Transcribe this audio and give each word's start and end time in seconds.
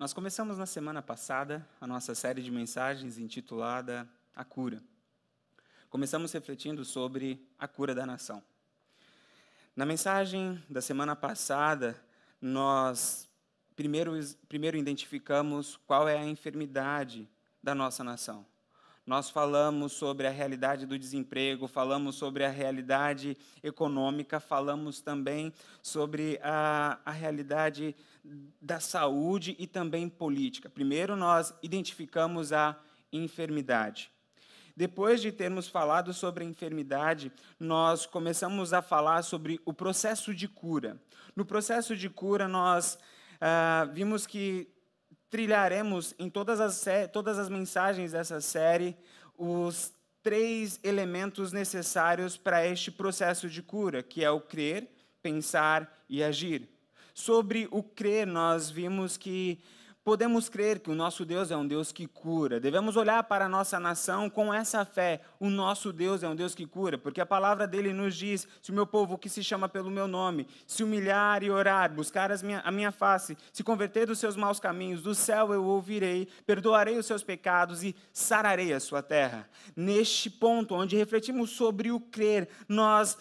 Nós 0.00 0.14
começamos 0.14 0.56
na 0.56 0.64
semana 0.64 1.02
passada 1.02 1.68
a 1.78 1.86
nossa 1.86 2.14
série 2.14 2.42
de 2.42 2.50
mensagens 2.50 3.18
intitulada 3.18 4.08
A 4.34 4.42
Cura. 4.42 4.82
Começamos 5.90 6.32
refletindo 6.32 6.86
sobre 6.86 7.46
a 7.58 7.68
cura 7.68 7.94
da 7.94 8.06
nação. 8.06 8.42
Na 9.76 9.84
mensagem 9.84 10.58
da 10.70 10.80
semana 10.80 11.14
passada, 11.14 12.02
nós 12.40 13.28
primeiro, 13.76 14.12
primeiro 14.48 14.78
identificamos 14.78 15.78
qual 15.86 16.08
é 16.08 16.16
a 16.16 16.24
enfermidade 16.24 17.28
da 17.62 17.74
nossa 17.74 18.02
nação. 18.02 18.46
Nós 19.10 19.28
falamos 19.28 19.94
sobre 19.94 20.28
a 20.28 20.30
realidade 20.30 20.86
do 20.86 20.96
desemprego, 20.96 21.66
falamos 21.66 22.14
sobre 22.14 22.44
a 22.44 22.48
realidade 22.48 23.36
econômica, 23.60 24.38
falamos 24.38 25.00
também 25.00 25.52
sobre 25.82 26.38
a, 26.44 26.96
a 27.04 27.10
realidade 27.10 27.96
da 28.62 28.78
saúde 28.78 29.56
e 29.58 29.66
também 29.66 30.08
política. 30.08 30.70
Primeiro, 30.70 31.16
nós 31.16 31.52
identificamos 31.60 32.52
a 32.52 32.78
enfermidade. 33.12 34.12
Depois 34.76 35.20
de 35.20 35.32
termos 35.32 35.66
falado 35.66 36.14
sobre 36.14 36.44
a 36.44 36.46
enfermidade, 36.46 37.32
nós 37.58 38.06
começamos 38.06 38.72
a 38.72 38.80
falar 38.80 39.22
sobre 39.22 39.60
o 39.64 39.74
processo 39.74 40.32
de 40.32 40.46
cura. 40.46 41.02
No 41.34 41.44
processo 41.44 41.96
de 41.96 42.08
cura, 42.08 42.46
nós 42.46 42.96
ah, 43.40 43.88
vimos 43.92 44.24
que 44.24 44.68
trilharemos 45.30 46.14
em 46.18 46.28
todas 46.28 46.60
as, 46.60 46.84
todas 47.12 47.38
as 47.38 47.48
mensagens 47.48 48.12
dessa 48.12 48.40
série 48.40 48.96
os 49.38 49.92
três 50.22 50.78
elementos 50.82 51.52
necessários 51.52 52.36
para 52.36 52.66
este 52.66 52.90
processo 52.90 53.48
de 53.48 53.62
cura, 53.62 54.02
que 54.02 54.22
é 54.22 54.30
o 54.30 54.40
crer, 54.40 54.86
pensar 55.22 55.90
e 56.08 56.22
agir. 56.22 56.68
Sobre 57.14 57.66
o 57.70 57.82
crer, 57.82 58.26
nós 58.26 58.68
vimos 58.68 59.16
que 59.16 59.58
Podemos 60.02 60.48
crer 60.48 60.80
que 60.80 60.90
o 60.90 60.94
nosso 60.94 61.26
Deus 61.26 61.50
é 61.50 61.56
um 61.56 61.66
Deus 61.66 61.92
que 61.92 62.06
cura. 62.06 62.58
Devemos 62.58 62.96
olhar 62.96 63.22
para 63.24 63.44
a 63.44 63.48
nossa 63.48 63.78
nação 63.78 64.30
com 64.30 64.52
essa 64.52 64.82
fé. 64.82 65.20
O 65.38 65.50
nosso 65.50 65.92
Deus 65.92 66.22
é 66.22 66.28
um 66.28 66.34
Deus 66.34 66.54
que 66.54 66.66
cura, 66.66 66.96
porque 66.96 67.20
a 67.20 67.26
palavra 67.26 67.66
dele 67.66 67.92
nos 67.92 68.16
diz: 68.16 68.48
se 68.62 68.70
o 68.70 68.74
meu 68.74 68.86
povo 68.86 69.18
que 69.18 69.28
se 69.28 69.44
chama 69.44 69.68
pelo 69.68 69.90
meu 69.90 70.08
nome 70.08 70.46
se 70.66 70.82
humilhar 70.82 71.42
e 71.42 71.50
orar, 71.50 71.92
buscar 71.92 72.30
minha, 72.42 72.60
a 72.60 72.70
minha 72.70 72.90
face, 72.90 73.36
se 73.52 73.62
converter 73.62 74.06
dos 74.06 74.18
seus 74.18 74.36
maus 74.36 74.58
caminhos, 74.58 75.02
do 75.02 75.14
céu 75.14 75.52
eu 75.52 75.64
ouvirei, 75.64 76.26
perdoarei 76.46 76.96
os 76.96 77.04
seus 77.04 77.22
pecados 77.22 77.82
e 77.82 77.94
sararei 78.10 78.72
a 78.72 78.80
sua 78.80 79.02
terra. 79.02 79.46
Neste 79.76 80.30
ponto, 80.30 80.74
onde 80.74 80.96
refletimos 80.96 81.50
sobre 81.50 81.92
o 81.92 82.00
crer, 82.00 82.48
nós 82.66 83.18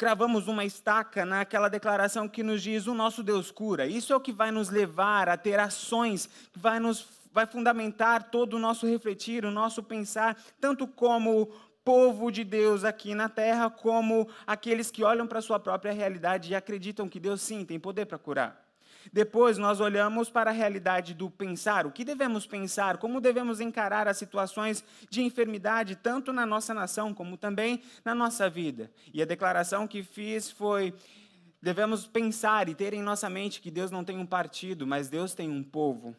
cravamos 0.00 0.48
uma 0.48 0.64
estaca 0.64 1.26
naquela 1.26 1.68
declaração 1.68 2.26
que 2.26 2.42
nos 2.42 2.62
diz 2.62 2.86
o 2.86 2.94
nosso 2.94 3.22
Deus 3.22 3.50
cura. 3.50 3.86
Isso 3.86 4.14
é 4.14 4.16
o 4.16 4.20
que 4.20 4.32
vai 4.32 4.50
nos 4.50 4.70
levar 4.70 5.28
a 5.28 5.36
ter 5.36 5.60
ações, 5.60 6.26
que 6.50 6.58
vai 6.58 6.80
nos 6.80 7.06
vai 7.30 7.44
fundamentar 7.44 8.30
todo 8.30 8.54
o 8.54 8.58
nosso 8.58 8.86
refletir, 8.86 9.44
o 9.44 9.50
nosso 9.50 9.82
pensar, 9.82 10.42
tanto 10.58 10.88
como 10.88 11.52
povo 11.84 12.32
de 12.32 12.44
Deus 12.44 12.82
aqui 12.82 13.14
na 13.14 13.28
terra, 13.28 13.68
como 13.68 14.26
aqueles 14.46 14.90
que 14.90 15.04
olham 15.04 15.26
para 15.26 15.38
a 15.38 15.42
sua 15.42 15.60
própria 15.60 15.92
realidade 15.92 16.50
e 16.50 16.54
acreditam 16.54 17.06
que 17.06 17.20
Deus 17.20 17.42
sim 17.42 17.62
tem 17.62 17.78
poder 17.78 18.06
para 18.06 18.16
curar. 18.16 18.69
Depois 19.12 19.58
nós 19.58 19.80
olhamos 19.80 20.30
para 20.30 20.50
a 20.50 20.52
realidade 20.52 21.14
do 21.14 21.30
pensar, 21.30 21.86
o 21.86 21.90
que 21.90 22.04
devemos 22.04 22.46
pensar, 22.46 22.98
como 22.98 23.20
devemos 23.20 23.60
encarar 23.60 24.06
as 24.06 24.16
situações 24.16 24.84
de 25.08 25.22
enfermidade, 25.22 25.96
tanto 25.96 26.32
na 26.32 26.46
nossa 26.46 26.72
nação 26.74 27.12
como 27.14 27.36
também 27.36 27.82
na 28.04 28.14
nossa 28.14 28.48
vida. 28.48 28.90
E 29.12 29.22
a 29.22 29.24
declaração 29.26 29.86
que 29.86 30.02
fiz 30.02 30.50
foi: 30.50 30.94
devemos 31.60 32.06
pensar 32.06 32.68
e 32.68 32.74
ter 32.74 32.94
em 32.94 33.02
nossa 33.02 33.28
mente 33.28 33.60
que 33.60 33.70
Deus 33.70 33.90
não 33.90 34.04
tem 34.04 34.18
um 34.18 34.26
partido, 34.26 34.86
mas 34.86 35.08
Deus 35.08 35.34
tem 35.34 35.50
um 35.50 35.62
povo. 35.62 36.16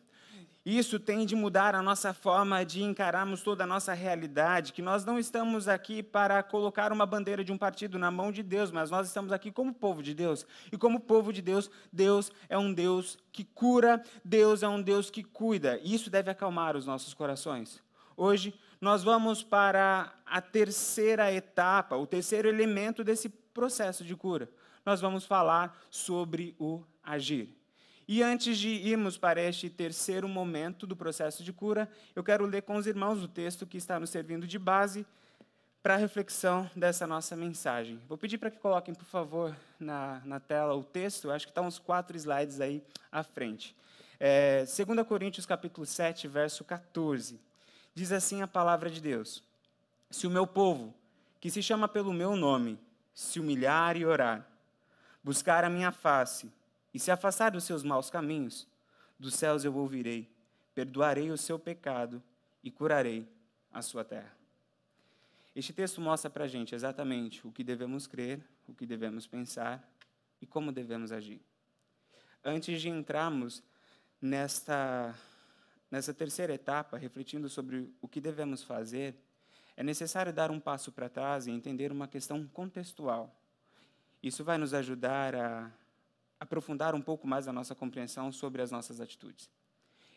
Isso 0.64 1.00
tem 1.00 1.26
de 1.26 1.36
mudar 1.36 1.74
a 1.74 1.82
nossa 1.82 2.14
forma 2.14 2.64
de 2.64 2.84
encararmos 2.84 3.42
toda 3.42 3.64
a 3.64 3.68
nossa 3.68 3.94
realidade, 3.94 4.74
que 4.74 4.82
nós 4.82 5.04
não 5.04 5.18
estamos 5.18 5.68
aqui 5.68 6.04
para 6.04 6.44
colocar 6.44 6.92
uma 6.92 7.04
bandeira 7.04 7.44
de 7.44 7.52
um 7.52 7.58
partido 7.58 7.98
na 7.98 8.12
mão 8.12 8.32
de 8.32 8.44
Deus, 8.44 8.70
mas 8.70 8.92
nós 8.92 9.08
estamos 9.08 9.32
aqui 9.32 9.52
como 9.52 9.74
povo 9.74 10.04
de 10.04 10.14
Deus. 10.14 10.46
E 10.72 10.78
como 10.78 11.00
povo 11.00 11.34
de 11.34 11.42
Deus, 11.42 11.72
Deus 11.92 12.32
é 12.48 12.60
um 12.60 12.72
Deus 12.72 13.18
que 13.32 13.44
cura, 13.44 14.04
Deus 14.24 14.62
é 14.62 14.68
um 14.68 14.80
Deus 14.80 15.10
que 15.10 15.24
cuida. 15.24 15.80
E 15.84 15.96
isso 15.96 16.12
deve 16.12 16.30
acalmar 16.30 16.78
os 16.78 16.86
nossos 16.86 17.16
corações. 17.16 17.82
Hoje 18.16 18.54
nós 18.80 19.02
vamos 19.04 19.42
para 19.42 20.14
a 20.24 20.42
terceira 20.42 21.34
etapa, 21.34 21.96
o 21.96 22.06
terceiro 22.06 22.48
elemento 22.48 23.04
desse 23.04 23.30
processo 23.30 24.04
de 24.04 24.16
cura. 24.16 24.48
Nós 24.86 25.02
vamos 25.02 25.26
falar 25.26 25.76
sobre 25.90 26.56
o 26.60 26.84
agir. 27.04 27.61
E 28.08 28.22
antes 28.22 28.58
de 28.58 28.70
irmos 28.70 29.18
para 29.18 29.42
este 29.42 29.70
terceiro 29.70 30.28
momento 30.28 30.86
do 30.86 30.96
processo 30.96 31.44
de 31.44 31.54
cura, 31.54 31.90
eu 32.16 32.24
quero 32.24 32.46
ler 32.46 32.64
com 32.64 32.76
os 32.76 32.88
irmãos 32.88 33.24
o 33.24 33.28
texto 33.28 33.66
que 33.66 33.78
está 33.78 34.00
nos 34.00 34.10
servindo 34.10 34.48
de 34.48 34.60
base 34.60 35.06
para 35.82 35.96
a 35.96 35.98
reflexão 35.98 36.70
dessa 36.76 37.08
nossa 37.08 37.36
mensagem. 37.36 38.00
Vou 38.08 38.18
pedir 38.18 38.38
para 38.38 38.52
que 38.52 38.60
coloquem, 38.60 38.94
por 38.94 39.06
favor, 39.06 39.56
na, 39.80 40.22
na 40.26 40.40
tela 40.40 40.76
o 40.76 40.84
texto, 40.84 41.32
acho 41.32 41.48
que 41.48 41.52
estão 41.52 41.66
uns 41.66 41.80
quatro 41.80 42.16
slides 42.16 42.62
aí 42.62 42.84
à 43.12 43.24
frente. 43.24 43.76
É, 44.20 44.60
2 44.66 45.08
Coríntios 45.08 45.46
capítulo 45.46 45.86
7, 45.86 46.28
verso 46.28 46.64
14. 46.64 47.40
Diz 47.96 48.12
assim 48.12 48.42
a 48.42 48.48
palavra 48.48 48.90
de 48.90 49.02
Deus: 49.02 49.44
Se 50.10 50.28
o 50.28 50.30
meu 50.30 50.46
povo, 50.46 50.94
que 51.40 51.50
se 51.50 51.64
chama 51.64 51.88
pelo 51.88 52.14
meu 52.14 52.36
nome, 52.36 52.80
se 53.14 53.40
humilhar 53.40 53.98
e 53.98 54.06
orar, 54.06 54.48
buscar 55.24 55.64
a 55.64 55.70
minha 55.70 55.92
face, 55.92 56.52
e 56.94 57.00
se 57.00 57.12
afastar 57.12 57.52
dos 57.52 57.64
seus 57.64 57.84
maus 57.84 58.10
caminhos, 58.10 58.68
dos 59.18 59.36
céus 59.36 59.64
eu 59.64 59.76
ouvirei, 59.76 60.30
perdoarei 60.74 61.32
o 61.32 61.38
seu 61.38 61.60
pecado 61.60 62.22
e 62.64 62.72
curarei 62.72 63.28
a 63.72 63.82
sua 63.82 64.04
terra. 64.04 64.36
Este 65.56 65.74
texto 65.74 66.00
mostra 66.00 66.30
para 66.30 66.46
a 66.46 66.48
gente 66.48 66.74
exatamente 66.74 67.46
o 67.46 67.52
que 67.52 67.64
devemos 67.64 68.08
crer, 68.08 68.42
o 68.68 68.74
que 68.74 68.86
devemos 68.86 69.28
pensar 69.28 69.86
e 70.42 70.48
como 70.48 70.72
devemos 70.72 71.12
agir. 71.12 71.42
Antes 72.44 72.82
de 72.82 72.90
entrarmos 72.90 73.62
nesta, 74.22 75.14
nessa 75.90 76.14
terceira 76.14 76.54
etapa, 76.54 76.98
refletindo 76.98 77.50
sobre 77.50 77.94
o 78.02 78.08
que 78.08 78.22
devemos 78.22 78.64
fazer, 78.64 79.16
é 79.76 79.84
necessário 79.84 80.34
dar 80.34 80.52
um 80.52 80.60
passo 80.60 80.92
para 80.92 81.10
trás 81.10 81.48
e 81.48 81.52
entender 81.52 81.92
uma 81.92 82.08
questão 82.08 82.48
contextual. 82.48 83.36
Isso 84.24 84.44
vai 84.44 84.58
nos 84.58 84.74
ajudar 84.74 85.36
a 85.36 85.72
aprofundar 86.42 86.96
um 86.96 87.02
pouco 87.02 87.28
mais 87.28 87.48
a 87.48 87.54
nossa 87.54 87.76
compreensão 87.76 88.32
sobre 88.32 88.64
as 88.64 88.72
nossas 88.72 89.00
atitudes. 89.00 89.48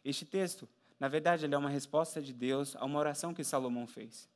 Este 0.02 0.24
texto, 0.24 0.66
na 0.98 1.06
verdade, 1.06 1.44
é 1.44 1.58
uma 1.58 1.68
resposta 1.68 2.22
de 2.22 2.32
Deus 2.32 2.74
a 2.76 2.84
uma 2.86 2.98
oração 2.98 3.34
que 3.34 3.44
Salomão 3.44 3.86
fez. 3.86 4.26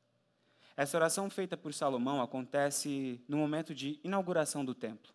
Essa 0.76 0.98
oração 0.98 1.30
feita 1.30 1.56
por 1.56 1.72
Salomão 1.72 2.20
acontece 2.20 3.24
no 3.26 3.38
momento 3.38 3.74
de 3.74 3.98
inauguração 4.04 4.62
do 4.62 4.74
templo. 4.74 5.14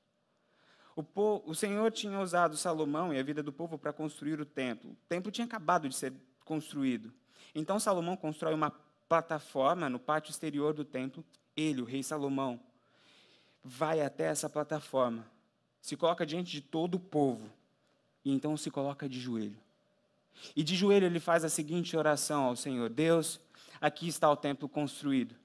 O, 0.95 1.03
o 1.45 1.53
Senhor 1.53 1.91
tinha 1.91 2.19
usado 2.19 2.57
Salomão 2.57 3.13
e 3.13 3.19
a 3.19 3.23
vida 3.23 3.43
do 3.43 3.53
povo 3.53 3.77
para 3.77 3.93
construir 3.93 4.41
o 4.41 4.45
templo. 4.45 4.91
O 4.91 5.07
templo 5.07 5.31
tinha 5.31 5.45
acabado 5.45 5.87
de 5.87 5.95
ser 5.95 6.11
construído. 6.43 7.13
Então 7.53 7.79
Salomão 7.79 8.17
constrói 8.17 8.55
uma 8.55 8.71
plataforma 9.07 9.89
no 9.89 9.99
pátio 9.99 10.31
exterior 10.31 10.73
do 10.73 10.83
templo. 10.83 11.23
Ele, 11.55 11.81
o 11.81 11.85
rei 11.85 12.01
Salomão, 12.01 12.59
vai 13.63 14.01
até 14.01 14.25
essa 14.25 14.49
plataforma 14.49 15.31
se 15.83 15.97
coloca 15.97 16.25
diante 16.25 16.49
de 16.49 16.61
todo 16.61 16.95
o 16.95 16.99
povo 16.99 17.51
e 18.23 18.31
então 18.31 18.55
se 18.55 18.71
coloca 18.71 19.07
de 19.07 19.19
joelho. 19.19 19.57
E 20.55 20.63
de 20.63 20.77
joelho 20.77 21.05
ele 21.05 21.19
faz 21.19 21.43
a 21.43 21.49
seguinte 21.49 21.97
oração 21.97 22.45
ao 22.45 22.55
Senhor: 22.55 22.89
Deus, 22.89 23.37
aqui 23.81 24.07
está 24.07 24.31
o 24.31 24.37
templo 24.37 24.69
construído. 24.69 25.35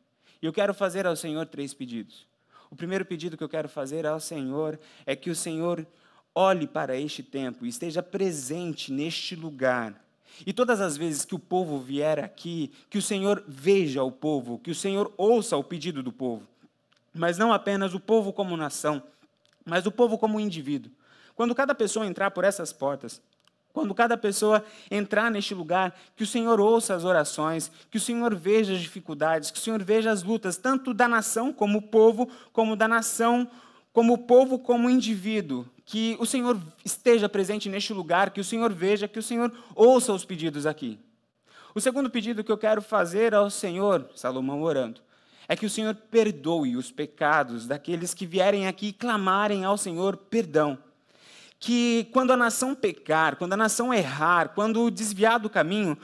E 0.41 0.47
eu 0.47 0.53
quero 0.53 0.73
fazer 0.73 1.07
ao 1.09 1.17
Senhor 1.17 1.45
três 1.47 1.75
pedidos. 1.75 2.25
O 2.71 2.77
primeiro 2.77 3.05
pedido 3.05 3.37
que 3.37 3.43
eu 3.43 3.49
quero 3.49 3.69
fazer 3.69 4.07
ao 4.07 4.21
Senhor 4.21 4.79
é 5.05 5.17
que 5.17 5.29
o 5.29 5.35
Senhor 5.35 5.85
olhe 6.33 6.69
para 6.69 6.97
este 6.97 7.21
templo 7.21 7.67
e 7.67 7.69
esteja 7.69 8.01
presente 8.01 8.93
neste 8.93 9.35
lugar. 9.35 10.01
E 10.47 10.53
todas 10.53 10.81
as 10.81 10.97
vezes 10.97 11.25
que 11.25 11.35
o 11.35 11.39
povo 11.39 11.81
vier 11.81 12.21
aqui, 12.21 12.71
que 12.89 12.99
o 12.99 13.03
Senhor 13.03 13.43
veja 13.49 14.05
o 14.05 14.13
povo, 14.13 14.61
que 14.61 14.71
o 14.71 14.75
Senhor 14.75 15.13
ouça 15.17 15.57
o 15.57 15.65
pedido 15.65 16.01
do 16.01 16.13
povo. 16.13 16.47
Mas 17.13 17.37
não 17.37 17.53
apenas 17.53 17.93
o 17.93 17.99
povo 17.99 18.33
como 18.33 18.57
nação, 18.57 19.03
mas 19.69 19.87
o 19.87 19.93
povo 19.93 20.19
como 20.19 20.41
indivíduo. 20.41 20.91
Quando 21.35 21.55
cada 21.55 21.75
pessoa 21.75 22.07
entrar 22.07 22.31
por 22.33 22.45
essas 22.45 22.73
portas, 22.73 23.21
quando 23.73 23.95
cada 23.95 24.17
pessoa 24.17 24.65
entrar 24.91 25.31
neste 25.31 25.55
lugar, 25.55 25.97
que 26.17 26.25
o 26.25 26.27
Senhor 26.27 26.59
ouça 26.59 26.95
as 26.95 27.05
orações, 27.05 27.71
que 27.91 27.97
o 27.97 28.01
Senhor 28.01 28.35
veja 28.35 28.73
as 28.73 28.81
dificuldades, 28.81 29.51
que 29.51 29.59
o 29.59 29.63
Senhor 29.63 29.83
veja 29.85 30.11
as 30.11 30.23
lutas, 30.23 30.57
tanto 30.57 30.93
da 30.93 31.07
nação 31.07 31.53
como 31.53 31.83
povo, 31.83 32.29
como 32.53 32.75
da 32.75 32.89
nação 32.89 33.49
como 33.93 34.19
povo, 34.19 34.59
como 34.59 34.91
indivíduo. 34.91 35.67
Que 35.85 36.17
o 36.21 36.27
Senhor 36.27 36.61
esteja 36.85 37.29
presente 37.29 37.69
neste 37.69 37.93
lugar, 37.93 38.31
que 38.31 38.41
o 38.41 38.45
Senhor 38.45 38.73
veja, 38.73 39.09
que 39.09 39.19
o 39.19 39.23
Senhor 39.23 39.53
ouça 39.75 40.13
os 40.13 40.25
pedidos 40.25 40.67
aqui. 40.67 40.99
O 41.75 41.81
segundo 41.81 42.11
pedido 42.11 42.45
que 42.45 42.53
eu 42.53 42.59
quero 42.59 42.83
fazer 42.83 43.35
ao 43.35 43.51
Senhor, 43.51 44.09
Salomão 44.15 44.63
orando, 44.63 45.01
é 45.49 45.57
que 45.57 45.65
o 45.65 45.71
Senhor 45.71 45.95
perdoe 45.95 46.77
os 46.77 46.91
pecados 46.91 47.67
daqueles 47.67 48.13
que 48.13 48.27
vierem 48.27 48.69
aqui 48.69 48.93
clamarem 48.93 49.65
ao 49.65 49.79
Senhor 49.79 50.17
perdão. 50.17 50.79
que 51.61 52.07
quando 52.13 52.33
a 52.33 52.37
nação 52.37 52.73
pecar, 52.73 53.35
quando 53.35 53.55
a 53.55 53.57
nação 53.57 53.93
errar, 53.93 54.51
quando 54.51 54.89
desviar 54.93 55.41
do 55.41 55.51
caminho, 55.51 55.99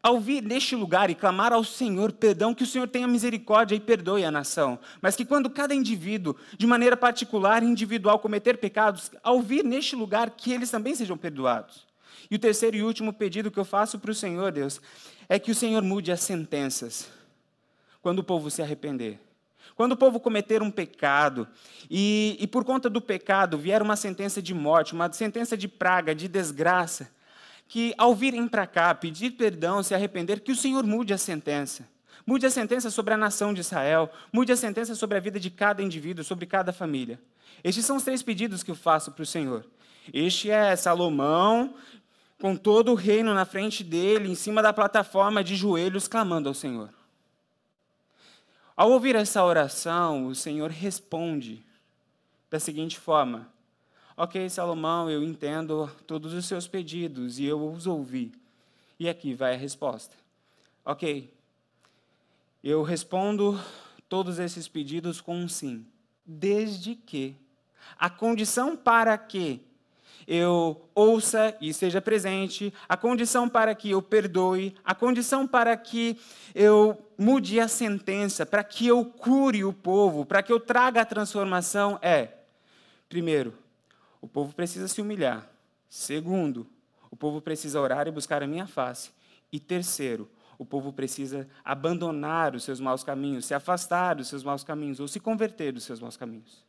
ao 0.00 0.20
vir 0.20 0.40
neste 0.40 0.76
lugar 0.76 1.10
e 1.10 1.16
clamar 1.16 1.52
ao 1.52 1.64
Senhor 1.64 2.12
perdão, 2.12 2.54
que 2.54 2.62
o 2.62 2.66
Senhor 2.66 2.86
tenha 2.86 3.08
misericórdia 3.08 3.74
e 3.74 3.80
perdoe 3.80 4.24
a 4.24 4.30
nação. 4.30 4.78
Mas 5.02 5.16
que 5.16 5.24
quando 5.24 5.50
cada 5.50 5.74
indivíduo, 5.74 6.36
de 6.56 6.64
maneira 6.64 6.96
particular 6.96 7.64
e 7.64 7.66
individual, 7.66 8.20
cometer 8.20 8.58
pecados, 8.58 9.10
ao 9.20 9.42
vir 9.42 9.64
neste 9.64 9.96
lugar, 9.96 10.30
que 10.30 10.52
eles 10.52 10.70
também 10.70 10.94
sejam 10.94 11.16
perdoados. 11.16 11.86
E 12.30 12.36
o 12.36 12.38
terceiro 12.38 12.76
e 12.76 12.82
último 12.84 13.12
pedido 13.12 13.50
que 13.50 13.58
eu 13.58 13.64
faço 13.64 13.98
para 13.98 14.12
o 14.12 14.14
Senhor, 14.14 14.52
Deus, 14.52 14.80
é 15.28 15.40
que 15.40 15.50
o 15.50 15.54
Senhor 15.56 15.82
mude 15.82 16.12
as 16.12 16.20
sentenças 16.20 17.08
quando 18.04 18.18
o 18.18 18.22
povo 18.22 18.50
se 18.50 18.60
arrepender. 18.60 19.18
Quando 19.74 19.92
o 19.92 19.96
povo 19.96 20.20
cometer 20.20 20.60
um 20.60 20.70
pecado 20.70 21.48
e, 21.90 22.36
e, 22.38 22.46
por 22.46 22.62
conta 22.62 22.90
do 22.90 23.00
pecado 23.00 23.56
vier 23.56 23.80
uma 23.80 23.96
sentença 23.96 24.42
de 24.42 24.52
morte, 24.52 24.92
uma 24.92 25.10
sentença 25.10 25.56
de 25.56 25.66
praga, 25.66 26.14
de 26.14 26.28
desgraça, 26.28 27.10
que 27.66 27.94
ao 27.96 28.14
virem 28.14 28.46
para 28.46 28.66
cá 28.66 28.94
pedir 28.94 29.30
perdão, 29.30 29.82
se 29.82 29.94
arrepender, 29.94 30.40
que 30.40 30.52
o 30.52 30.54
Senhor 30.54 30.84
mude 30.84 31.14
a 31.14 31.18
sentença. 31.18 31.88
Mude 32.26 32.44
a 32.44 32.50
sentença 32.50 32.90
sobre 32.90 33.14
a 33.14 33.16
nação 33.16 33.54
de 33.54 33.62
Israel, 33.62 34.12
mude 34.30 34.52
a 34.52 34.56
sentença 34.56 34.94
sobre 34.94 35.16
a 35.16 35.20
vida 35.20 35.40
de 35.40 35.48
cada 35.48 35.82
indivíduo, 35.82 36.22
sobre 36.22 36.44
cada 36.44 36.74
família. 36.74 37.18
Estes 37.64 37.86
são 37.86 37.96
os 37.96 38.04
três 38.04 38.22
pedidos 38.22 38.62
que 38.62 38.70
eu 38.70 38.76
faço 38.76 39.12
para 39.12 39.22
o 39.22 39.26
Senhor. 39.26 39.64
Este 40.12 40.50
é 40.50 40.76
Salomão, 40.76 41.74
com 42.38 42.54
todo 42.54 42.92
o 42.92 42.94
reino 42.94 43.32
na 43.32 43.46
frente 43.46 43.82
dele, 43.82 44.30
em 44.30 44.34
cima 44.34 44.60
da 44.60 44.74
plataforma 44.74 45.42
de 45.42 45.56
joelhos, 45.56 46.06
clamando 46.06 46.50
ao 46.50 46.54
Senhor. 46.54 46.90
Ao 48.76 48.90
ouvir 48.90 49.14
essa 49.14 49.44
oração, 49.44 50.26
o 50.26 50.34
Senhor 50.34 50.68
responde 50.68 51.64
da 52.50 52.58
seguinte 52.58 52.98
forma: 52.98 53.48
Ok, 54.16 54.48
Salomão, 54.50 55.08
eu 55.08 55.22
entendo 55.22 55.88
todos 56.06 56.32
os 56.32 56.46
seus 56.46 56.66
pedidos 56.66 57.38
e 57.38 57.44
eu 57.44 57.64
os 57.72 57.86
ouvi. 57.86 58.32
E 58.98 59.08
aqui 59.08 59.32
vai 59.32 59.54
a 59.54 59.58
resposta. 59.58 60.16
Ok, 60.84 61.32
eu 62.64 62.82
respondo 62.82 63.60
todos 64.08 64.38
esses 64.40 64.66
pedidos 64.66 65.20
com 65.20 65.36
um 65.36 65.48
sim, 65.48 65.86
desde 66.26 66.96
que 66.96 67.36
a 67.96 68.10
condição 68.10 68.76
para 68.76 69.16
que 69.16 69.60
eu 70.26 70.88
ouça 70.94 71.56
e 71.60 71.68
esteja 71.68 72.00
presente, 72.00 72.72
a 72.88 72.96
condição 72.96 73.48
para 73.48 73.74
que 73.74 73.90
eu 73.90 74.00
perdoe, 74.00 74.74
a 74.84 74.94
condição 74.94 75.46
para 75.46 75.76
que 75.76 76.18
eu 76.54 76.98
mude 77.18 77.60
a 77.60 77.68
sentença, 77.68 78.46
para 78.46 78.64
que 78.64 78.86
eu 78.86 79.04
cure 79.04 79.64
o 79.64 79.72
povo, 79.72 80.24
para 80.24 80.42
que 80.42 80.52
eu 80.52 80.60
traga 80.60 81.00
a 81.00 81.06
transformação 81.06 81.98
é: 82.00 82.28
primeiro, 83.08 83.54
o 84.20 84.28
povo 84.28 84.54
precisa 84.54 84.88
se 84.88 85.00
humilhar. 85.00 85.48
Segundo, 85.88 86.66
o 87.10 87.16
povo 87.16 87.40
precisa 87.40 87.80
orar 87.80 88.08
e 88.08 88.10
buscar 88.10 88.42
a 88.42 88.46
minha 88.46 88.66
face. 88.66 89.10
E 89.52 89.60
terceiro, 89.60 90.28
o 90.58 90.64
povo 90.64 90.92
precisa 90.92 91.48
abandonar 91.64 92.54
os 92.54 92.64
seus 92.64 92.80
maus 92.80 93.04
caminhos, 93.04 93.44
se 93.44 93.54
afastar 93.54 94.14
dos 94.14 94.28
seus 94.28 94.42
maus 94.42 94.64
caminhos 94.64 94.98
ou 94.98 95.06
se 95.06 95.20
converter 95.20 95.72
dos 95.72 95.84
seus 95.84 96.00
maus 96.00 96.16
caminhos. 96.16 96.64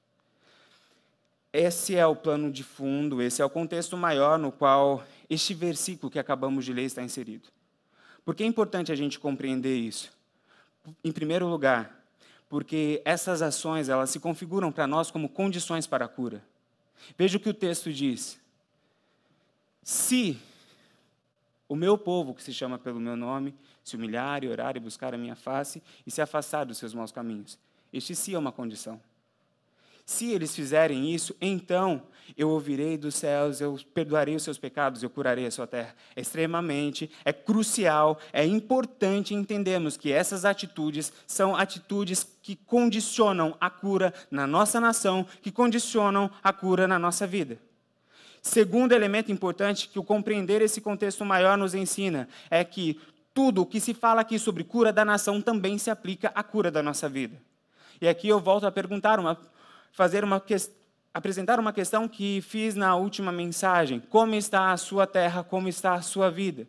Esse 1.57 1.95
é 1.95 2.05
o 2.05 2.17
plano 2.17 2.51
de 2.51 2.65
fundo, 2.65 3.21
esse 3.21 3.41
é 3.41 3.45
o 3.45 3.49
contexto 3.49 3.95
maior 3.95 4.37
no 4.37 4.51
qual 4.51 5.07
este 5.29 5.53
versículo 5.53 6.11
que 6.11 6.19
acabamos 6.19 6.65
de 6.65 6.73
ler 6.73 6.83
está 6.83 7.01
inserido. 7.01 7.47
Por 8.25 8.35
que 8.35 8.43
é 8.43 8.45
importante 8.45 8.91
a 8.91 8.95
gente 8.95 9.17
compreender 9.17 9.77
isso? 9.77 10.11
Em 11.01 11.13
primeiro 11.13 11.47
lugar, 11.47 12.05
porque 12.49 13.01
essas 13.05 13.41
ações 13.41 13.87
elas 13.87 14.09
se 14.09 14.19
configuram 14.19 14.69
para 14.69 14.85
nós 14.85 15.09
como 15.09 15.29
condições 15.29 15.87
para 15.87 16.03
a 16.03 16.09
cura. 16.09 16.43
Veja 17.17 17.37
o 17.37 17.39
que 17.39 17.47
o 17.47 17.53
texto 17.53 17.89
diz. 17.93 18.37
Se 19.81 20.37
o 21.69 21.75
meu 21.77 21.97
povo, 21.97 22.33
que 22.33 22.43
se 22.43 22.53
chama 22.53 22.77
pelo 22.77 22.99
meu 22.99 23.15
nome, 23.15 23.55
se 23.81 23.95
humilhar 23.95 24.43
e 24.43 24.49
orar 24.49 24.75
e 24.75 24.79
buscar 24.81 25.13
a 25.13 25.17
minha 25.17 25.37
face 25.37 25.81
e 26.05 26.11
se 26.11 26.21
afastar 26.21 26.65
dos 26.65 26.77
seus 26.77 26.93
maus 26.93 27.13
caminhos. 27.13 27.57
Este 27.93 28.13
sim 28.13 28.33
é 28.33 28.37
uma 28.37 28.51
condição. 28.51 28.99
Se 30.05 30.31
eles 30.31 30.55
fizerem 30.55 31.13
isso, 31.13 31.35
então 31.41 32.03
eu 32.37 32.49
ouvirei 32.49 32.97
dos 32.97 33.15
céus, 33.15 33.59
eu 33.59 33.79
perdoarei 33.93 34.35
os 34.35 34.43
seus 34.43 34.57
pecados, 34.57 35.01
eu 35.01 35.09
curarei 35.09 35.47
a 35.47 35.51
sua 35.51 35.65
terra. 35.65 35.95
É 36.15 36.21
extremamente, 36.21 37.09
é 37.23 37.33
crucial, 37.33 38.19
é 38.31 38.45
importante 38.45 39.33
entendermos 39.33 39.97
que 39.97 40.11
essas 40.11 40.45
atitudes 40.45 41.11
são 41.25 41.55
atitudes 41.55 42.25
que 42.41 42.55
condicionam 42.55 43.57
a 43.59 43.69
cura 43.69 44.13
na 44.29 44.45
nossa 44.45 44.79
nação, 44.79 45.25
que 45.41 45.51
condicionam 45.51 46.29
a 46.43 46.53
cura 46.53 46.87
na 46.87 46.99
nossa 46.99 47.25
vida. 47.25 47.57
Segundo 48.41 48.91
elemento 48.91 49.31
importante 49.31 49.89
que 49.89 49.97
o 49.97 50.03
compreender 50.03 50.61
esse 50.61 50.79
contexto 50.79 51.25
maior 51.25 51.57
nos 51.57 51.73
ensina 51.73 52.29
é 52.49 52.63
que 52.63 52.99
tudo 53.33 53.63
o 53.63 53.65
que 53.65 53.79
se 53.79 53.93
fala 53.93 54.21
aqui 54.21 54.37
sobre 54.37 54.63
cura 54.63 54.93
da 54.93 55.03
nação 55.03 55.41
também 55.41 55.79
se 55.79 55.89
aplica 55.89 56.31
à 56.35 56.43
cura 56.43 56.69
da 56.69 56.83
nossa 56.83 57.09
vida. 57.09 57.41
E 57.99 58.07
aqui 58.07 58.27
eu 58.27 58.39
volto 58.39 58.65
a 58.67 58.71
perguntar 58.71 59.19
uma 59.19 59.37
fazer 59.95 60.25
uma 60.25 60.43
apresentar 61.13 61.57
uma 61.57 61.71
questão 61.71 62.07
que 62.09 62.41
fiz 62.41 62.75
na 62.75 62.95
última 62.95 63.31
mensagem: 63.31 64.01
como 64.09 64.35
está 64.35 64.71
a 64.71 64.77
sua 64.77 65.07
terra, 65.07 65.43
como 65.43 65.69
está 65.69 65.93
a 65.93 66.01
sua 66.01 66.29
vida? 66.29 66.67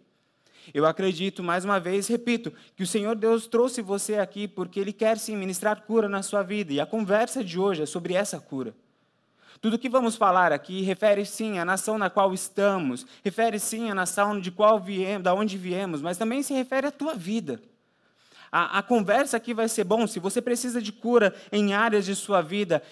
Eu 0.72 0.84
acredito, 0.86 1.42
mais 1.42 1.64
uma 1.64 1.78
vez, 1.78 2.08
repito, 2.08 2.52
que 2.74 2.82
o 2.82 2.86
Senhor 2.86 3.14
Deus 3.14 3.46
trouxe 3.46 3.80
você 3.82 4.18
aqui 4.18 4.48
porque 4.48 4.80
Ele 4.80 4.92
quer 4.92 5.18
sim 5.18 5.36
ministrar 5.36 5.82
cura 5.82 6.08
na 6.08 6.22
sua 6.22 6.42
vida. 6.42 6.72
E 6.72 6.80
a 6.80 6.86
conversa 6.86 7.44
de 7.44 7.58
hoje 7.58 7.82
é 7.82 7.86
sobre 7.86 8.14
essa 8.14 8.40
cura. 8.40 8.74
Tudo 9.60 9.78
que 9.78 9.88
vamos 9.88 10.16
falar 10.16 10.52
aqui 10.52 10.82
refere 10.82 11.24
sim 11.24 11.58
à 11.58 11.64
nação 11.64 11.98
na 11.98 12.10
qual 12.10 12.34
estamos, 12.34 13.06
refere 13.24 13.58
sim 13.58 13.90
à 13.90 13.94
nação 13.94 14.38
de 14.40 14.50
qual 14.50 14.78
viemos, 14.78 15.22
da 15.22 15.34
onde 15.34 15.56
viemos, 15.56 16.02
mas 16.02 16.18
também 16.18 16.42
se 16.42 16.52
refere 16.52 16.88
à 16.88 16.90
tua 16.90 17.14
vida. 17.14 17.60
A, 18.50 18.78
a 18.78 18.82
conversa 18.82 19.36
aqui 19.36 19.52
vai 19.52 19.68
ser 19.68 19.84
bom. 19.84 20.06
Se 20.06 20.18
você 20.18 20.40
precisa 20.40 20.80
de 20.80 20.92
cura 20.92 21.34
em 21.50 21.74
áreas 21.74 22.04
de 22.04 22.14
sua 22.14 22.42
vida, 22.42 22.82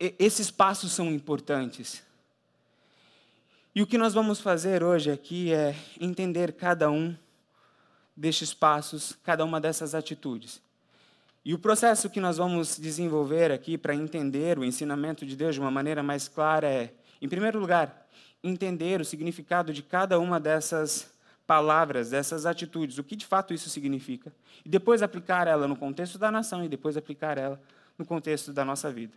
esses 0.00 0.50
passos 0.50 0.92
são 0.92 1.10
importantes. 1.10 2.02
E 3.74 3.82
o 3.82 3.86
que 3.86 3.98
nós 3.98 4.14
vamos 4.14 4.40
fazer 4.40 4.82
hoje 4.82 5.10
aqui 5.10 5.52
é 5.52 5.76
entender 6.00 6.54
cada 6.54 6.90
um 6.90 7.14
destes 8.16 8.54
passos, 8.54 9.16
cada 9.22 9.44
uma 9.44 9.60
dessas 9.60 9.94
atitudes. 9.94 10.60
E 11.44 11.54
o 11.54 11.58
processo 11.58 12.10
que 12.10 12.20
nós 12.20 12.38
vamos 12.38 12.78
desenvolver 12.78 13.52
aqui 13.52 13.78
para 13.78 13.94
entender 13.94 14.58
o 14.58 14.64
ensinamento 14.64 15.24
de 15.24 15.36
Deus 15.36 15.54
de 15.54 15.60
uma 15.60 15.70
maneira 15.70 16.02
mais 16.02 16.28
clara 16.28 16.66
é, 16.66 16.92
em 17.20 17.28
primeiro 17.28 17.58
lugar, 17.58 18.06
entender 18.42 19.00
o 19.00 19.04
significado 19.04 19.72
de 19.72 19.82
cada 19.82 20.18
uma 20.18 20.40
dessas 20.40 21.10
palavras, 21.46 22.10
dessas 22.10 22.46
atitudes, 22.46 22.98
o 22.98 23.04
que 23.04 23.16
de 23.16 23.26
fato 23.26 23.52
isso 23.52 23.68
significa, 23.68 24.32
e 24.64 24.68
depois 24.68 25.02
aplicar 25.02 25.46
ela 25.46 25.66
no 25.66 25.76
contexto 25.76 26.18
da 26.18 26.30
nação 26.30 26.64
e 26.64 26.68
depois 26.68 26.96
aplicar 26.96 27.38
ela 27.38 27.60
no 27.98 28.04
contexto 28.04 28.52
da 28.52 28.64
nossa 28.64 28.90
vida. 28.90 29.14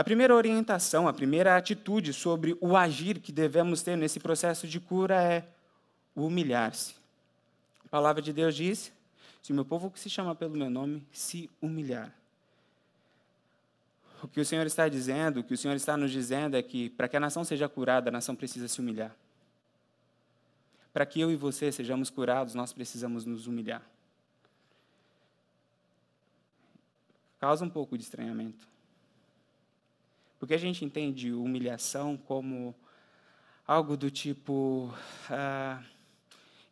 A 0.00 0.02
primeira 0.02 0.34
orientação, 0.34 1.06
a 1.06 1.12
primeira 1.12 1.58
atitude 1.58 2.14
sobre 2.14 2.56
o 2.58 2.74
agir 2.74 3.18
que 3.20 3.30
devemos 3.30 3.82
ter 3.82 3.96
nesse 3.96 4.18
processo 4.18 4.66
de 4.66 4.80
cura 4.80 5.22
é 5.22 5.46
humilhar-se. 6.16 6.94
A 7.84 7.88
palavra 7.90 8.22
de 8.22 8.32
Deus 8.32 8.56
diz: 8.56 8.90
se 9.42 9.52
o 9.52 9.54
meu 9.54 9.62
povo 9.62 9.90
que 9.90 10.00
se 10.00 10.08
chama 10.08 10.34
pelo 10.34 10.56
meu 10.56 10.70
nome 10.70 11.06
se 11.12 11.50
humilhar. 11.60 12.10
O 14.22 14.26
que 14.26 14.40
o 14.40 14.44
Senhor 14.44 14.64
está 14.64 14.88
dizendo, 14.88 15.40
o 15.40 15.44
que 15.44 15.52
o 15.52 15.58
Senhor 15.58 15.74
está 15.74 15.98
nos 15.98 16.10
dizendo 16.10 16.56
é 16.56 16.62
que 16.62 16.88
para 16.88 17.06
que 17.06 17.18
a 17.18 17.20
nação 17.20 17.44
seja 17.44 17.68
curada, 17.68 18.08
a 18.08 18.10
nação 18.10 18.34
precisa 18.34 18.68
se 18.68 18.80
humilhar. 18.80 19.14
Para 20.94 21.04
que 21.04 21.20
eu 21.20 21.30
e 21.30 21.36
você 21.36 21.70
sejamos 21.70 22.08
curados, 22.08 22.54
nós 22.54 22.72
precisamos 22.72 23.26
nos 23.26 23.46
humilhar. 23.46 23.82
Causa 27.38 27.66
um 27.66 27.70
pouco 27.70 27.98
de 27.98 28.04
estranhamento. 28.04 28.70
Porque 30.40 30.54
a 30.54 30.58
gente 30.58 30.84
entende 30.84 31.32
humilhação 31.32 32.16
como 32.16 32.74
algo 33.66 33.94
do 33.94 34.10
tipo 34.10 34.92
ah, 35.28 35.82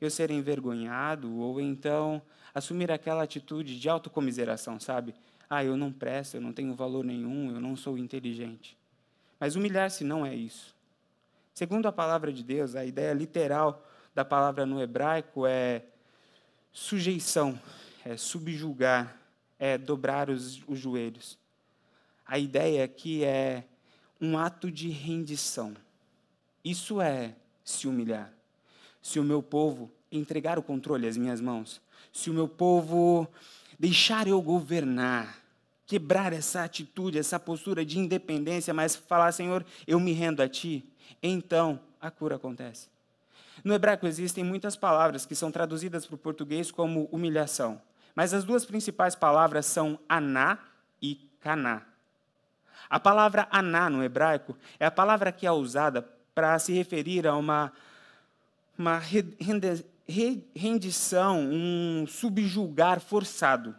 eu 0.01 0.11
ser 0.11 0.31
envergonhado, 0.31 1.37
ou 1.37 1.61
então 1.61 2.23
assumir 2.55 2.91
aquela 2.91 3.23
atitude 3.23 3.79
de 3.79 3.89
autocomiseração, 3.89 4.81
sabe? 4.81 5.15
Ah, 5.51 5.63
eu 5.63 5.77
não 5.77 5.93
presto, 5.93 6.39
eu 6.39 6.41
não 6.41 6.53
tenho 6.53 6.75
valor 6.75 7.05
nenhum, 7.05 7.53
eu 7.53 7.61
não 7.61 7.77
sou 7.77 7.99
inteligente. 7.99 8.77
Mas 9.39 9.55
humilhar-se 9.55 10.03
não 10.03 10.25
é 10.25 10.35
isso. 10.35 10.75
Segundo 11.53 11.87
a 11.87 11.93
palavra 11.93 12.33
de 12.33 12.43
Deus, 12.43 12.75
a 12.75 12.87
ideia 12.87 13.13
literal 13.13 13.87
da 14.15 14.25
palavra 14.25 14.65
no 14.65 14.81
hebraico 14.81 15.47
é 15.47 15.85
sujeição, 16.73 17.61
é 18.03 18.17
subjugar, 18.17 19.15
é 19.59 19.77
dobrar 19.77 20.31
os, 20.31 20.63
os 20.67 20.79
joelhos. 20.79 21.39
A 22.29 22.39
ideia 22.39 22.85
aqui 22.85 23.25
é 23.25 23.65
um 24.21 24.37
ato 24.37 24.71
de 24.71 24.91
rendição. 24.91 25.75
Isso 26.63 27.01
é 27.01 27.35
se 27.65 27.89
humilhar. 27.89 28.31
Se 29.01 29.19
o 29.19 29.25
meu 29.25 29.43
povo 29.43 29.91
entregar 30.13 30.59
o 30.59 30.63
controle 30.63 31.09
às 31.09 31.17
minhas 31.17 31.41
mãos, 31.41 31.81
se 32.13 32.29
o 32.29 32.35
meu 32.35 32.47
povo 32.47 33.27
deixar 33.79 34.29
eu 34.29 34.43
governar, 34.43 35.39
quebrar 35.87 36.35
essa 36.35 36.65
atitude, 36.65 37.19
essa 37.19 37.41
postura 37.41 37.83
de 37.83 37.99
independência, 37.99 38.75
mas 38.75 38.95
falar, 38.95 39.33
Senhor, 39.33 39.65
eu 39.87 39.99
me 39.99 40.13
rendo 40.13 40.43
a 40.43 40.49
Ti, 40.49 40.85
então 41.23 41.81
a 41.99 42.11
cura 42.11 42.37
acontece. 42.37 42.89
No 43.65 43.73
hebraico 43.73 44.07
existem 44.07 44.45
muitas 44.45 44.77
palavras 44.77 45.25
que 45.25 45.35
são 45.35 45.51
traduzidas 45.51 46.05
para 46.05 46.15
o 46.15 46.19
português 46.19 46.71
como 46.71 47.09
humilhação, 47.11 47.81
mas 48.15 48.35
as 48.35 48.45
duas 48.45 48.67
principais 48.67 49.15
palavras 49.15 49.65
são 49.65 49.99
aná 50.07 50.59
e 51.01 51.15
caná. 51.41 51.87
A 52.89 52.99
palavra 52.99 53.47
aná 53.51 53.91
no 53.91 54.03
hebraico 54.03 54.57
é 54.79 54.87
a 54.87 54.91
palavra 54.91 55.31
que 55.31 55.47
é 55.47 55.53
usada 55.53 56.03
para 56.35 56.59
se 56.59 56.73
referir 56.73 57.27
a 57.27 57.37
uma, 57.37 57.73
uma 58.79 59.03
rendição, 60.55 61.41
um 61.41 62.07
subjugar 62.07 63.01
forçado. 63.01 63.75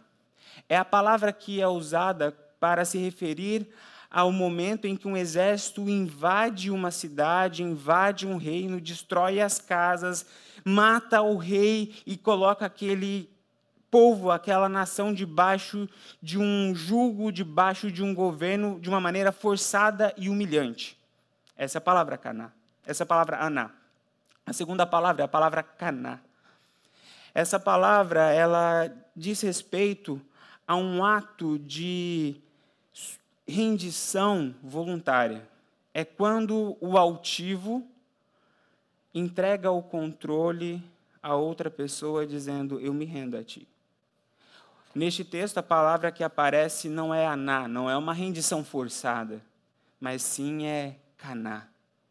É 0.68 0.76
a 0.76 0.84
palavra 0.84 1.32
que 1.32 1.60
é 1.60 1.66
usada 1.66 2.32
para 2.60 2.84
se 2.84 2.98
referir 2.98 3.68
ao 4.10 4.32
momento 4.32 4.86
em 4.86 4.96
que 4.96 5.06
um 5.06 5.16
exército 5.16 5.88
invade 5.88 6.70
uma 6.70 6.90
cidade, 6.90 7.62
invade 7.62 8.26
um 8.26 8.36
reino, 8.36 8.80
destrói 8.80 9.40
as 9.40 9.58
casas, 9.58 10.26
mata 10.64 11.22
o 11.22 11.36
rei 11.36 11.94
e 12.04 12.16
coloca 12.16 12.66
aquele 12.66 13.30
povo, 13.90 14.30
aquela 14.30 14.68
nação 14.68 15.12
debaixo 15.12 15.88
de 16.22 16.38
um 16.38 16.74
jugo, 16.74 17.32
debaixo 17.32 17.90
de 17.90 18.02
um 18.02 18.14
governo 18.14 18.78
de 18.80 18.88
uma 18.88 19.00
maneira 19.00 19.32
forçada 19.32 20.14
e 20.16 20.28
humilhante. 20.28 20.98
Essa 21.56 21.78
é 21.78 21.80
a 21.80 21.82
palavra 21.82 22.16
caná. 22.16 22.52
Essa 22.86 23.02
é 23.02 23.04
a 23.04 23.06
palavra 23.06 23.38
aná. 23.38 23.70
A 24.46 24.52
segunda 24.52 24.86
palavra 24.86 25.22
é 25.22 25.24
a 25.24 25.28
palavra 25.28 25.62
caná. 25.62 26.20
Essa 27.34 27.60
palavra, 27.60 28.32
ela 28.32 28.90
diz 29.14 29.40
respeito 29.40 30.20
a 30.66 30.76
um 30.76 31.04
ato 31.04 31.58
de 31.58 32.36
rendição 33.46 34.54
voluntária. 34.62 35.48
É 35.92 36.04
quando 36.04 36.76
o 36.80 36.96
altivo 36.96 37.86
entrega 39.12 39.70
o 39.70 39.82
controle 39.82 40.82
a 41.22 41.34
outra 41.34 41.70
pessoa 41.70 42.26
dizendo: 42.26 42.80
Eu 42.80 42.94
me 42.94 43.04
rendo 43.04 43.36
a 43.36 43.44
ti. 43.44 43.66
Neste 44.94 45.24
texto, 45.24 45.58
a 45.58 45.62
palavra 45.62 46.10
que 46.10 46.24
aparece 46.24 46.88
não 46.88 47.14
é 47.14 47.26
aná, 47.26 47.68
não 47.68 47.88
é 47.88 47.96
uma 47.96 48.12
rendição 48.12 48.64
forçada, 48.64 49.40
mas 50.00 50.22
sim 50.22 50.66
é 50.66 50.96
caná. 51.16 51.68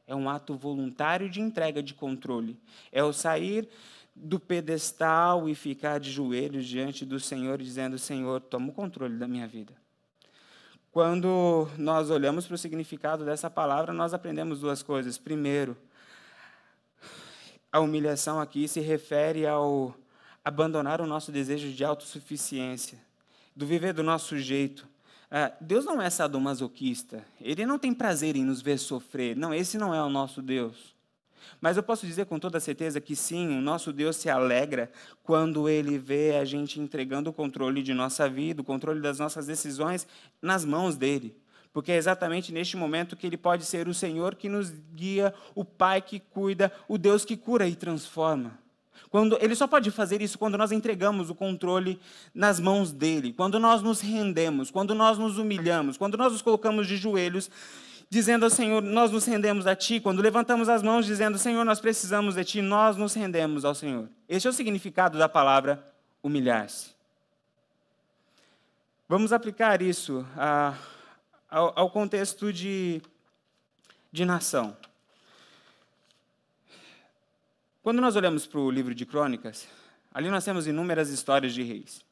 É 0.08 0.16
um 0.16 0.30
ato 0.30 0.56
voluntário 0.56 1.30
de 1.30 1.42
entrega 1.42 1.84
de 1.84 1.94
controle. 1.94 2.58
É 2.92 3.04
o 3.04 3.12
sair 3.14 3.68
do 4.16 4.40
pedestal 4.40 5.48
e 5.48 5.54
ficar 5.54 6.00
de 6.00 6.12
joelhos 6.12 6.66
diante 6.66 7.06
do 7.06 7.20
Senhor, 7.20 7.58
dizendo: 7.62 8.00
Senhor, 8.00 8.42
toma 8.42 8.70
o 8.70 8.74
controle 8.74 9.18
da 9.18 9.28
minha 9.28 9.48
vida. 9.48 9.74
Quando 10.92 11.70
nós 11.78 12.10
olhamos 12.10 12.48
para 12.48 12.56
o 12.56 12.58
significado 12.58 13.24
dessa 13.24 13.50
palavra, 13.50 13.94
nós 13.94 14.14
aprendemos 14.14 14.62
duas 14.62 14.82
coisas. 14.82 15.18
Primeiro, 15.18 15.78
a 17.72 17.80
humilhação 17.80 18.40
aqui 18.40 18.68
se 18.68 18.80
refere 18.80 19.46
ao 19.46 19.96
abandonar 20.44 21.02
o 21.02 21.08
nosso 21.08 21.32
desejo 21.32 21.72
de 21.72 21.84
autossuficiência, 21.84 22.98
do 23.56 23.66
viver 23.66 23.94
do 23.94 24.04
nosso 24.04 24.38
jeito. 24.38 24.88
Ah, 25.32 25.52
Deus 25.62 25.86
não 25.86 26.02
é 26.02 26.10
sadomasoquista. 26.10 27.24
Ele 27.40 27.66
não 27.66 27.78
tem 27.78 27.94
prazer 27.94 28.36
em 28.36 28.44
nos 28.44 28.62
ver 28.62 28.80
sofrer. 28.80 29.36
Não, 29.36 29.54
esse 29.54 29.78
não 29.78 29.94
é 29.94 30.02
o 30.02 30.10
nosso 30.10 30.42
Deus. 30.42 30.96
Mas 31.62 31.78
eu 31.78 31.84
posso 31.84 32.06
dizer 32.06 32.26
com 32.26 32.40
toda 32.40 32.60
certeza 32.60 33.02
que 33.02 33.16
sim, 33.16 33.58
o 33.58 33.62
nosso 33.62 33.92
Deus 33.92 34.16
se 34.16 34.30
alegra 34.30 34.92
quando 35.24 35.68
ele 35.68 35.98
vê 35.98 36.36
a 36.38 36.46
gente 36.46 36.80
entregando 36.80 37.30
o 37.30 37.34
controle 37.34 37.84
de 37.84 37.94
nossa 37.94 38.30
vida, 38.30 38.62
o 38.62 38.66
controle 38.66 39.02
das 39.02 39.20
nossas 39.20 39.46
decisões 39.46 40.08
nas 40.42 40.64
mãos 40.64 40.96
dele. 40.96 41.36
Porque 41.72 41.92
é 41.92 41.98
exatamente 41.98 42.52
neste 42.52 42.76
momento 42.76 43.16
que 43.16 43.28
ele 43.28 43.38
pode 43.38 43.66
ser 43.66 43.88
o 43.88 43.94
Senhor 43.94 44.36
que 44.36 44.50
nos 44.50 44.72
guia, 44.94 45.34
o 45.54 45.64
Pai 45.64 46.02
que 46.02 46.20
cuida, 46.20 46.72
o 46.88 46.98
Deus 46.98 47.24
que 47.24 47.38
cura 47.38 47.68
e 47.68 47.76
transforma. 47.76 48.58
Quando 49.10 49.38
ele 49.42 49.56
só 49.56 49.68
pode 49.68 49.90
fazer 49.90 50.22
isso 50.22 50.38
quando 50.38 50.58
nós 50.58 50.72
entregamos 50.72 51.30
o 51.30 51.36
controle 51.36 52.00
nas 52.34 52.60
mãos 52.60 52.92
dele, 52.92 53.34
quando 53.34 53.60
nós 53.60 53.82
nos 53.82 54.02
rendemos, 54.02 54.70
quando 54.70 54.94
nós 54.94 55.18
nos 55.18 55.38
humilhamos, 55.38 55.98
quando 55.98 56.16
nós 56.16 56.32
nos 56.32 56.42
colocamos 56.42 56.88
de 56.88 56.96
joelhos 56.96 57.50
dizendo 58.10 58.44
ao 58.44 58.50
Senhor, 58.50 58.82
nós 58.82 59.12
nos 59.12 59.26
rendemos 59.26 59.68
a 59.68 59.76
Ti. 59.76 60.00
Quando 60.00 60.22
levantamos 60.22 60.68
as 60.68 60.82
mãos 60.82 61.06
dizendo, 61.06 61.38
Senhor, 61.38 61.64
nós 61.64 61.80
precisamos 61.80 62.36
de 62.36 62.44
Ti, 62.44 62.62
nós 62.62 62.98
nos 62.98 63.14
rendemos 63.14 63.64
ao 63.64 63.76
Senhor. 63.76 64.10
Este 64.28 64.48
é 64.48 64.50
o 64.50 64.54
significado 64.54 65.18
da 65.18 65.30
palavra 65.30 65.84
humilhar-se. 66.24 66.92
Vamos 69.08 69.34
aplicar 69.34 69.82
isso 69.82 70.26
a, 70.36 70.76
ao, 71.50 71.74
ao, 71.76 71.90
contexto 71.90 72.54
de, 72.54 73.02
de 74.12 74.24
nação. 74.24 74.78
Quando 77.90 78.04
nós 78.04 78.16
olhamos 78.16 78.46
para 78.46 78.60
o 78.60 78.70
livro 78.70 78.94
de 78.94 79.04
Crônicas, 79.04 79.68
ali 80.14 80.30
nós 80.30 80.46
temos 80.46 80.68
inúmeras 80.68 81.10
histórias 81.10 81.56
de 81.56 81.64
reis. 81.64 82.06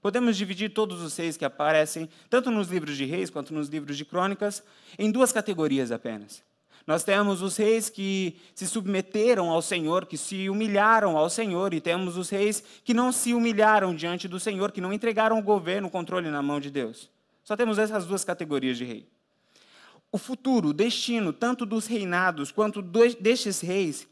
Podemos 0.00 0.38
dividir 0.38 0.70
todos 0.70 1.02
os 1.02 1.14
reis 1.18 1.36
que 1.36 1.44
aparecem, 1.44 2.08
tanto 2.30 2.50
nos 2.50 2.68
livros 2.68 2.96
de 2.96 3.04
reis 3.04 3.28
quanto 3.28 3.52
nos 3.52 3.68
livros 3.68 3.98
de 3.98 4.06
crônicas, 4.06 4.62
em 4.98 5.10
duas 5.10 5.30
categorias 5.30 5.92
apenas. 5.92 6.42
Nós 6.86 7.04
temos 7.04 7.42
os 7.42 7.58
reis 7.58 7.90
que 7.90 8.40
se 8.54 8.66
submeteram 8.66 9.50
ao 9.50 9.60
Senhor, 9.60 10.06
que 10.06 10.16
se 10.16 10.48
humilharam 10.48 11.14
ao 11.14 11.28
Senhor, 11.28 11.74
e 11.74 11.80
temos 11.82 12.16
os 12.16 12.30
reis 12.30 12.64
que 12.82 12.94
não 12.94 13.12
se 13.12 13.34
humilharam 13.34 13.94
diante 13.94 14.26
do 14.28 14.40
Senhor, 14.40 14.72
que 14.72 14.80
não 14.80 14.94
entregaram 14.94 15.38
o 15.38 15.42
governo, 15.42 15.88
o 15.88 15.90
controle 15.90 16.30
na 16.30 16.40
mão 16.40 16.58
de 16.58 16.70
Deus. 16.70 17.10
Só 17.44 17.54
temos 17.54 17.78
essas 17.78 18.06
duas 18.06 18.24
categorias 18.24 18.78
de 18.78 18.86
rei. 18.86 19.06
O 20.10 20.16
futuro, 20.16 20.70
o 20.70 20.72
destino, 20.72 21.34
tanto 21.34 21.66
dos 21.66 21.86
reinados 21.86 22.50
quanto 22.50 22.80
destes 22.80 23.60
reis, 23.60 24.08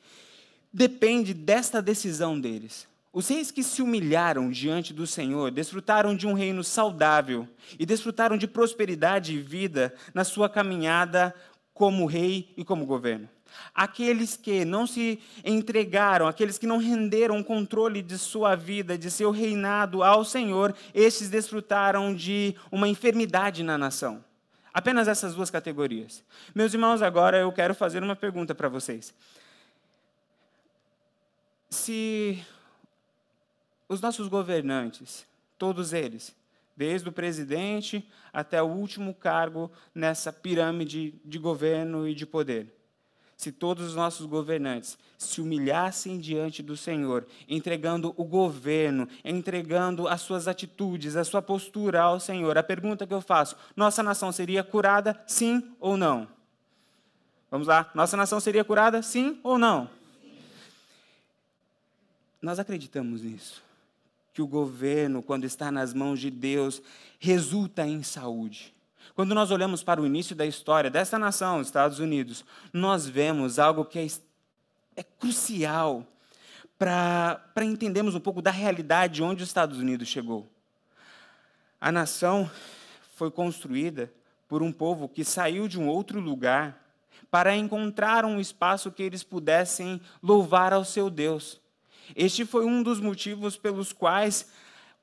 depende 0.77 1.33
desta 1.33 1.81
decisão 1.81 2.39
deles. 2.39 2.87
Os 3.11 3.29
reis 3.29 3.51
que 3.51 3.63
se 3.63 3.81
humilharam 3.81 4.51
diante 4.51 4.93
do 4.93 5.07
Senhor 5.07 5.51
desfrutaram 5.51 6.15
de 6.15 6.27
um 6.27 6.35
reino 6.35 6.63
saudável 6.63 7.49
e 7.79 7.87
desfrutaram 7.87 8.37
de 8.37 8.47
prosperidade 8.47 9.35
e 9.35 9.41
vida 9.41 9.95
na 10.13 10.23
sua 10.23 10.51
caminhada 10.51 11.35
como 11.73 12.05
rei 12.05 12.53
e 12.59 12.63
como 12.63 12.85
governo. 12.85 13.27
Aqueles 13.75 14.37
que 14.37 14.67
não 14.67 14.87
se 14.87 15.19
entregaram, 15.43 16.29
aqueles 16.29 16.59
que 16.59 16.67
não 16.67 16.77
renderam 16.77 17.39
o 17.39 17.45
controle 17.45 18.03
de 18.03 18.19
sua 18.19 18.55
vida, 18.55 18.99
de 18.99 19.11
seu 19.11 19.31
reinado 19.31 20.03
ao 20.03 20.27
Senhor, 20.27 20.75
estes 20.93 21.31
desfrutaram 21.31 22.15
de 22.15 22.55
uma 22.71 22.87
enfermidade 22.87 23.63
na 23.63 23.79
nação. 23.79 24.23
Apenas 24.75 25.09
essas 25.09 25.35
duas 25.35 25.49
categorias. 25.49 26.23
Meus 26.55 26.75
irmãos, 26.75 27.01
agora 27.01 27.39
eu 27.39 27.51
quero 27.51 27.75
fazer 27.75 28.03
uma 28.03 28.15
pergunta 28.15 28.55
para 28.55 28.69
vocês. 28.69 29.15
Se 31.69 32.45
os 33.89 34.01
nossos 34.01 34.29
governantes, 34.29 35.27
todos 35.59 35.93
eles, 35.93 36.35
desde 36.77 37.09
o 37.09 37.13
presidente 37.13 38.07
até 38.33 38.63
o 38.63 38.67
último 38.67 39.15
cargo 39.15 39.71
nessa 39.95 40.33
pirâmide 40.33 41.15
de 41.25 41.39
governo 41.39 42.07
e 42.07 42.15
de 42.15 42.27
poder. 42.27 42.73
Se 43.37 43.53
todos 43.53 43.89
os 43.89 43.95
nossos 43.95 44.25
governantes 44.25 44.99
se 45.19 45.43
humilhassem 45.43 46.19
diante 46.19 46.63
do 46.63 46.77
Senhor, 46.77 47.27
entregando 47.47 48.15
o 48.17 48.25
governo, 48.25 49.07
entregando 49.23 50.09
as 50.09 50.23
suas 50.23 50.49
atitudes, 50.49 51.17
a 51.17 51.25
sua 51.25 51.43
postura 51.43 52.01
ao 52.01 52.19
Senhor, 52.19 52.57
a 52.57 52.63
pergunta 52.63 53.07
que 53.07 53.13
eu 53.13 53.21
faço: 53.21 53.55
nossa 53.75 54.03
nação 54.03 54.33
seria 54.33 54.65
curada, 54.65 55.23
sim 55.27 55.75
ou 55.79 55.99
não? 55.99 56.27
Vamos 57.51 57.67
lá, 57.67 57.91
nossa 57.95 58.17
nação 58.17 58.41
seria 58.41 58.65
curada, 58.65 59.03
sim 59.03 59.39
ou 59.43 59.59
não? 59.59 59.89
Nós 62.41 62.59
acreditamos 62.59 63.23
nisso 63.23 63.67
que 64.37 64.43
o 64.43 64.47
governo, 64.47 65.23
quando 65.23 65.45
está 65.45 65.71
nas 65.71 65.95
mãos 65.95 66.21
de 66.21 66.31
Deus, 66.31 66.83
resulta 67.19 67.87
em 67.87 68.03
saúde. 68.03 68.75
Quando 69.15 69.35
nós 69.35 69.51
olhamos 69.51 69.83
para 69.83 69.99
o 69.99 70.05
início 70.05 70.37
da 70.37 70.45
história 70.45 70.91
dessa 70.91 71.19
nação, 71.19 71.63
Estados 71.63 72.01
Unidos, 72.01 72.45
nós 72.71 73.07
vemos 73.07 73.59
algo 73.59 73.83
que 73.83 73.99
é, 73.99 74.07
é 74.95 75.03
crucial 75.03 76.07
para 76.79 77.41
entendermos 77.63 78.15
um 78.15 78.21
pouco 78.21 78.43
da 78.43 78.51
realidade 78.51 79.23
onde 79.23 79.43
os 79.43 79.49
Estados 79.49 79.79
Unidos 79.79 80.07
chegou. 80.07 80.47
A 81.81 81.91
nação 81.91 82.51
foi 83.15 83.31
construída 83.31 84.13
por 84.47 84.63
um 84.63 84.71
povo 84.71 85.09
que 85.09 85.25
saiu 85.25 85.67
de 85.67 85.81
um 85.81 85.89
outro 85.89 86.21
lugar 86.21 86.79
para 87.31 87.57
encontrar 87.57 88.27
um 88.27 88.39
espaço 88.39 88.93
que 88.93 89.03
eles 89.03 89.23
pudessem 89.23 89.99
louvar 90.23 90.75
ao 90.75 90.85
seu 90.85 91.09
Deus. 91.09 91.59
Este 92.15 92.45
foi 92.45 92.65
um 92.65 92.83
dos 92.83 93.01
motivos 93.01 93.57
pelos 93.57 93.93
quais 93.93 94.47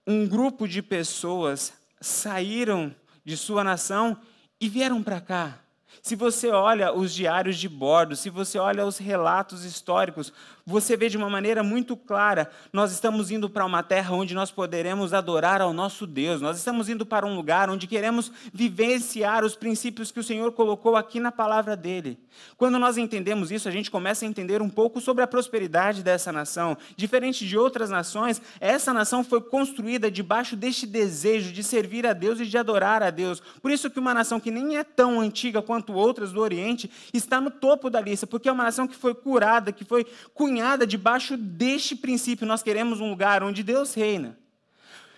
um 0.06 0.28
grupo 0.28 0.68
de 0.68 0.82
pessoas 0.82 1.74
saíram 2.00 2.96
de 3.26 3.36
sua 3.38 3.64
nação 3.64 4.18
e 4.60 4.70
vieram 4.70 5.02
para 5.02 5.20
cá. 5.20 5.60
Se 6.02 6.16
você 6.16 6.50
olha 6.50 6.94
os 6.94 7.14
diários 7.14 7.58
de 7.58 7.70
bordo, 7.70 8.16
se 8.16 8.30
você 8.30 8.58
olha 8.58 8.86
os 8.86 8.98
relatos 8.98 9.64
históricos, 9.64 10.34
você 10.66 10.96
vê 10.96 11.10
de 11.10 11.18
uma 11.18 11.30
maneira 11.30 11.62
muito 11.62 11.96
clara: 11.98 12.50
nós 12.72 12.92
estamos 12.92 13.32
indo 13.32 13.50
para 13.50 13.66
uma 13.66 13.84
terra 13.84 14.16
onde 14.16 14.34
nós 14.34 14.52
poderemos 14.52 15.14
adorar 15.14 15.62
ao 15.62 15.74
nosso 15.74 16.08
Deus, 16.08 16.42
nós 16.42 16.58
estamos 16.58 16.88
indo 16.88 17.06
para 17.06 17.26
um 17.26 17.36
lugar 17.36 17.70
onde 17.70 17.88
queremos 17.88 18.32
vivenciar 18.54 19.44
os 19.44 19.56
princípios 19.56 20.12
que 20.12 20.20
o 20.20 20.24
Senhor 20.24 20.52
colocou 20.54 20.96
aqui 20.96 21.20
na 21.20 21.32
palavra 21.32 21.76
dele. 21.76 22.18
Quando 22.58 22.80
nós 22.80 22.98
entendemos 22.98 23.52
isso, 23.52 23.68
a 23.68 23.72
gente 23.72 23.92
começa 23.92 24.26
a 24.26 24.28
entender 24.28 24.62
um 24.62 24.70
pouco 24.70 25.02
sobre 25.02 25.24
a 25.24 25.28
prosperidade 25.28 26.02
dessa 26.02 26.32
nação. 26.32 26.78
Diferente 26.96 27.46
de 27.46 27.58
outras 27.58 27.90
nações, 27.90 28.42
essa 28.60 28.94
nação 28.94 29.24
foi 29.24 29.42
construída 29.42 30.10
debaixo 30.10 30.56
deste 30.56 30.86
desejo 30.86 31.52
de 31.52 31.64
servir 31.64 32.08
a 32.08 32.14
Deus 32.14 32.40
e 32.40 32.46
de 32.46 32.58
adorar 32.58 33.04
a 33.04 33.10
Deus. 33.10 33.42
Por 33.62 33.70
isso 33.70 33.90
que 33.90 34.00
uma 34.00 34.14
nação 34.14 34.40
que 34.40 34.52
nem 34.52 34.78
é 34.78 34.84
tão 34.84 35.20
antiga 35.20 35.62
quanto 35.62 35.83
outras 35.92 36.32
do 36.32 36.40
Oriente 36.40 36.90
está 37.14 37.42
no 37.42 37.52
topo 37.52 37.90
da 37.90 38.00
lista, 38.00 38.26
porque 38.26 38.48
é 38.48 38.52
uma 38.52 38.64
nação 38.64 38.88
que 38.88 38.96
foi 38.96 39.14
curada, 39.14 39.74
que 39.74 39.84
foi 39.84 40.06
cunhada 40.34 40.88
debaixo 40.88 41.36
deste 41.36 41.96
princípio. 41.96 42.48
Nós 42.48 42.64
queremos 42.64 43.02
um 43.02 43.10
lugar 43.10 43.44
onde 43.44 43.64
Deus 43.64 43.94
reina. 43.94 44.38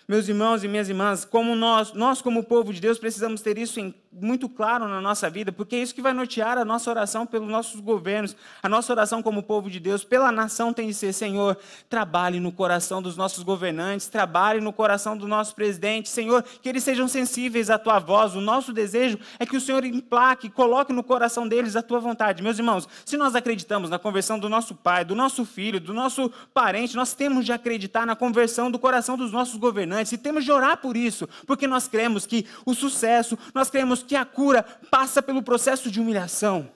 Meus 0.07 0.27
irmãos 0.27 0.63
e 0.63 0.67
minhas 0.67 0.87
irmãs, 0.87 1.25
como 1.25 1.55
nós, 1.55 1.93
nós 1.93 2.21
como 2.21 2.43
povo 2.43 2.73
de 2.73 2.79
Deus, 2.79 2.97
precisamos 2.97 3.41
ter 3.41 3.57
isso 3.57 3.79
em 3.79 3.93
muito 4.21 4.47
claro 4.47 4.87
na 4.87 5.01
nossa 5.01 5.29
vida, 5.29 5.51
porque 5.51 5.75
é 5.75 5.79
isso 5.79 5.93
que 5.93 6.01
vai 6.01 6.13
nortear 6.13 6.57
a 6.57 6.65
nossa 6.65 6.89
oração 6.89 7.25
pelos 7.25 7.49
nossos 7.49 7.79
governos, 7.79 8.35
a 8.63 8.69
nossa 8.69 8.93
oração 8.93 9.21
como 9.21 9.43
povo 9.43 9.69
de 9.69 9.79
Deus, 9.79 10.03
pela 10.03 10.31
nação 10.31 10.73
tem 10.73 10.87
de 10.87 10.93
ser, 10.93 11.13
Senhor, 11.13 11.57
trabalhe 11.89 12.39
no 12.39 12.51
coração 12.51 13.01
dos 13.01 13.17
nossos 13.17 13.43
governantes, 13.43 14.07
trabalhe 14.07 14.61
no 14.61 14.71
coração 14.71 15.17
do 15.17 15.27
nosso 15.27 15.55
presidente, 15.55 16.09
Senhor, 16.09 16.43
que 16.43 16.69
eles 16.69 16.83
sejam 16.83 17.07
sensíveis 17.07 17.69
à 17.69 17.77
tua 17.77 17.99
voz. 17.99 18.35
O 18.35 18.41
nosso 18.41 18.71
desejo 18.71 19.19
é 19.39 19.45
que 19.45 19.57
o 19.57 19.61
Senhor 19.61 19.83
emplaque, 19.83 20.49
coloque 20.49 20.93
no 20.93 21.03
coração 21.03 21.47
deles 21.47 21.75
a 21.75 21.81
tua 21.81 21.99
vontade. 21.99 22.41
Meus 22.41 22.57
irmãos, 22.57 22.87
se 23.05 23.17
nós 23.17 23.35
acreditamos 23.35 23.89
na 23.89 23.99
conversão 23.99 24.39
do 24.39 24.47
nosso 24.47 24.75
pai, 24.75 25.03
do 25.03 25.15
nosso 25.15 25.45
filho, 25.45 25.79
do 25.79 25.93
nosso 25.93 26.31
parente, 26.53 26.95
nós 26.95 27.13
temos 27.13 27.45
de 27.45 27.51
acreditar 27.51 28.05
na 28.05 28.15
conversão 28.15 28.71
do 28.71 28.79
coração 28.79 29.17
dos 29.17 29.31
nossos 29.31 29.55
governantes 29.57 30.11
e 30.11 30.17
temos 30.17 30.45
de 30.45 30.51
orar 30.51 30.77
por 30.77 30.95
isso, 30.95 31.27
porque 31.45 31.67
nós 31.67 31.87
cremos 31.87 32.25
que 32.25 32.45
o 32.65 32.73
sucesso, 32.73 33.37
nós 33.53 33.69
cremos 33.69 34.04
que 34.05 34.15
a 34.15 34.23
cura 34.23 34.63
passa 34.89 35.21
pelo 35.21 35.41
processo 35.41 35.91
de 35.91 35.99
humilhação. 35.99 36.69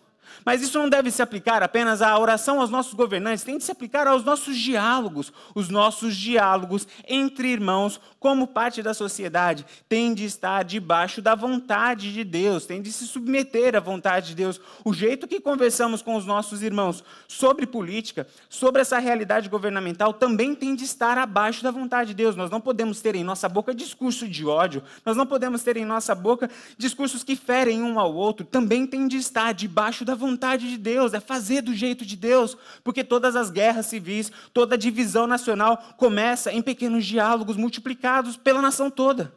Mas 0.46 0.62
isso 0.62 0.80
não 0.80 0.90
deve 0.90 1.12
se 1.12 1.22
aplicar 1.22 1.62
apenas 1.62 2.02
à 2.02 2.18
oração 2.18 2.60
aos 2.62 2.70
nossos 2.70 2.94
governantes, 2.94 3.44
tem 3.44 3.58
de 3.58 3.64
se 3.64 3.72
aplicar 3.72 4.08
aos 4.08 4.24
nossos 4.24 4.58
diálogos. 4.58 5.32
Os 5.54 5.70
nossos 5.70 6.16
diálogos 6.16 6.88
entre 7.08 7.50
irmãos, 7.50 8.00
como 8.20 8.48
parte 8.48 8.82
da 8.82 8.94
sociedade, 8.94 9.66
tem 9.88 10.14
de 10.14 10.26
estar 10.26 10.64
debaixo 10.64 11.22
da 11.22 11.36
vontade 11.36 12.14
de 12.14 12.24
Deus, 12.24 12.66
tem 12.66 12.82
de 12.82 12.92
se 12.92 13.06
submeter 13.06 13.76
à 13.76 13.80
vontade 13.80 14.30
de 14.30 14.36
Deus. 14.36 14.60
O 14.84 14.94
jeito 14.94 15.28
que 15.28 15.40
conversamos 15.40 16.02
com 16.02 16.16
os 16.16 16.26
nossos 16.26 16.64
irmãos 16.64 17.04
sobre 17.28 17.66
política, 17.66 18.28
sobre 18.50 18.82
essa 18.82 19.00
realidade 19.00 19.50
governamental, 19.50 20.14
também 20.14 20.56
tem 20.56 20.76
de 20.76 20.84
estar 20.84 21.18
abaixo 21.18 21.64
da 21.64 21.72
vontade 21.72 22.10
de 22.10 22.16
Deus. 22.16 22.36
Nós 22.36 22.50
não 22.50 22.62
podemos 22.62 23.02
ter 23.02 23.16
em 23.16 23.24
nossa 23.24 23.48
boca 23.50 23.74
discurso 23.74 24.28
de 24.28 24.46
ódio, 24.46 24.84
nós 25.06 25.16
não 25.16 25.26
podemos 25.26 25.64
ter 25.64 25.78
em 25.78 25.86
nossa 25.86 26.16
boca 26.16 26.50
discursos 26.78 27.24
que 27.24 27.36
ferem 27.36 27.82
um 27.82 28.00
ao 28.00 28.14
outro, 28.14 28.46
também 28.46 28.88
tem 28.88 29.08
de 29.08 29.18
estar 29.18 29.54
debaixo 29.54 30.06
da 30.06 30.16
vontade 30.16 30.29
de 30.36 30.78
Deus, 30.78 31.14
é 31.14 31.20
fazer 31.20 31.62
do 31.62 31.74
jeito 31.74 32.06
de 32.06 32.16
Deus, 32.16 32.58
porque 32.84 33.04
todas 33.04 33.36
as 33.36 33.50
guerras 33.50 33.86
civis, 33.86 34.32
toda 34.54 34.78
divisão 34.78 35.28
nacional 35.28 35.78
começa 35.98 36.52
em 36.52 36.62
pequenos 36.62 37.06
diálogos 37.06 37.58
multiplicados 37.58 38.38
pela 38.38 38.62
nação 38.62 38.90
toda. 38.90 39.34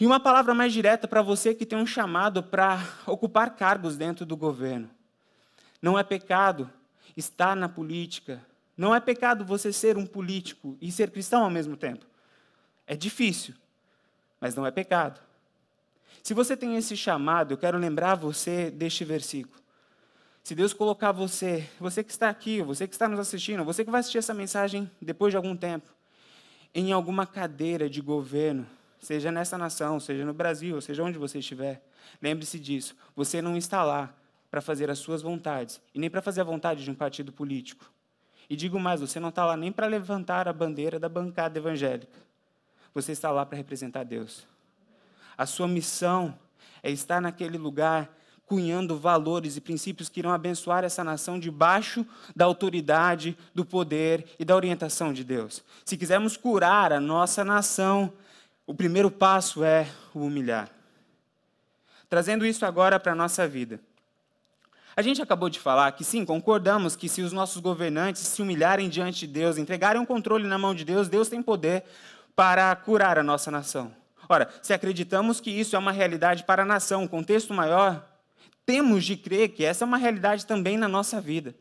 E 0.00 0.06
uma 0.06 0.18
palavra 0.18 0.54
mais 0.54 0.72
direta 0.72 1.06
para 1.06 1.20
você 1.20 1.54
que 1.54 1.66
tem 1.66 1.78
um 1.78 1.86
chamado 1.86 2.42
para 2.42 2.82
ocupar 3.06 3.54
cargos 3.54 3.98
dentro 3.98 4.24
do 4.24 4.34
governo. 4.34 4.88
Não 5.82 5.98
é 5.98 6.02
pecado 6.02 6.70
estar 7.14 7.54
na 7.54 7.68
política. 7.68 8.44
Não 8.76 8.94
é 8.94 9.00
pecado 9.00 9.44
você 9.44 9.72
ser 9.72 9.98
um 9.98 10.06
político 10.06 10.78
e 10.80 10.90
ser 10.90 11.10
cristão 11.10 11.44
ao 11.44 11.50
mesmo 11.50 11.76
tempo. 11.76 12.06
É 12.86 12.96
difícil, 12.96 13.54
mas 14.40 14.54
não 14.54 14.66
é 14.66 14.70
pecado. 14.70 15.20
Se 16.22 16.34
você 16.34 16.56
tem 16.56 16.76
esse 16.76 16.96
chamado, 16.96 17.54
eu 17.54 17.58
quero 17.58 17.78
lembrar 17.78 18.14
você 18.14 18.70
deste 18.70 19.04
versículo. 19.04 19.60
Se 20.42 20.54
Deus 20.54 20.72
colocar 20.72 21.12
você, 21.12 21.68
você 21.78 22.02
que 22.02 22.10
está 22.10 22.28
aqui, 22.28 22.62
você 22.62 22.86
que 22.86 22.94
está 22.94 23.08
nos 23.08 23.20
assistindo, 23.20 23.64
você 23.64 23.84
que 23.84 23.90
vai 23.90 24.00
assistir 24.00 24.18
essa 24.18 24.34
mensagem 24.34 24.90
depois 25.00 25.32
de 25.32 25.36
algum 25.36 25.56
tempo, 25.56 25.88
em 26.74 26.92
alguma 26.92 27.26
cadeira 27.26 27.88
de 27.88 28.00
governo, 28.00 28.66
seja 28.98 29.30
nessa 29.30 29.56
nação, 29.58 30.00
seja 30.00 30.24
no 30.24 30.32
Brasil, 30.32 30.80
seja 30.80 31.02
onde 31.02 31.18
você 31.18 31.38
estiver, 31.38 31.82
lembre-se 32.20 32.58
disso. 32.58 32.96
Você 33.14 33.42
não 33.42 33.56
está 33.56 33.82
lá 33.82 34.14
para 34.50 34.60
fazer 34.60 34.90
as 34.90 34.98
suas 34.98 35.22
vontades 35.22 35.80
e 35.94 35.98
nem 35.98 36.10
para 36.10 36.22
fazer 36.22 36.40
a 36.40 36.44
vontade 36.44 36.84
de 36.84 36.90
um 36.90 36.94
partido 36.94 37.32
político. 37.32 37.90
E 38.48 38.56
digo 38.56 38.80
mais, 38.80 39.00
você 39.00 39.20
não 39.20 39.28
está 39.28 39.46
lá 39.46 39.56
nem 39.56 39.70
para 39.70 39.86
levantar 39.86 40.48
a 40.48 40.52
bandeira 40.52 40.98
da 40.98 41.08
bancada 41.08 41.58
evangélica. 41.58 42.18
Você 42.92 43.12
está 43.12 43.30
lá 43.30 43.46
para 43.46 43.56
representar 43.56 44.04
Deus. 44.04 44.44
A 45.40 45.46
sua 45.46 45.66
missão 45.66 46.38
é 46.82 46.90
estar 46.90 47.18
naquele 47.18 47.56
lugar 47.56 48.14
cunhando 48.44 48.98
valores 48.98 49.56
e 49.56 49.60
princípios 49.62 50.06
que 50.10 50.20
irão 50.20 50.32
abençoar 50.32 50.84
essa 50.84 51.02
nação 51.02 51.40
debaixo 51.40 52.04
da 52.36 52.44
autoridade, 52.44 53.34
do 53.54 53.64
poder 53.64 54.26
e 54.38 54.44
da 54.44 54.54
orientação 54.54 55.14
de 55.14 55.24
Deus. 55.24 55.64
Se 55.82 55.96
quisermos 55.96 56.36
curar 56.36 56.92
a 56.92 57.00
nossa 57.00 57.42
nação, 57.42 58.12
o 58.66 58.74
primeiro 58.74 59.10
passo 59.10 59.64
é 59.64 59.88
o 60.12 60.26
humilhar. 60.26 60.68
Trazendo 62.10 62.44
isso 62.44 62.66
agora 62.66 63.00
para 63.00 63.12
a 63.12 63.16
nossa 63.16 63.48
vida. 63.48 63.80
A 64.94 65.00
gente 65.00 65.22
acabou 65.22 65.48
de 65.48 65.58
falar 65.58 65.90
que 65.92 66.04
sim, 66.04 66.22
concordamos 66.22 66.94
que 66.94 67.08
se 67.08 67.22
os 67.22 67.32
nossos 67.32 67.62
governantes 67.62 68.20
se 68.20 68.42
humilharem 68.42 68.90
diante 68.90 69.20
de 69.20 69.32
Deus, 69.32 69.56
entregarem 69.56 70.02
o 70.02 70.06
controle 70.06 70.46
na 70.46 70.58
mão 70.58 70.74
de 70.74 70.84
Deus, 70.84 71.08
Deus 71.08 71.30
tem 71.30 71.42
poder 71.42 71.82
para 72.36 72.76
curar 72.76 73.18
a 73.18 73.22
nossa 73.22 73.50
nação. 73.50 73.99
Ora, 74.32 74.48
se 74.62 74.72
acreditamos 74.72 75.40
que 75.40 75.50
isso 75.50 75.74
é 75.74 75.78
uma 75.78 75.90
realidade 75.90 76.44
para 76.44 76.62
a 76.62 76.64
nação, 76.64 77.02
um 77.02 77.08
contexto 77.08 77.52
maior, 77.52 78.08
temos 78.64 79.04
de 79.04 79.16
crer 79.16 79.48
que 79.48 79.64
essa 79.64 79.82
é 79.82 79.86
uma 79.86 79.96
realidade 79.96 80.46
também 80.46 80.78
na 80.78 80.86
nossa 80.86 81.20
vida. 81.20 81.52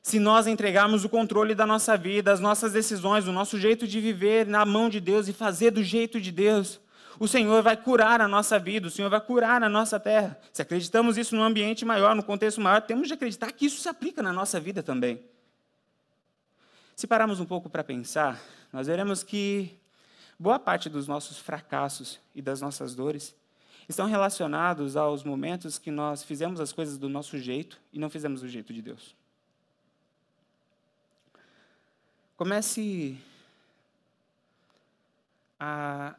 Se 0.00 0.18
nós 0.18 0.46
entregarmos 0.46 1.04
o 1.04 1.08
controle 1.10 1.54
da 1.54 1.66
nossa 1.66 1.94
vida, 1.94 2.32
as 2.32 2.40
nossas 2.40 2.72
decisões, 2.72 3.28
o 3.28 3.32
nosso 3.32 3.58
jeito 3.60 3.86
de 3.86 4.00
viver 4.00 4.46
na 4.46 4.64
mão 4.64 4.88
de 4.88 5.00
Deus 5.00 5.28
e 5.28 5.34
fazer 5.34 5.70
do 5.70 5.84
jeito 5.84 6.18
de 6.18 6.32
Deus, 6.32 6.80
o 7.20 7.28
Senhor 7.28 7.62
vai 7.62 7.76
curar 7.76 8.22
a 8.22 8.28
nossa 8.28 8.58
vida, 8.58 8.88
o 8.88 8.90
Senhor 8.90 9.10
vai 9.10 9.20
curar 9.20 9.62
a 9.62 9.68
nossa 9.68 10.00
terra. 10.00 10.40
Se 10.54 10.62
acreditamos 10.62 11.18
isso 11.18 11.36
no 11.36 11.42
ambiente 11.42 11.84
maior, 11.84 12.14
no 12.14 12.22
contexto 12.22 12.58
maior, 12.58 12.80
temos 12.80 13.06
de 13.06 13.12
acreditar 13.12 13.52
que 13.52 13.66
isso 13.66 13.82
se 13.82 13.88
aplica 13.90 14.22
na 14.22 14.32
nossa 14.32 14.58
vida 14.58 14.82
também. 14.82 15.22
Se 16.94 17.06
pararmos 17.06 17.38
um 17.38 17.44
pouco 17.44 17.68
para 17.68 17.84
pensar, 17.84 18.40
nós 18.72 18.86
veremos 18.86 19.22
que 19.22 19.78
Boa 20.38 20.58
parte 20.58 20.90
dos 20.90 21.08
nossos 21.08 21.38
fracassos 21.38 22.20
e 22.34 22.42
das 22.42 22.60
nossas 22.60 22.94
dores 22.94 23.34
estão 23.88 24.06
relacionados 24.06 24.96
aos 24.96 25.24
momentos 25.24 25.78
que 25.78 25.90
nós 25.90 26.22
fizemos 26.22 26.60
as 26.60 26.72
coisas 26.72 26.98
do 26.98 27.08
nosso 27.08 27.38
jeito 27.38 27.80
e 27.92 27.98
não 27.98 28.10
fizemos 28.10 28.42
do 28.42 28.48
jeito 28.48 28.74
de 28.74 28.82
Deus. 28.82 29.14
Comece 32.36 33.16
a, 35.58 36.14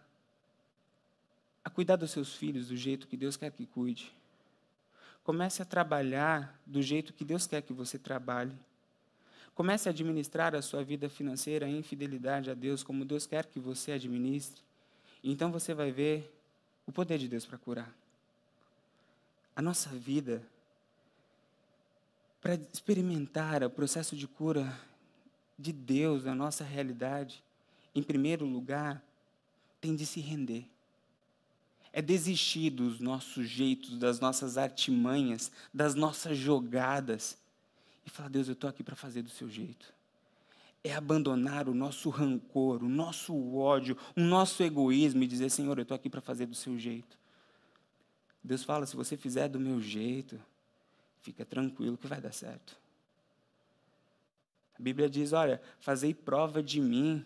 a 1.63 1.69
cuidar 1.69 1.95
dos 1.95 2.09
seus 2.09 2.33
filhos 2.33 2.69
do 2.69 2.75
jeito 2.75 3.07
que 3.07 3.15
Deus 3.15 3.37
quer 3.37 3.51
que 3.51 3.67
cuide. 3.67 4.11
Comece 5.23 5.61
a 5.61 5.65
trabalhar 5.65 6.59
do 6.65 6.81
jeito 6.81 7.13
que 7.13 7.23
Deus 7.23 7.45
quer 7.45 7.61
que 7.61 7.73
você 7.73 7.99
trabalhe. 7.99 8.57
Comece 9.57 9.89
a 9.89 9.91
administrar 9.91 10.53
a 10.53 10.61
sua 10.61 10.83
vida 10.83 11.09
financeira 11.09 11.67
em 11.67 11.81
fidelidade 11.81 12.51
a 12.51 12.53
Deus, 12.53 12.83
como 12.83 13.03
Deus 13.03 13.25
quer 13.25 13.47
que 13.47 13.59
você 13.59 13.93
administre. 13.93 14.61
Então 15.23 15.51
você 15.51 15.73
vai 15.73 15.91
ver 15.91 16.31
o 16.85 16.91
poder 16.91 17.17
de 17.17 17.27
Deus 17.27 17.43
para 17.43 17.57
curar. 17.57 17.91
A 19.55 19.61
nossa 19.63 19.89
vida, 19.89 20.43
para 22.39 22.53
experimentar 22.71 23.63
o 23.63 23.69
processo 23.71 24.15
de 24.15 24.27
cura 24.27 24.79
de 25.57 25.73
Deus 25.73 26.23
na 26.23 26.35
nossa 26.35 26.63
realidade, 26.63 27.43
em 27.95 28.03
primeiro 28.03 28.45
lugar, 28.45 29.03
tem 29.81 29.95
de 29.95 30.05
se 30.05 30.19
render. 30.19 30.69
É 31.91 31.99
desistir 31.99 32.69
dos 32.69 32.99
nossos 32.99 33.49
jeitos, 33.49 33.97
das 33.97 34.19
nossas 34.19 34.55
artimanhas, 34.55 35.51
das 35.73 35.95
nossas 35.95 36.37
jogadas 36.37 37.35
e 38.07 38.09
falar: 38.09 38.29
Deus, 38.29 38.47
eu 38.47 38.53
estou 38.53 38.69
aqui 38.69 38.83
para 38.83 38.95
fazer 38.95 39.21
do 39.21 39.29
seu 39.29 39.49
jeito. 39.49 39.93
É 40.83 40.95
abandonar 40.95 41.67
o 41.67 41.73
nosso 41.73 42.09
rancor, 42.09 42.81
o 42.81 42.89
nosso 42.89 43.55
ódio, 43.55 43.97
o 44.15 44.21
nosso 44.21 44.63
egoísmo 44.63 45.21
e 45.23 45.27
dizer: 45.27 45.49
Senhor, 45.49 45.77
eu 45.77 45.83
estou 45.83 45.95
aqui 45.95 46.09
para 46.09 46.21
fazer 46.21 46.45
do 46.45 46.55
seu 46.55 46.77
jeito. 46.79 47.19
Deus 48.41 48.63
fala: 48.63 48.85
se 48.85 48.95
você 48.95 49.17
fizer 49.17 49.49
do 49.49 49.59
meu 49.59 49.81
jeito, 49.81 50.39
fica 51.21 51.45
tranquilo 51.45 51.97
que 51.97 52.07
vai 52.07 52.21
dar 52.21 52.31
certo. 52.31 52.77
A 54.79 54.81
Bíblia 54.81 55.09
diz: 55.09 55.33
olha, 55.33 55.61
fazei 55.79 56.13
prova 56.13 56.63
de 56.63 56.79
mim 56.79 57.25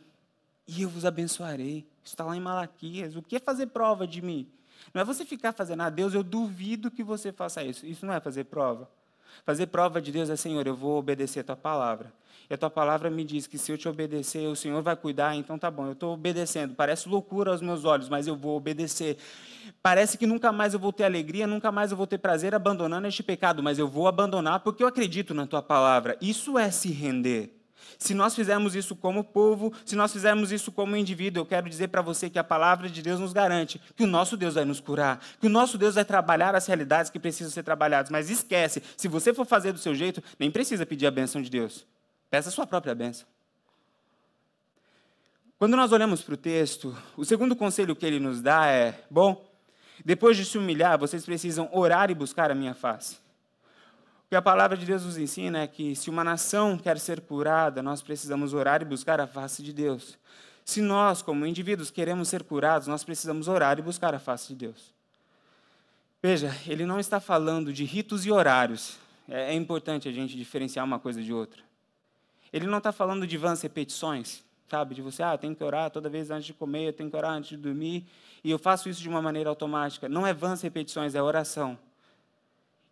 e 0.67 0.81
eu 0.81 0.89
vos 0.89 1.05
abençoarei. 1.05 1.85
Isso 2.03 2.15
está 2.15 2.25
lá 2.25 2.35
em 2.35 2.41
Malaquias. 2.41 3.15
O 3.15 3.21
que 3.21 3.35
é 3.35 3.39
fazer 3.39 3.67
prova 3.67 4.07
de 4.07 4.21
mim? 4.21 4.51
Não 4.91 5.01
é 5.01 5.05
você 5.05 5.23
ficar 5.23 5.53
fazendo, 5.53 5.81
ah, 5.81 5.91
Deus, 5.91 6.15
eu 6.15 6.23
duvido 6.23 6.89
que 6.89 7.03
você 7.03 7.31
faça 7.31 7.63
isso. 7.63 7.85
Isso 7.85 8.03
não 8.03 8.13
é 8.13 8.19
fazer 8.19 8.45
prova. 8.45 8.89
Fazer 9.45 9.67
prova 9.67 10.01
de 10.01 10.11
Deus 10.11 10.29
é, 10.29 10.35
Senhor, 10.35 10.65
eu 10.65 10.75
vou 10.75 10.97
obedecer 10.97 11.41
a 11.41 11.43
tua 11.43 11.55
palavra. 11.55 12.11
E 12.49 12.53
a 12.53 12.57
tua 12.57 12.69
palavra 12.69 13.09
me 13.09 13.23
diz 13.23 13.47
que 13.47 13.57
se 13.57 13.71
eu 13.71 13.77
te 13.77 13.87
obedecer, 13.87 14.45
o 14.47 14.55
Senhor 14.57 14.81
vai 14.81 14.95
cuidar, 14.95 15.35
então 15.35 15.57
tá 15.57 15.71
bom, 15.71 15.85
eu 15.85 15.93
estou 15.93 16.13
obedecendo. 16.13 16.75
Parece 16.75 17.07
loucura 17.07 17.51
aos 17.51 17.61
meus 17.61 17.85
olhos, 17.85 18.09
mas 18.09 18.27
eu 18.27 18.35
vou 18.35 18.57
obedecer. 18.57 19.17
Parece 19.81 20.17
que 20.17 20.27
nunca 20.27 20.51
mais 20.51 20.73
eu 20.73 20.79
vou 20.79 20.91
ter 20.91 21.05
alegria, 21.05 21.47
nunca 21.47 21.71
mais 21.71 21.91
eu 21.91 21.97
vou 21.97 22.05
ter 22.05 22.17
prazer 22.17 22.53
abandonando 22.53 23.07
este 23.07 23.23
pecado, 23.23 23.63
mas 23.63 23.79
eu 23.79 23.87
vou 23.87 24.05
abandonar 24.05 24.59
porque 24.59 24.83
eu 24.83 24.87
acredito 24.87 25.33
na 25.33 25.47
tua 25.47 25.61
palavra. 25.61 26.17
Isso 26.19 26.57
é 26.57 26.69
se 26.69 26.91
render. 26.91 27.60
Se 28.01 28.15
nós 28.15 28.33
fizermos 28.33 28.73
isso 28.73 28.95
como 28.95 29.23
povo, 29.23 29.71
se 29.85 29.95
nós 29.95 30.11
fizermos 30.11 30.51
isso 30.51 30.71
como 30.71 30.97
indivíduo, 30.97 31.41
eu 31.41 31.45
quero 31.45 31.69
dizer 31.69 31.89
para 31.89 32.01
você 32.01 32.31
que 32.31 32.39
a 32.39 32.43
palavra 32.43 32.89
de 32.89 32.99
Deus 32.99 33.19
nos 33.19 33.31
garante 33.31 33.79
que 33.95 34.03
o 34.03 34.07
nosso 34.07 34.35
Deus 34.35 34.55
vai 34.55 34.65
nos 34.65 34.79
curar, 34.79 35.23
que 35.39 35.45
o 35.45 35.49
nosso 35.51 35.77
Deus 35.77 35.93
vai 35.93 36.03
trabalhar 36.03 36.55
as 36.55 36.65
realidades 36.65 37.11
que 37.11 37.19
precisam 37.19 37.51
ser 37.51 37.61
trabalhadas. 37.61 38.09
Mas 38.09 38.31
esquece, 38.31 38.81
se 38.97 39.07
você 39.07 39.35
for 39.35 39.45
fazer 39.45 39.71
do 39.71 39.77
seu 39.77 39.93
jeito, 39.93 40.19
nem 40.39 40.49
precisa 40.49 40.83
pedir 40.83 41.05
a 41.05 41.11
bênção 41.11 41.43
de 41.43 41.49
Deus. 41.51 41.85
Peça 42.27 42.49
a 42.49 42.51
sua 42.51 42.65
própria 42.65 42.95
bênção. 42.95 43.27
Quando 45.59 45.77
nós 45.77 45.91
olhamos 45.91 46.23
para 46.23 46.33
o 46.33 46.37
texto, 46.37 46.97
o 47.15 47.23
segundo 47.23 47.55
conselho 47.55 47.95
que 47.95 48.03
ele 48.03 48.19
nos 48.19 48.41
dá 48.41 48.65
é: 48.65 48.99
bom, 49.11 49.47
depois 50.03 50.35
de 50.35 50.43
se 50.43 50.57
humilhar, 50.57 50.97
vocês 50.97 51.23
precisam 51.23 51.69
orar 51.71 52.09
e 52.09 52.15
buscar 52.15 52.49
a 52.49 52.55
minha 52.55 52.73
face. 52.73 53.17
Que 54.31 54.35
a 54.37 54.41
palavra 54.41 54.77
de 54.77 54.85
Deus 54.85 55.03
nos 55.03 55.17
ensina 55.17 55.63
é 55.63 55.67
que 55.67 55.93
se 55.93 56.09
uma 56.09 56.23
nação 56.23 56.77
quer 56.77 56.97
ser 56.97 57.19
curada, 57.19 57.83
nós 57.83 58.01
precisamos 58.01 58.53
orar 58.53 58.81
e 58.81 58.85
buscar 58.85 59.19
a 59.19 59.27
face 59.27 59.61
de 59.61 59.73
Deus. 59.73 60.17
Se 60.63 60.81
nós, 60.81 61.21
como 61.21 61.45
indivíduos, 61.45 61.91
queremos 61.91 62.29
ser 62.29 62.45
curados, 62.45 62.87
nós 62.87 63.03
precisamos 63.03 63.49
orar 63.49 63.77
e 63.77 63.81
buscar 63.81 64.15
a 64.15 64.19
face 64.19 64.47
de 64.47 64.55
Deus. 64.55 64.93
Veja, 66.23 66.55
ele 66.65 66.85
não 66.85 66.97
está 66.97 67.19
falando 67.19 67.73
de 67.73 67.83
ritos 67.83 68.25
e 68.25 68.31
horários. 68.31 68.97
É, 69.27 69.51
é 69.51 69.53
importante 69.53 70.07
a 70.07 70.13
gente 70.13 70.37
diferenciar 70.37 70.85
uma 70.85 70.97
coisa 70.97 71.21
de 71.21 71.33
outra. 71.33 71.61
Ele 72.53 72.67
não 72.67 72.77
está 72.77 72.93
falando 72.93 73.27
de 73.27 73.37
vãs 73.37 73.61
repetições, 73.61 74.45
sabe? 74.69 74.95
De 74.95 75.01
você, 75.01 75.21
ah, 75.21 75.37
tem 75.37 75.53
que 75.53 75.61
orar 75.61 75.91
toda 75.91 76.07
vez 76.07 76.31
antes 76.31 76.45
de 76.45 76.53
comer, 76.53 76.87
eu 76.87 76.93
tenho 76.93 77.09
que 77.09 77.17
orar 77.17 77.33
antes 77.33 77.49
de 77.49 77.57
dormir, 77.57 78.07
e 78.45 78.49
eu 78.49 78.57
faço 78.57 78.87
isso 78.87 79.01
de 79.01 79.09
uma 79.09 79.21
maneira 79.21 79.49
automática. 79.49 80.07
Não 80.07 80.25
é 80.25 80.33
vãs 80.33 80.61
repetições, 80.61 81.15
é 81.15 81.21
oração. 81.21 81.77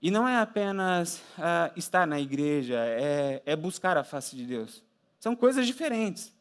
E 0.01 0.09
não 0.09 0.27
é 0.27 0.37
apenas 0.37 1.21
ah, 1.37 1.71
estar 1.75 2.07
na 2.07 2.19
igreja, 2.19 2.75
é, 2.75 3.41
é 3.45 3.55
buscar 3.55 3.97
a 3.97 4.03
face 4.03 4.35
de 4.35 4.45
Deus. 4.45 4.83
São 5.19 5.35
coisas 5.35 5.67
diferentes. 5.67 6.33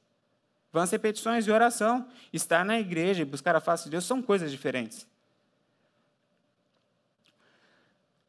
Vãs 0.72 0.90
repetições 0.90 1.46
e 1.46 1.50
oração, 1.50 2.06
estar 2.32 2.64
na 2.64 2.78
igreja 2.78 3.22
e 3.22 3.24
buscar 3.24 3.56
a 3.56 3.60
face 3.60 3.84
de 3.84 3.90
Deus 3.90 4.04
são 4.04 4.22
coisas 4.22 4.50
diferentes. 4.50 5.06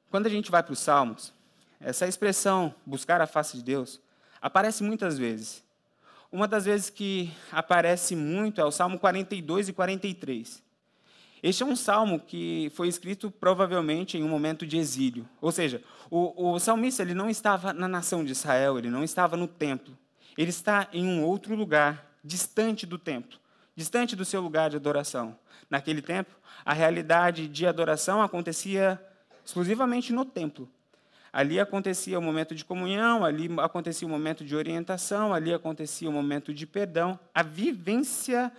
Quando 0.10 0.26
a 0.26 0.30
gente 0.30 0.50
vai 0.50 0.64
para 0.64 0.74
os 0.74 0.80
Salmos, 0.80 1.32
essa 1.80 2.08
expressão, 2.08 2.74
buscar 2.86 3.22
a 3.22 3.28
face 3.28 3.58
de 3.58 3.64
Deus, 3.64 4.00
aparece 4.42 4.84
muitas 4.84 5.18
vezes. 5.18 5.64
Uma 6.32 6.48
das 6.48 6.66
vezes 6.66 6.90
que 6.90 7.32
aparece 7.52 8.16
muito 8.16 8.62
é 8.62 8.66
o 8.66 8.72
Salmo 8.72 8.98
42 8.98 9.70
e 9.70 9.74
43. 9.74 10.64
Este 11.42 11.64
é 11.64 11.66
um 11.66 11.76
salmo 11.76 12.20
que 12.20 12.72
foi 12.76 12.88
escrito 12.88 13.32
provavelmente 13.32 14.18
em 14.18 14.24
um 14.24 14.28
momento 14.28 14.66
de 14.66 14.78
exílio. 14.78 15.28
Ou 15.40 15.52
seja, 15.52 15.82
o, 16.10 16.54
o 16.54 16.60
salmista 16.60 17.02
ele 17.02 17.14
não 17.14 17.30
estava 17.30 17.72
na 17.72 17.88
nação 17.88 18.26
de 18.26 18.32
Israel, 18.32 18.78
ele 18.78 18.90
não 18.90 19.04
estava 19.04 19.38
no 19.38 19.48
templo. 19.48 19.98
Ele 20.38 20.50
está 20.50 20.88
em 20.92 21.06
um 21.06 21.24
outro 21.24 21.56
lugar, 21.56 22.18
distante 22.24 22.86
do 22.86 22.98
templo, 22.98 23.38
distante 23.76 24.16
do 24.16 24.26
seu 24.26 24.42
lugar 24.42 24.70
de 24.70 24.76
adoração. 24.76 25.38
Naquele 25.70 26.02
tempo, 26.02 26.32
a 26.66 26.74
realidade 26.74 27.48
de 27.48 27.66
adoração 27.66 28.22
acontecia 28.22 29.02
exclusivamente 29.46 30.12
no 30.12 30.26
templo. 30.26 30.70
Ali 31.32 31.60
acontecia 31.60 32.18
o 32.18 32.22
momento 32.22 32.56
de 32.56 32.66
comunhão, 32.66 33.24
ali 33.24 33.50
acontecia 33.60 34.08
o 34.08 34.12
momento 34.12 34.44
de 34.44 34.56
orientação, 34.56 35.34
ali 35.34 35.54
acontecia 35.54 36.10
o 36.10 36.14
momento 36.14 36.54
de 36.54 36.66
perdão. 36.66 37.20
A 37.34 37.44
vivência 37.44 38.52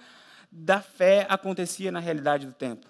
da 0.50 0.80
fé 0.80 1.26
acontecia 1.28 1.92
na 1.92 2.00
realidade 2.00 2.46
do 2.46 2.52
tempo. 2.52 2.86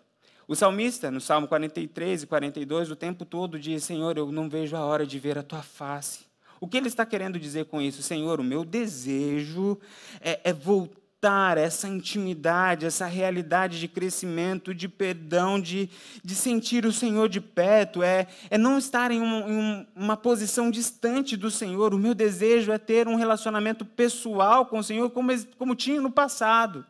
O 0.51 0.57
salmista, 0.57 1.11
no 1.11 1.21
Salmo 1.21 1.47
43 1.47 2.25
e 2.25 2.27
42, 2.27 2.91
o 2.91 2.97
tempo 2.97 3.25
todo 3.25 3.59
diz: 3.59 3.85
Senhor, 3.85 4.17
eu 4.19 4.33
não 4.33 4.49
vejo 4.49 4.77
a 4.77 4.85
hora 4.85 5.07
de 5.07 5.19
ver 5.19 5.39
a 5.39 5.43
tua 5.43 5.63
face. 5.63 6.25
O 6.61 6.67
que 6.67 6.77
ele 6.77 6.89
está 6.89 7.07
querendo 7.07 7.39
dizer 7.39 7.67
com 7.67 7.81
isso? 7.81 8.03
Senhor, 8.03 8.41
o 8.41 8.45
meu 8.45 8.65
desejo 8.65 9.79
é, 10.21 10.41
é 10.45 10.53
voltar 10.53 11.57
essa 11.57 11.87
intimidade, 11.87 12.85
essa 12.85 13.07
realidade 13.07 13.79
de 13.79 13.87
crescimento, 13.87 14.75
de 14.75 14.89
perdão, 14.89 15.61
de, 15.61 15.89
de 16.25 16.35
sentir 16.35 16.85
o 16.85 16.93
Senhor 16.93 17.29
de 17.29 17.41
perto, 17.41 18.03
é, 18.03 18.27
é 18.51 18.59
não 18.59 18.77
estar 18.77 19.11
em, 19.11 19.21
um, 19.21 19.49
em 19.49 19.87
uma 19.95 20.17
posição 20.17 20.71
distante 20.71 21.37
do 21.37 21.51
Senhor. 21.51 21.95
O 21.95 21.99
meu 21.99 22.15
desejo 22.15 22.73
é 22.73 22.79
ter 22.79 23.07
um 23.07 23.15
relacionamento 23.15 23.85
pessoal 23.85 24.67
com 24.67 24.81
o 24.81 24.85
Senhor, 24.85 25.11
como, 25.11 25.31
como 25.57 25.75
tinha 25.75 26.01
no 26.01 26.11
passado. 26.11 26.85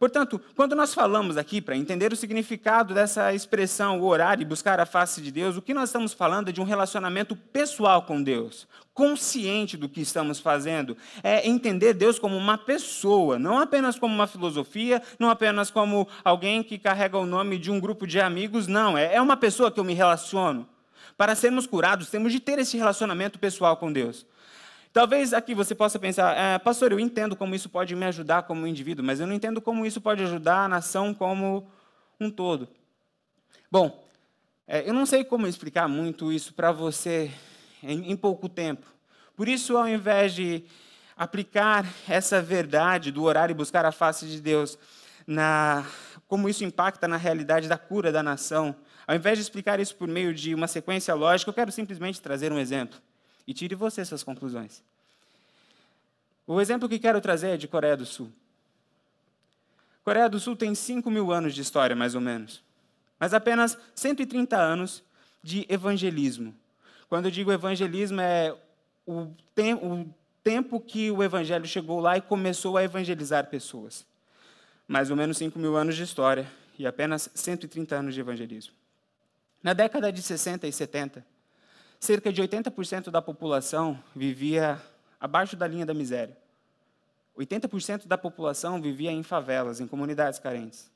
Portanto, 0.00 0.40
quando 0.56 0.74
nós 0.74 0.94
falamos 0.94 1.36
aqui, 1.36 1.60
para 1.60 1.76
entender 1.76 2.10
o 2.10 2.16
significado 2.16 2.94
dessa 2.94 3.34
expressão, 3.34 4.00
orar 4.00 4.40
e 4.40 4.46
buscar 4.46 4.80
a 4.80 4.86
face 4.86 5.20
de 5.20 5.30
Deus, 5.30 5.58
o 5.58 5.62
que 5.62 5.74
nós 5.74 5.90
estamos 5.90 6.14
falando 6.14 6.48
é 6.48 6.52
de 6.52 6.58
um 6.58 6.64
relacionamento 6.64 7.36
pessoal 7.36 8.00
com 8.04 8.22
Deus, 8.22 8.66
consciente 8.94 9.76
do 9.76 9.90
que 9.90 10.00
estamos 10.00 10.40
fazendo. 10.40 10.96
É 11.22 11.46
entender 11.46 11.92
Deus 11.92 12.18
como 12.18 12.34
uma 12.34 12.56
pessoa, 12.56 13.38
não 13.38 13.58
apenas 13.58 13.98
como 13.98 14.14
uma 14.14 14.26
filosofia, 14.26 15.02
não 15.18 15.28
apenas 15.28 15.70
como 15.70 16.08
alguém 16.24 16.62
que 16.62 16.78
carrega 16.78 17.18
o 17.18 17.26
nome 17.26 17.58
de 17.58 17.70
um 17.70 17.78
grupo 17.78 18.06
de 18.06 18.18
amigos, 18.18 18.66
não. 18.66 18.96
É, 18.96 19.16
é 19.16 19.20
uma 19.20 19.36
pessoa 19.36 19.70
que 19.70 19.78
eu 19.78 19.84
me 19.84 19.92
relaciono. 19.92 20.66
Para 21.14 21.34
sermos 21.34 21.66
curados, 21.66 22.08
temos 22.08 22.32
de 22.32 22.40
ter 22.40 22.58
esse 22.58 22.78
relacionamento 22.78 23.38
pessoal 23.38 23.76
com 23.76 23.92
Deus. 23.92 24.24
Talvez 24.92 25.32
aqui 25.32 25.54
você 25.54 25.72
possa 25.72 26.00
pensar, 26.00 26.36
é, 26.36 26.58
pastor, 26.58 26.90
eu 26.90 26.98
entendo 26.98 27.36
como 27.36 27.54
isso 27.54 27.68
pode 27.68 27.94
me 27.94 28.04
ajudar 28.06 28.42
como 28.42 28.66
indivíduo, 28.66 29.04
mas 29.04 29.20
eu 29.20 29.26
não 29.26 29.34
entendo 29.34 29.60
como 29.60 29.86
isso 29.86 30.00
pode 30.00 30.20
ajudar 30.24 30.64
a 30.64 30.68
nação 30.68 31.14
como 31.14 31.70
um 32.18 32.28
todo. 32.28 32.68
Bom, 33.70 34.04
é, 34.66 34.88
eu 34.88 34.92
não 34.92 35.06
sei 35.06 35.22
como 35.22 35.46
explicar 35.46 35.88
muito 35.88 36.32
isso 36.32 36.52
para 36.54 36.72
você 36.72 37.30
em, 37.84 38.10
em 38.10 38.16
pouco 38.16 38.48
tempo. 38.48 38.84
Por 39.36 39.46
isso, 39.48 39.76
ao 39.76 39.88
invés 39.88 40.34
de 40.34 40.64
aplicar 41.16 41.86
essa 42.08 42.42
verdade 42.42 43.12
do 43.12 43.22
orar 43.22 43.48
e 43.48 43.54
buscar 43.54 43.84
a 43.84 43.92
face 43.92 44.26
de 44.26 44.40
Deus, 44.40 44.76
na, 45.24 45.86
como 46.26 46.48
isso 46.48 46.64
impacta 46.64 47.06
na 47.06 47.16
realidade 47.16 47.68
da 47.68 47.78
cura 47.78 48.10
da 48.10 48.24
nação, 48.24 48.74
ao 49.06 49.14
invés 49.14 49.38
de 49.38 49.42
explicar 49.42 49.78
isso 49.78 49.94
por 49.94 50.08
meio 50.08 50.34
de 50.34 50.52
uma 50.52 50.66
sequência 50.66 51.14
lógica, 51.14 51.48
eu 51.48 51.54
quero 51.54 51.70
simplesmente 51.70 52.20
trazer 52.20 52.52
um 52.52 52.58
exemplo 52.58 53.00
e 53.46 53.54
tire 53.54 53.74
você 53.74 54.04
suas 54.04 54.22
conclusões. 54.22 54.82
O 56.46 56.60
exemplo 56.60 56.88
que 56.88 56.98
quero 56.98 57.20
trazer 57.20 57.50
é 57.50 57.56
de 57.56 57.68
Coreia 57.68 57.96
do 57.96 58.04
Sul. 58.04 58.32
Coreia 60.04 60.28
do 60.28 60.40
Sul 60.40 60.56
tem 60.56 60.74
5 60.74 61.10
mil 61.10 61.32
anos 61.32 61.54
de 61.54 61.60
história, 61.60 61.94
mais 61.94 62.14
ou 62.14 62.20
menos, 62.20 62.62
mas 63.18 63.32
apenas 63.34 63.78
130 63.94 64.56
anos 64.56 65.02
de 65.42 65.66
evangelismo. 65.68 66.54
Quando 67.08 67.26
eu 67.26 67.30
digo 67.30 67.52
evangelismo, 67.52 68.20
é 68.20 68.56
o, 69.06 69.28
o 69.82 70.14
tempo 70.42 70.80
que 70.80 71.10
o 71.10 71.22
evangelho 71.22 71.66
chegou 71.66 72.00
lá 72.00 72.16
e 72.16 72.20
começou 72.20 72.76
a 72.76 72.84
evangelizar 72.84 73.46
pessoas. 73.46 74.06
Mais 74.88 75.10
ou 75.10 75.16
menos 75.16 75.36
5 75.36 75.58
mil 75.58 75.76
anos 75.76 75.96
de 75.96 76.02
história 76.02 76.50
e 76.78 76.86
apenas 76.86 77.28
130 77.34 77.94
anos 77.94 78.14
de 78.14 78.20
evangelismo. 78.20 78.74
Na 79.62 79.72
década 79.72 80.10
de 80.10 80.22
60 80.22 80.66
e 80.66 80.72
70, 80.72 81.24
cerca 82.00 82.32
de 82.32 82.42
80% 82.42 83.10
da 83.10 83.20
população 83.20 84.02
vivia 84.16 84.80
abaixo 85.20 85.54
da 85.54 85.66
linha 85.66 85.84
da 85.84 85.92
miséria. 85.92 86.36
80% 87.38 88.06
da 88.06 88.16
população 88.16 88.80
vivia 88.80 89.12
em 89.12 89.22
favelas, 89.22 89.80
em 89.80 89.86
comunidades 89.86 90.38
carentes. 90.38 90.90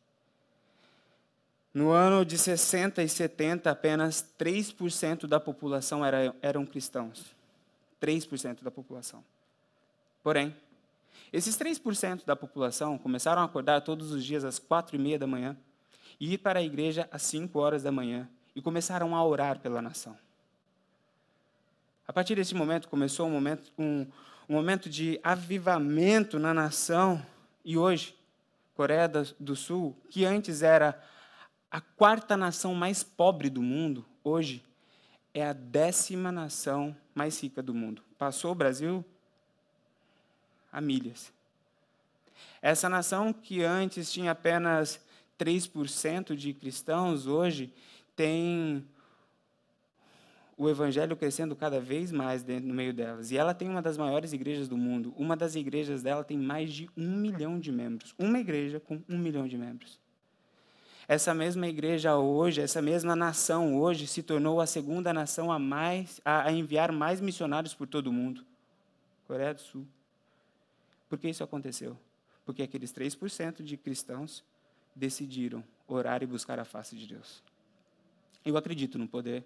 No 1.73 1.91
ano 1.91 2.25
de 2.25 2.39
60 2.39 3.03
e 3.03 3.09
70, 3.09 3.71
apenas 3.71 4.25
3% 4.39 5.27
da 5.27 5.39
população 5.39 6.05
era, 6.05 6.35
eram 6.41 6.65
cristãos. 6.65 7.35
3% 8.01 8.63
da 8.63 8.71
população. 8.71 9.23
Porém, 10.23 10.55
esses 11.33 11.57
3% 11.57 12.25
da 12.25 12.37
população 12.37 12.97
começaram 12.97 13.43
a 13.43 13.45
acordar 13.45 13.81
todos 13.83 14.11
os 14.11 14.25
dias 14.25 14.45
às 14.45 14.59
quatro 14.59 14.97
e 14.97 14.99
meia 14.99 15.19
da 15.19 15.27
manhã 15.27 15.57
e 16.19 16.35
ir 16.35 16.39
para 16.39 16.61
a 16.61 16.63
igreja 16.63 17.09
às 17.11 17.23
5 17.23 17.59
horas 17.59 17.83
da 17.83 17.93
manhã 17.93 18.29
e 18.55 18.63
começaram 18.63 19.15
a 19.15 19.25
orar 19.25 19.59
pela 19.59 19.83
nação. 19.83 20.17
A 22.07 22.13
partir 22.13 22.35
desse 22.35 22.55
momento 22.55 22.89
começou 22.89 23.27
um 23.27 23.31
momento, 23.31 23.73
um, 23.79 24.07
um 24.49 24.55
momento 24.55 24.91
de 24.91 25.19
avivamento 25.23 26.39
na 26.39 26.53
nação. 26.53 27.25
E 27.65 27.79
hoje, 27.79 28.15
Coreia 28.75 29.09
do 29.39 29.57
Sul, 29.57 29.97
que 30.11 30.25
antes 30.25 30.63
era 30.63 31.03
a 31.71 31.81
quarta 31.81 32.37
nação 32.37 32.75
mais 32.75 33.03
pobre 33.03 33.49
do 33.49 33.63
mundo, 33.63 34.05
hoje 34.23 34.63
é 35.33 35.47
a 35.47 35.53
décima 35.53 36.31
nação 36.31 36.95
mais 37.15 37.43
rica 37.43 37.63
do 37.63 37.73
mundo. 37.73 38.03
Passou 38.19 38.53
o 38.53 38.55
Brasil 38.55 39.05
a 40.71 40.81
milhas. 40.81 41.33
Essa 42.61 42.89
nação 42.89 43.33
que 43.33 43.63
antes 43.63 44.13
tinha 44.13 44.33
apenas 44.33 45.01
3% 45.39 46.37
de 46.37 46.53
cristãos 46.53 47.27
hoje 47.27 47.73
têm 48.15 48.87
o 50.57 50.69
evangelho 50.69 51.17
crescendo 51.17 51.57
cada 51.57 51.81
vez 51.81 52.13
mais 52.13 52.43
dentro, 52.43 52.69
no 52.69 52.75
meio 52.75 52.93
delas. 52.93 53.31
E 53.31 53.37
ela 53.37 53.53
tem 53.53 53.69
uma 53.69 53.83
das 53.83 53.97
maiores 53.97 54.33
igrejas 54.33 54.69
do 54.69 54.77
mundo. 54.77 55.13
Uma 55.17 55.37
das 55.37 55.55
igrejas 55.55 56.03
dela 56.03 56.23
tem 56.23 56.39
mais 56.39 56.73
de 56.73 56.89
um 56.97 57.17
milhão 57.17 57.59
de 57.59 57.73
membros. 57.73 58.15
Uma 58.19 58.39
igreja 58.39 58.79
com 58.79 59.03
um 59.09 59.19
milhão 59.19 59.49
de 59.49 59.59
membros. 59.59 59.99
Essa 61.07 61.35
mesma 61.35 61.69
igreja 61.69 62.17
hoje, 62.17 62.61
essa 62.61 62.81
mesma 62.81 63.15
nação 63.15 63.77
hoje, 63.77 64.07
se 64.07 64.23
tornou 64.23 64.61
a 64.61 64.67
segunda 64.67 65.13
nação 65.13 65.53
a, 65.53 65.59
mais, 65.59 66.21
a, 66.25 66.49
a 66.49 66.53
enviar 66.53 66.93
mais 66.93 67.21
missionários 67.21 67.75
por 67.75 67.87
todo 67.87 68.07
o 68.07 68.13
mundo. 68.13 68.45
Coreia 69.27 69.53
do 69.53 69.61
Sul. 69.61 69.87
Por 71.09 71.19
que 71.19 71.29
isso 71.29 71.45
aconteceu? 71.45 71.99
Porque 72.47 72.63
aqueles 72.63 72.93
3% 72.93 73.63
de 73.63 73.77
cristãos 73.77 74.43
decidiram 74.95 75.63
orar 75.87 76.23
e 76.23 76.27
buscar 76.27 76.59
a 76.59 76.65
face 76.65 76.97
de 76.97 77.07
Deus. 77.07 77.43
Eu 78.45 78.57
acredito 78.57 78.99
no 78.99 79.09
poder 79.09 79.45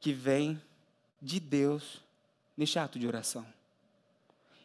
que 0.00 0.12
vem 0.12 0.60
de 1.20 1.40
Deus 1.40 2.00
neste 2.56 2.78
ato 2.78 2.98
de 2.98 3.06
oração. 3.06 3.46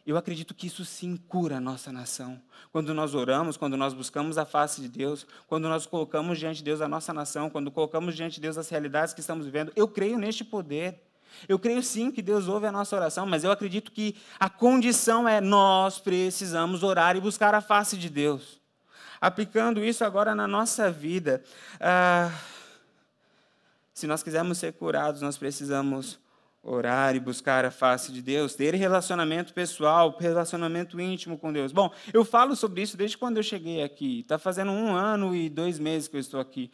Eu 0.04 0.16
acredito 0.16 0.52
que 0.52 0.66
isso 0.66 0.84
sim 0.84 1.16
cura 1.16 1.58
a 1.58 1.60
nossa 1.60 1.92
nação. 1.92 2.40
Quando 2.72 2.92
nós 2.92 3.14
oramos, 3.14 3.56
quando 3.56 3.76
nós 3.76 3.94
buscamos 3.94 4.36
a 4.36 4.44
face 4.44 4.80
de 4.80 4.88
Deus, 4.88 5.24
quando 5.46 5.68
nós 5.68 5.86
colocamos 5.86 6.38
diante 6.38 6.56
de 6.56 6.64
Deus 6.64 6.80
a 6.80 6.88
nossa 6.88 7.12
nação, 7.12 7.48
quando 7.48 7.70
colocamos 7.70 8.16
diante 8.16 8.36
de 8.36 8.40
Deus 8.40 8.58
as 8.58 8.68
realidades 8.68 9.14
que 9.14 9.20
estamos 9.20 9.46
vivendo, 9.46 9.72
eu 9.76 9.86
creio 9.86 10.18
neste 10.18 10.44
poder. 10.44 11.00
Eu 11.48 11.58
creio 11.58 11.82
sim 11.82 12.10
que 12.10 12.20
Deus 12.20 12.48
ouve 12.48 12.66
a 12.66 12.72
nossa 12.72 12.96
oração, 12.96 13.26
mas 13.26 13.44
eu 13.44 13.52
acredito 13.52 13.92
que 13.92 14.16
a 14.40 14.50
condição 14.50 15.28
é 15.28 15.40
nós 15.40 15.98
precisamos 15.98 16.82
orar 16.82 17.16
e 17.16 17.20
buscar 17.20 17.54
a 17.54 17.60
face 17.60 17.96
de 17.96 18.10
Deus. 18.10 18.60
Aplicando 19.20 19.84
isso 19.84 20.04
agora 20.04 20.34
na 20.34 20.48
nossa 20.48 20.90
vida, 20.90 21.44
ah, 21.80 22.28
se 23.94 24.06
nós 24.06 24.22
quisermos 24.22 24.58
ser 24.58 24.72
curados, 24.72 25.20
nós 25.20 25.36
precisamos 25.36 26.18
orar 26.62 27.16
e 27.16 27.20
buscar 27.20 27.64
a 27.64 27.70
face 27.70 28.12
de 28.12 28.22
Deus, 28.22 28.54
ter 28.54 28.74
relacionamento 28.74 29.52
pessoal, 29.52 30.16
relacionamento 30.18 31.00
íntimo 31.00 31.36
com 31.36 31.52
Deus. 31.52 31.72
Bom, 31.72 31.90
eu 32.12 32.24
falo 32.24 32.54
sobre 32.54 32.82
isso 32.82 32.96
desde 32.96 33.18
quando 33.18 33.38
eu 33.38 33.42
cheguei 33.42 33.82
aqui. 33.82 34.20
Está 34.20 34.38
fazendo 34.38 34.70
um 34.70 34.94
ano 34.94 35.34
e 35.34 35.48
dois 35.48 35.78
meses 35.78 36.06
que 36.06 36.16
eu 36.16 36.20
estou 36.20 36.38
aqui. 36.38 36.70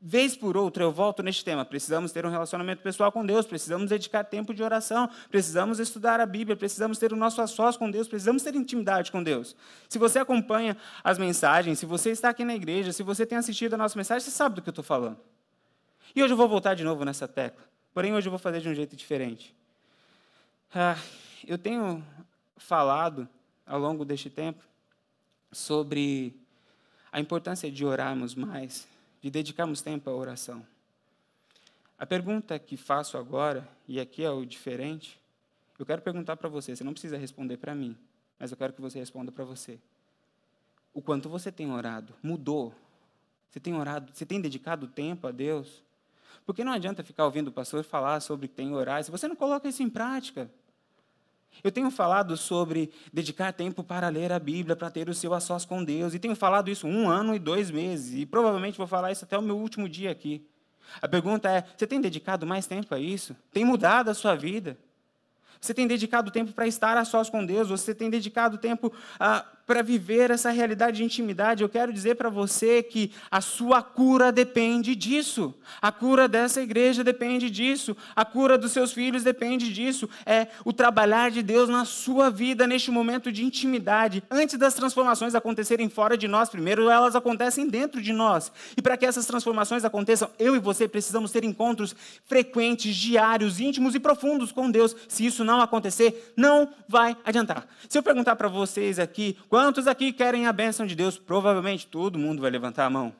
Vez 0.00 0.36
por 0.36 0.56
outra 0.56 0.84
eu 0.84 0.92
volto 0.92 1.22
neste 1.24 1.44
tema. 1.44 1.64
Precisamos 1.64 2.12
ter 2.12 2.24
um 2.24 2.30
relacionamento 2.30 2.82
pessoal 2.82 3.10
com 3.10 3.26
Deus, 3.26 3.44
precisamos 3.44 3.90
dedicar 3.90 4.24
tempo 4.24 4.54
de 4.54 4.62
oração, 4.62 5.10
precisamos 5.28 5.80
estudar 5.80 6.20
a 6.20 6.26
Bíblia, 6.26 6.56
precisamos 6.56 6.98
ter 6.98 7.12
o 7.12 7.16
nosso 7.16 7.46
sós 7.48 7.76
com 7.76 7.90
Deus, 7.90 8.08
precisamos 8.08 8.42
ter 8.42 8.54
intimidade 8.54 9.10
com 9.12 9.22
Deus. 9.22 9.56
Se 9.88 9.98
você 9.98 10.20
acompanha 10.20 10.76
as 11.02 11.18
mensagens, 11.18 11.80
se 11.80 11.84
você 11.84 12.10
está 12.10 12.28
aqui 12.30 12.44
na 12.44 12.54
igreja, 12.54 12.92
se 12.92 13.02
você 13.02 13.26
tem 13.26 13.36
assistido 13.36 13.74
a 13.74 13.76
nossa 13.76 13.98
mensagem, 13.98 14.24
você 14.24 14.30
sabe 14.30 14.54
do 14.54 14.62
que 14.62 14.68
eu 14.68 14.72
estou 14.72 14.84
falando. 14.84 15.18
E 16.14 16.22
hoje 16.22 16.32
eu 16.32 16.36
vou 16.36 16.48
voltar 16.48 16.74
de 16.74 16.84
novo 16.84 17.04
nessa 17.04 17.28
tecla. 17.28 17.64
Porém, 17.92 18.14
hoje 18.14 18.26
eu 18.26 18.30
vou 18.30 18.38
fazer 18.38 18.60
de 18.60 18.68
um 18.68 18.74
jeito 18.74 18.96
diferente. 18.96 19.54
Ah, 20.74 20.96
eu 21.46 21.58
tenho 21.58 22.04
falado 22.56 23.28
ao 23.66 23.78
longo 23.78 24.04
deste 24.04 24.30
tempo 24.30 24.62
sobre 25.52 26.34
a 27.12 27.20
importância 27.20 27.70
de 27.70 27.84
orarmos 27.84 28.34
mais, 28.34 28.86
de 29.20 29.30
dedicarmos 29.30 29.80
tempo 29.80 30.08
à 30.10 30.14
oração. 30.14 30.66
A 31.98 32.06
pergunta 32.06 32.58
que 32.58 32.76
faço 32.76 33.18
agora, 33.18 33.68
e 33.86 33.98
aqui 33.98 34.22
é 34.22 34.30
o 34.30 34.44
diferente, 34.44 35.20
eu 35.78 35.86
quero 35.86 36.02
perguntar 36.02 36.36
para 36.36 36.48
você, 36.48 36.74
você 36.74 36.84
não 36.84 36.92
precisa 36.92 37.16
responder 37.16 37.56
para 37.56 37.74
mim, 37.74 37.96
mas 38.38 38.50
eu 38.50 38.56
quero 38.56 38.72
que 38.72 38.80
você 38.80 38.98
responda 38.98 39.32
para 39.32 39.44
você. 39.44 39.78
O 40.92 41.02
quanto 41.02 41.28
você 41.28 41.50
tem 41.50 41.70
orado? 41.70 42.14
Mudou? 42.22 42.74
Você 43.50 43.60
tem 43.60 43.74
orado? 43.74 44.12
Você 44.12 44.26
tem 44.26 44.40
dedicado 44.40 44.86
tempo 44.86 45.26
a 45.26 45.30
Deus? 45.30 45.82
Porque 46.48 46.64
não 46.64 46.72
adianta 46.72 47.04
ficar 47.04 47.26
ouvindo 47.26 47.48
o 47.48 47.52
pastor 47.52 47.84
falar 47.84 48.20
sobre 48.20 48.48
que 48.48 48.54
tem 48.54 48.72
orar 48.72 49.04
se 49.04 49.10
você 49.10 49.28
não 49.28 49.36
coloca 49.36 49.68
isso 49.68 49.82
em 49.82 49.90
prática. 49.90 50.50
Eu 51.62 51.70
tenho 51.70 51.90
falado 51.90 52.38
sobre 52.38 52.90
dedicar 53.12 53.52
tempo 53.52 53.84
para 53.84 54.08
ler 54.08 54.32
a 54.32 54.38
Bíblia, 54.38 54.74
para 54.74 54.90
ter 54.90 55.10
o 55.10 55.14
seu 55.14 55.34
a 55.34 55.40
sós 55.40 55.66
com 55.66 55.84
Deus. 55.84 56.14
E 56.14 56.18
tenho 56.18 56.34
falado 56.34 56.70
isso 56.70 56.86
um 56.86 57.06
ano 57.06 57.34
e 57.34 57.38
dois 57.38 57.70
meses. 57.70 58.14
E 58.14 58.24
provavelmente 58.24 58.78
vou 58.78 58.86
falar 58.86 59.12
isso 59.12 59.26
até 59.26 59.36
o 59.36 59.42
meu 59.42 59.58
último 59.58 59.86
dia 59.86 60.10
aqui. 60.10 60.42
A 61.02 61.06
pergunta 61.06 61.50
é: 61.50 61.66
você 61.76 61.86
tem 61.86 62.00
dedicado 62.00 62.46
mais 62.46 62.66
tempo 62.66 62.94
a 62.94 62.98
isso? 62.98 63.36
Tem 63.52 63.62
mudado 63.62 64.08
a 64.08 64.14
sua 64.14 64.34
vida? 64.34 64.78
Você 65.60 65.74
tem 65.74 65.86
dedicado 65.86 66.30
tempo 66.30 66.54
para 66.54 66.66
estar 66.66 66.96
a 66.96 67.04
sós 67.04 67.28
com 67.28 67.44
Deus? 67.44 67.68
Você 67.68 67.94
tem 67.94 68.08
dedicado 68.08 68.56
tempo 68.56 68.90
a 69.20 69.44
para 69.68 69.82
viver 69.82 70.30
essa 70.30 70.48
realidade 70.50 70.96
de 70.96 71.04
intimidade, 71.04 71.62
eu 71.62 71.68
quero 71.68 71.92
dizer 71.92 72.14
para 72.14 72.30
você 72.30 72.82
que 72.82 73.12
a 73.30 73.42
sua 73.42 73.82
cura 73.82 74.32
depende 74.32 74.96
disso. 74.96 75.54
A 75.82 75.92
cura 75.92 76.26
dessa 76.26 76.62
igreja 76.62 77.04
depende 77.04 77.50
disso. 77.50 77.94
A 78.16 78.24
cura 78.24 78.56
dos 78.56 78.72
seus 78.72 78.94
filhos 78.94 79.22
depende 79.22 79.70
disso. 79.70 80.08
É 80.24 80.46
o 80.64 80.72
trabalhar 80.72 81.30
de 81.30 81.42
Deus 81.42 81.68
na 81.68 81.84
sua 81.84 82.30
vida 82.30 82.66
neste 82.66 82.90
momento 82.90 83.30
de 83.30 83.44
intimidade. 83.44 84.22
Antes 84.30 84.58
das 84.58 84.72
transformações 84.72 85.34
acontecerem 85.34 85.90
fora 85.90 86.16
de 86.16 86.26
nós, 86.26 86.48
primeiro 86.48 86.88
elas 86.88 87.14
acontecem 87.14 87.68
dentro 87.68 88.00
de 88.00 88.14
nós. 88.14 88.50
E 88.74 88.80
para 88.80 88.96
que 88.96 89.04
essas 89.04 89.26
transformações 89.26 89.84
aconteçam, 89.84 90.30
eu 90.38 90.56
e 90.56 90.58
você 90.58 90.88
precisamos 90.88 91.30
ter 91.30 91.44
encontros 91.44 91.94
frequentes, 92.24 92.96
diários, 92.96 93.60
íntimos 93.60 93.94
e 93.94 94.00
profundos 94.00 94.50
com 94.50 94.70
Deus. 94.70 94.96
Se 95.06 95.26
isso 95.26 95.44
não 95.44 95.60
acontecer, 95.60 96.32
não 96.34 96.70
vai 96.88 97.14
adiantar. 97.22 97.68
Se 97.86 97.98
eu 97.98 98.02
perguntar 98.02 98.34
para 98.34 98.48
vocês 98.48 98.98
aqui, 98.98 99.36
Quantos 99.58 99.88
aqui 99.88 100.12
querem 100.12 100.46
a 100.46 100.52
bênção 100.52 100.86
de 100.86 100.94
Deus? 100.94 101.18
Provavelmente 101.18 101.84
todo 101.84 102.16
mundo 102.16 102.40
vai 102.40 102.48
levantar 102.48 102.84
a 102.84 102.90
mão. 102.90 103.12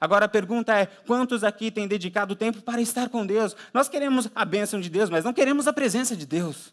Agora 0.00 0.24
a 0.24 0.28
pergunta 0.28 0.74
é: 0.74 0.86
quantos 0.86 1.44
aqui 1.44 1.70
têm 1.70 1.86
dedicado 1.86 2.34
tempo 2.34 2.62
para 2.62 2.80
estar 2.80 3.10
com 3.10 3.26
Deus? 3.26 3.54
Nós 3.74 3.90
queremos 3.90 4.30
a 4.34 4.42
bênção 4.42 4.80
de 4.80 4.88
Deus, 4.88 5.10
mas 5.10 5.22
não 5.22 5.34
queremos 5.34 5.68
a 5.68 5.72
presença 5.74 6.16
de 6.16 6.24
Deus. 6.24 6.72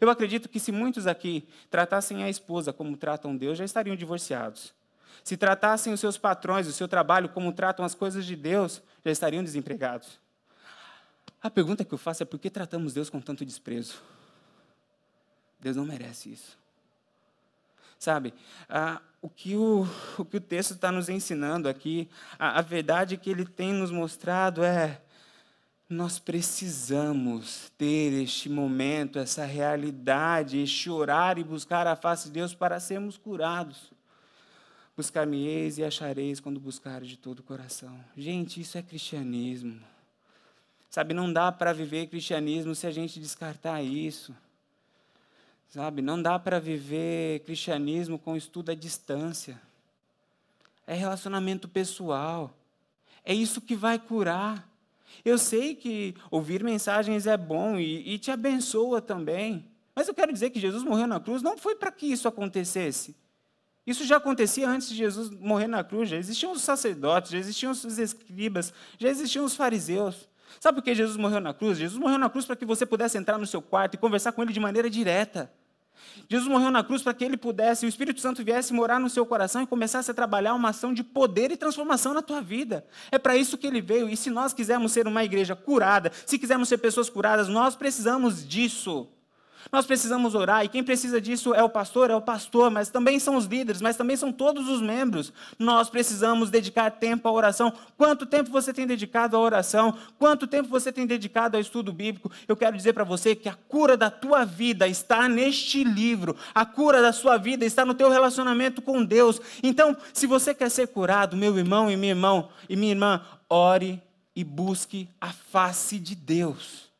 Eu 0.00 0.10
acredito 0.10 0.48
que 0.48 0.58
se 0.58 0.72
muitos 0.72 1.06
aqui 1.06 1.46
tratassem 1.70 2.24
a 2.24 2.28
esposa 2.28 2.72
como 2.72 2.96
tratam 2.96 3.36
Deus, 3.36 3.56
já 3.56 3.64
estariam 3.64 3.94
divorciados. 3.94 4.74
Se 5.22 5.36
tratassem 5.36 5.92
os 5.92 6.00
seus 6.00 6.18
patrões, 6.18 6.66
o 6.66 6.72
seu 6.72 6.88
trabalho 6.88 7.28
como 7.28 7.52
tratam 7.52 7.84
as 7.84 7.94
coisas 7.94 8.26
de 8.26 8.34
Deus, 8.34 8.82
já 9.04 9.12
estariam 9.12 9.44
desempregados. 9.44 10.18
A 11.40 11.48
pergunta 11.48 11.84
que 11.84 11.94
eu 11.94 11.98
faço 11.98 12.24
é 12.24 12.26
por 12.26 12.40
que 12.40 12.50
tratamos 12.50 12.92
Deus 12.92 13.08
com 13.08 13.20
tanto 13.20 13.44
desprezo? 13.44 14.02
Deus 15.62 15.76
não 15.76 15.84
merece 15.84 16.32
isso. 16.32 16.58
Sabe, 17.98 18.34
ah, 18.68 19.00
o, 19.22 19.28
que 19.28 19.54
o, 19.54 19.86
o 20.18 20.24
que 20.24 20.36
o 20.36 20.40
texto 20.40 20.72
está 20.72 20.90
nos 20.90 21.08
ensinando 21.08 21.68
aqui, 21.68 22.10
a, 22.36 22.58
a 22.58 22.60
verdade 22.60 23.16
que 23.16 23.30
ele 23.30 23.46
tem 23.46 23.72
nos 23.72 23.92
mostrado 23.92 24.64
é: 24.64 25.00
nós 25.88 26.18
precisamos 26.18 27.70
ter 27.78 28.12
este 28.12 28.48
momento, 28.48 29.20
essa 29.20 29.44
realidade, 29.44 30.58
este 30.58 30.90
orar 30.90 31.38
e 31.38 31.44
buscar 31.44 31.86
a 31.86 31.94
face 31.94 32.26
de 32.26 32.32
Deus 32.32 32.52
para 32.52 32.80
sermos 32.80 33.16
curados. 33.16 33.92
Buscar-me-eis 34.96 35.78
e 35.78 35.84
achareis 35.84 36.40
quando 36.40 36.58
buscar 36.58 37.02
de 37.02 37.16
todo 37.16 37.38
o 37.38 37.42
coração. 37.44 38.04
Gente, 38.16 38.60
isso 38.60 38.76
é 38.76 38.82
cristianismo. 38.82 39.80
Sabe, 40.90 41.14
não 41.14 41.32
dá 41.32 41.52
para 41.52 41.72
viver 41.72 42.08
cristianismo 42.08 42.74
se 42.74 42.86
a 42.86 42.90
gente 42.90 43.20
descartar 43.20 43.80
isso. 43.80 44.34
Sabe, 45.72 46.02
não 46.02 46.20
dá 46.20 46.38
para 46.38 46.60
viver 46.60 47.40
cristianismo 47.46 48.18
com 48.18 48.36
estudo 48.36 48.70
à 48.70 48.74
distância. 48.74 49.58
É 50.86 50.92
relacionamento 50.92 51.66
pessoal. 51.66 52.54
É 53.24 53.32
isso 53.32 53.58
que 53.58 53.74
vai 53.74 53.98
curar. 53.98 54.68
Eu 55.24 55.38
sei 55.38 55.74
que 55.74 56.14
ouvir 56.30 56.62
mensagens 56.62 57.26
é 57.26 57.38
bom 57.38 57.78
e, 57.78 58.06
e 58.06 58.18
te 58.18 58.30
abençoa 58.30 59.00
também. 59.00 59.64
Mas 59.94 60.06
eu 60.08 60.12
quero 60.12 60.30
dizer 60.30 60.50
que 60.50 60.60
Jesus 60.60 60.84
morreu 60.84 61.06
na 61.06 61.18
cruz 61.18 61.40
não 61.40 61.56
foi 61.56 61.74
para 61.74 61.90
que 61.90 62.04
isso 62.04 62.28
acontecesse. 62.28 63.16
Isso 63.86 64.04
já 64.04 64.18
acontecia 64.18 64.68
antes 64.68 64.90
de 64.90 64.94
Jesus 64.94 65.30
morrer 65.30 65.68
na 65.68 65.82
cruz. 65.82 66.10
Já 66.10 66.18
existiam 66.18 66.52
os 66.52 66.60
sacerdotes, 66.60 67.30
já 67.30 67.38
existiam 67.38 67.72
os 67.72 67.98
escribas, 67.98 68.74
já 68.98 69.08
existiam 69.08 69.42
os 69.42 69.56
fariseus. 69.56 70.28
Sabe 70.60 70.76
por 70.76 70.84
que 70.84 70.94
Jesus 70.94 71.16
morreu 71.16 71.40
na 71.40 71.54
cruz? 71.54 71.78
Jesus 71.78 71.98
morreu 71.98 72.18
na 72.18 72.28
cruz 72.28 72.44
para 72.44 72.56
que 72.56 72.66
você 72.66 72.84
pudesse 72.84 73.16
entrar 73.16 73.38
no 73.38 73.46
seu 73.46 73.62
quarto 73.62 73.94
e 73.94 73.96
conversar 73.96 74.32
com 74.32 74.42
ele 74.42 74.52
de 74.52 74.60
maneira 74.60 74.90
direta. 74.90 75.50
Jesus 76.28 76.48
morreu 76.48 76.70
na 76.70 76.82
cruz 76.82 77.02
para 77.02 77.14
que 77.14 77.24
ele 77.24 77.36
pudesse, 77.36 77.86
o 77.86 77.88
Espírito 77.88 78.20
Santo 78.20 78.44
viesse 78.44 78.72
morar 78.72 78.98
no 78.98 79.08
seu 79.08 79.24
coração 79.24 79.62
e 79.62 79.66
começasse 79.66 80.10
a 80.10 80.14
trabalhar 80.14 80.54
uma 80.54 80.70
ação 80.70 80.92
de 80.92 81.04
poder 81.04 81.50
e 81.50 81.56
transformação 81.56 82.14
na 82.14 82.22
tua 82.22 82.40
vida. 82.40 82.84
É 83.10 83.18
para 83.18 83.36
isso 83.36 83.58
que 83.58 83.66
ele 83.66 83.80
veio. 83.80 84.08
E 84.08 84.16
se 84.16 84.30
nós 84.30 84.52
quisermos 84.52 84.92
ser 84.92 85.06
uma 85.06 85.24
igreja 85.24 85.54
curada, 85.54 86.10
se 86.26 86.38
quisermos 86.38 86.68
ser 86.68 86.78
pessoas 86.78 87.08
curadas, 87.08 87.48
nós 87.48 87.76
precisamos 87.76 88.46
disso. 88.46 89.08
Nós 89.70 89.86
precisamos 89.86 90.34
orar, 90.34 90.64
e 90.64 90.68
quem 90.68 90.82
precisa 90.82 91.20
disso 91.20 91.54
é 91.54 91.62
o 91.62 91.68
pastor, 91.68 92.10
é 92.10 92.14
o 92.14 92.20
pastor, 92.20 92.70
mas 92.70 92.88
também 92.88 93.18
são 93.18 93.36
os 93.36 93.44
líderes, 93.44 93.80
mas 93.80 93.96
também 93.96 94.16
são 94.16 94.32
todos 94.32 94.68
os 94.68 94.80
membros. 94.80 95.32
Nós 95.58 95.88
precisamos 95.88 96.50
dedicar 96.50 96.90
tempo 96.90 97.28
à 97.28 97.32
oração. 97.32 97.72
Quanto 97.96 98.26
tempo 98.26 98.50
você 98.50 98.72
tem 98.72 98.86
dedicado 98.86 99.36
à 99.36 99.40
oração? 99.40 99.96
Quanto 100.18 100.46
tempo 100.46 100.68
você 100.68 100.92
tem 100.92 101.06
dedicado 101.06 101.56
ao 101.56 101.60
estudo 101.60 101.92
bíblico? 101.92 102.30
Eu 102.48 102.56
quero 102.56 102.76
dizer 102.76 102.92
para 102.92 103.04
você 103.04 103.34
que 103.34 103.48
a 103.48 103.54
cura 103.54 103.96
da 103.96 104.10
tua 104.10 104.44
vida 104.44 104.88
está 104.88 105.28
neste 105.28 105.84
livro. 105.84 106.36
A 106.54 106.64
cura 106.64 107.00
da 107.00 107.12
sua 107.12 107.36
vida 107.36 107.64
está 107.64 107.84
no 107.84 107.94
teu 107.94 108.10
relacionamento 108.10 108.82
com 108.82 109.04
Deus. 109.04 109.40
Então, 109.62 109.96
se 110.12 110.26
você 110.26 110.54
quer 110.54 110.70
ser 110.70 110.88
curado, 110.88 111.36
meu 111.36 111.56
irmão 111.56 111.90
e 111.90 111.96
minha 111.96 112.12
irmã, 112.12 112.48
e 112.68 112.76
minha 112.76 112.92
irmã, 112.92 113.20
ore 113.48 114.02
e 114.34 114.42
busque 114.42 115.08
a 115.20 115.32
face 115.32 115.98
de 115.98 116.14
Deus. 116.14 116.91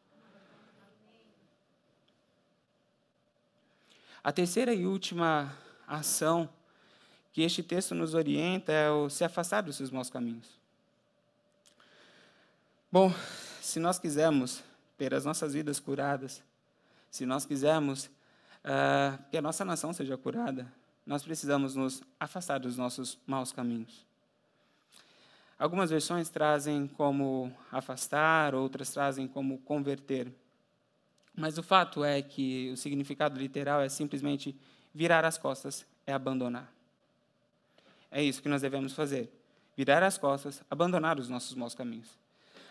A 4.25 4.31
terceira 4.31 4.73
e 4.73 4.87
última 4.87 5.53
ação 5.87 6.49
que 7.33 7.43
este 7.43 7.63
texto 7.63 7.93
nos 7.93 8.15
orienta 8.15 8.71
é 8.71 8.89
o 8.89 9.11
se 9.11 9.25
afastar 9.25 9.63
dos 9.63 9.75
seus 9.75 9.91
maus 9.91 10.09
caminhos. 10.09 10.61
Bom, 12.91 13.13
se 13.61 13.81
nós 13.81 13.99
quisermos 13.99 14.63
ter 14.97 15.13
as 15.13 15.25
nossas 15.25 15.55
vidas 15.55 15.81
curadas, 15.81 16.41
se 17.11 17.27
nós 17.27 17.45
quisermos 17.45 18.07
uh, 18.07 19.19
que 19.29 19.37
a 19.37 19.43
nossa 19.43 19.65
nação 19.65 19.93
seja 19.93 20.17
curada, 20.17 20.73
nós 21.05 21.25
precisamos 21.25 21.75
nos 21.75 22.01
afastar 22.21 22.61
dos 22.61 22.77
nossos 22.77 23.19
maus 23.27 23.51
caminhos. 23.51 24.07
Algumas 25.59 25.91
versões 25.91 26.29
trazem 26.29 26.87
como 26.87 27.53
afastar, 27.73 28.55
outras 28.55 28.91
trazem 28.91 29.27
como 29.27 29.59
converter. 29.59 30.33
Mas 31.35 31.57
o 31.59 31.63
fato 31.63 32.05
é 32.05 32.21
que 32.21 32.71
o 32.73 32.77
significado 32.77 33.39
literal 33.39 33.81
é 33.81 33.89
simplesmente 33.89 34.55
virar 34.95 35.25
as 35.25 35.39
costas, 35.39 35.87
é 36.07 36.13
abandonar. 36.13 36.71
É 38.11 38.23
isso 38.23 38.43
que 38.43 38.49
nós 38.49 38.61
devemos 38.61 38.93
fazer. 38.93 39.33
Virar 39.75 40.03
as 40.03 40.19
costas, 40.19 40.63
abandonar 40.71 41.19
os 41.19 41.29
nossos 41.29 41.55
maus 41.55 41.75
caminhos. 41.75 42.09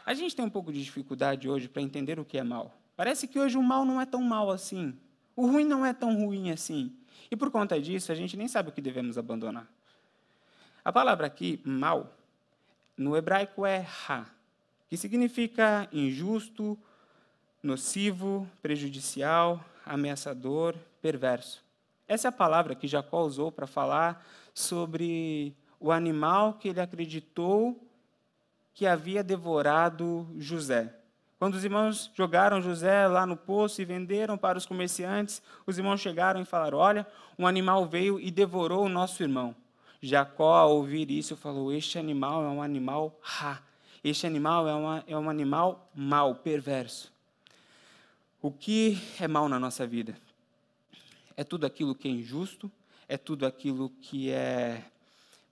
A 0.06 0.13
gente 0.13 0.36
tem 0.36 0.45
um 0.45 0.50
pouco 0.50 0.71
de 0.71 0.84
dificuldade 0.84 1.50
hoje 1.50 1.67
para 1.67 1.82
entender 1.82 2.19
o 2.19 2.26
que 2.26 2.38
é 2.38 2.43
mal. 2.43 2.76
Parece 2.95 3.28
que 3.28 3.39
hoje 3.39 3.58
o 3.58 3.63
mal 3.63 3.84
não 3.84 4.00
é 4.00 4.06
tão 4.06 4.21
mal 4.21 4.52
assim. 4.52 4.95
O 5.36 5.47
ruim 5.47 5.65
não 5.65 5.84
é 5.86 5.93
tão 5.93 6.15
ruim 6.15 6.52
assim. 6.52 6.95
E 7.32 7.36
por 7.36 7.50
conta 7.50 7.82
disso, 7.82 8.12
a 8.12 8.15
gente 8.15 8.38
nem 8.38 8.47
sabe 8.47 8.69
o 8.69 8.71
que 8.71 8.82
devemos 8.82 9.17
abandonar. 9.17 9.67
A 10.84 10.91
palavra 10.91 11.26
aqui, 11.26 11.60
mal, 11.63 12.15
no 12.97 13.15
hebraico 13.15 13.65
é 13.65 13.80
ra, 13.80 14.28
que 14.89 14.97
significa 14.97 15.88
injusto, 15.91 16.78
nocivo, 17.62 18.47
prejudicial, 18.62 19.63
ameaçador, 19.86 20.76
perverso. 21.02 21.63
Essa 22.08 22.28
é 22.28 22.30
a 22.30 22.34
palavra 22.34 22.76
que 22.76 22.88
Jacó 22.88 23.24
usou 23.24 23.52
para 23.52 23.67
falar 23.67 24.26
sobre 24.54 25.56
o 25.80 25.91
animal 25.91 26.54
que 26.56 26.67
ele 26.67 26.82
acreditou 26.82 27.80
que 28.74 28.86
havia 28.86 29.24
devorado 29.24 30.28
José. 30.38 30.93
Quando 31.38 31.56
os 31.56 31.63
irmãos 31.63 32.12
jogaram 32.13 32.62
José 32.62 33.08
lá 33.08 33.26
no 33.26 33.36
poço 33.36 33.82
e 33.82 33.86
venderam 33.86 34.38
para 34.38 34.58
os 34.58 34.65
comerciantes, 34.65 35.41
os 35.65 35.78
irmãos 35.78 36.00
chegaram 36.00 36.41
e 36.41 36.45
falaram: 36.45 36.78
Olha, 36.78 37.08
um 37.38 37.47
animal 37.47 37.86
veio 37.86 38.19
e 38.19 38.30
devorou 38.30 38.86
o 38.86 38.89
nosso 38.89 39.24
irmão. 39.24 39.56
Jacó, 40.02 40.56
ao 40.56 40.76
ouvir 40.76 41.10
isso, 41.10 41.36
falou: 41.36 41.74
Este 41.74 41.97
animal 41.97 42.43
é 42.43 42.50
um 42.50 42.62
animal 42.62 43.17
ra. 43.21 43.62
Este 44.04 44.28
animal 44.28 44.67
é, 44.67 44.74
uma, 44.74 45.04
é 45.08 45.17
um 45.17 45.30
animal 45.30 45.89
mau, 45.95 46.36
perverso. 46.36 47.12
O 48.41 48.51
que 48.51 48.97
é 49.19 49.27
mal 49.27 49.47
na 49.47 49.60
nossa 49.60 49.86
vida? 49.86 50.17
É 51.38 51.43
tudo 51.43 51.65
aquilo 51.65 51.93
que 51.93 52.08
é 52.08 52.12
injusto, 52.12 52.71
é 53.08 53.15
tudo 53.15 53.45
aquilo 53.45 53.89
que 54.01 54.32
é 54.32 54.84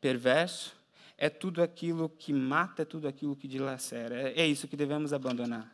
perverso, 0.01 0.75
é 1.15 1.29
tudo 1.29 1.61
aquilo 1.61 2.09
que 2.09 2.33
mata, 2.33 2.81
é 2.81 2.85
tudo 2.85 3.07
aquilo 3.07 3.35
que 3.35 3.47
dilacera. 3.47 4.29
É, 4.29 4.41
é 4.41 4.47
isso 4.47 4.67
que 4.67 4.75
devemos 4.75 5.13
abandonar. 5.13 5.71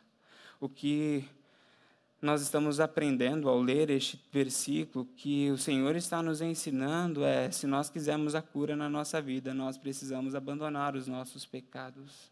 O 0.60 0.68
que 0.68 1.24
nós 2.20 2.42
estamos 2.42 2.80
aprendendo 2.80 3.48
ao 3.48 3.62
ler 3.62 3.88
este 3.88 4.20
versículo, 4.30 5.08
que 5.16 5.50
o 5.50 5.56
Senhor 5.56 5.96
está 5.96 6.22
nos 6.22 6.42
ensinando 6.42 7.24
é: 7.24 7.50
se 7.50 7.66
nós 7.66 7.88
quisermos 7.88 8.34
a 8.34 8.42
cura 8.42 8.76
na 8.76 8.90
nossa 8.90 9.22
vida, 9.22 9.54
nós 9.54 9.78
precisamos 9.78 10.34
abandonar 10.34 10.94
os 10.94 11.06
nossos 11.06 11.46
pecados. 11.46 12.30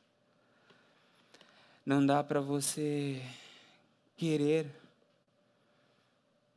Não 1.86 2.04
dá 2.04 2.22
para 2.22 2.40
você 2.40 3.22
querer 4.16 4.70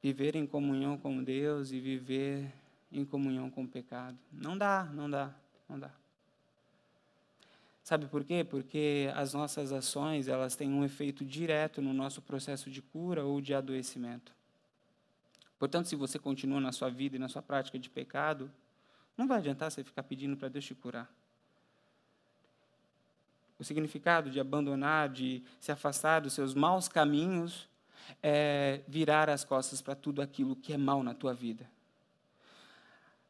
viver 0.02 0.36
em 0.36 0.46
comunhão 0.46 0.98
com 0.98 1.24
Deus 1.24 1.72
e 1.72 1.80
viver 1.80 2.54
em 2.92 3.04
comunhão 3.04 3.50
com 3.50 3.64
o 3.64 3.68
pecado. 3.68 4.18
Não 4.32 4.58
dá, 4.58 4.86
não 4.94 5.10
dá, 5.10 5.34
não 5.68 5.80
dá. 5.80 5.92
Sabe 7.84 8.06
por 8.08 8.24
quê? 8.24 8.44
Porque 8.44 9.10
as 9.16 9.34
nossas 9.34 9.72
ações, 9.72 10.28
elas 10.28 10.56
têm 10.56 10.70
um 10.70 10.84
efeito 10.84 11.24
direto 11.24 11.82
no 11.82 11.94
nosso 11.94 12.22
processo 12.22 12.70
de 12.70 12.82
cura 12.82 13.24
ou 13.24 13.40
de 13.40 13.54
adoecimento. 13.54 14.34
Portanto, 15.58 15.88
se 15.88 15.96
você 15.96 16.20
continua 16.20 16.60
na 16.60 16.72
sua 16.72 16.90
vida 16.90 17.16
e 17.16 17.20
na 17.20 17.30
sua 17.30 17.42
prática 17.42 17.80
de 17.80 17.90
pecado, 17.90 18.52
não 19.18 19.28
vai 19.28 19.38
adiantar 19.38 19.72
você 19.72 19.84
ficar 19.84 20.04
pedindo 20.04 20.36
para 20.38 20.50
Deus 20.50 20.66
te 20.66 20.76
curar. 20.76 21.10
O 23.60 23.64
significado 23.64 24.30
de 24.30 24.40
abandonar, 24.40 25.10
de 25.10 25.44
se 25.60 25.72
afastar 25.72 26.22
dos 26.22 26.34
seus 26.34 26.54
maus 26.54 26.88
caminhos, 26.88 27.68
é 28.22 28.82
virar 28.88 29.30
as 29.30 29.44
costas 29.44 29.82
para 29.82 29.96
tudo 29.96 30.22
aquilo 30.22 30.56
que 30.56 30.74
é 30.74 30.78
mal 30.78 31.04
na 31.04 31.14
tua 31.14 31.34
vida. 31.34 31.70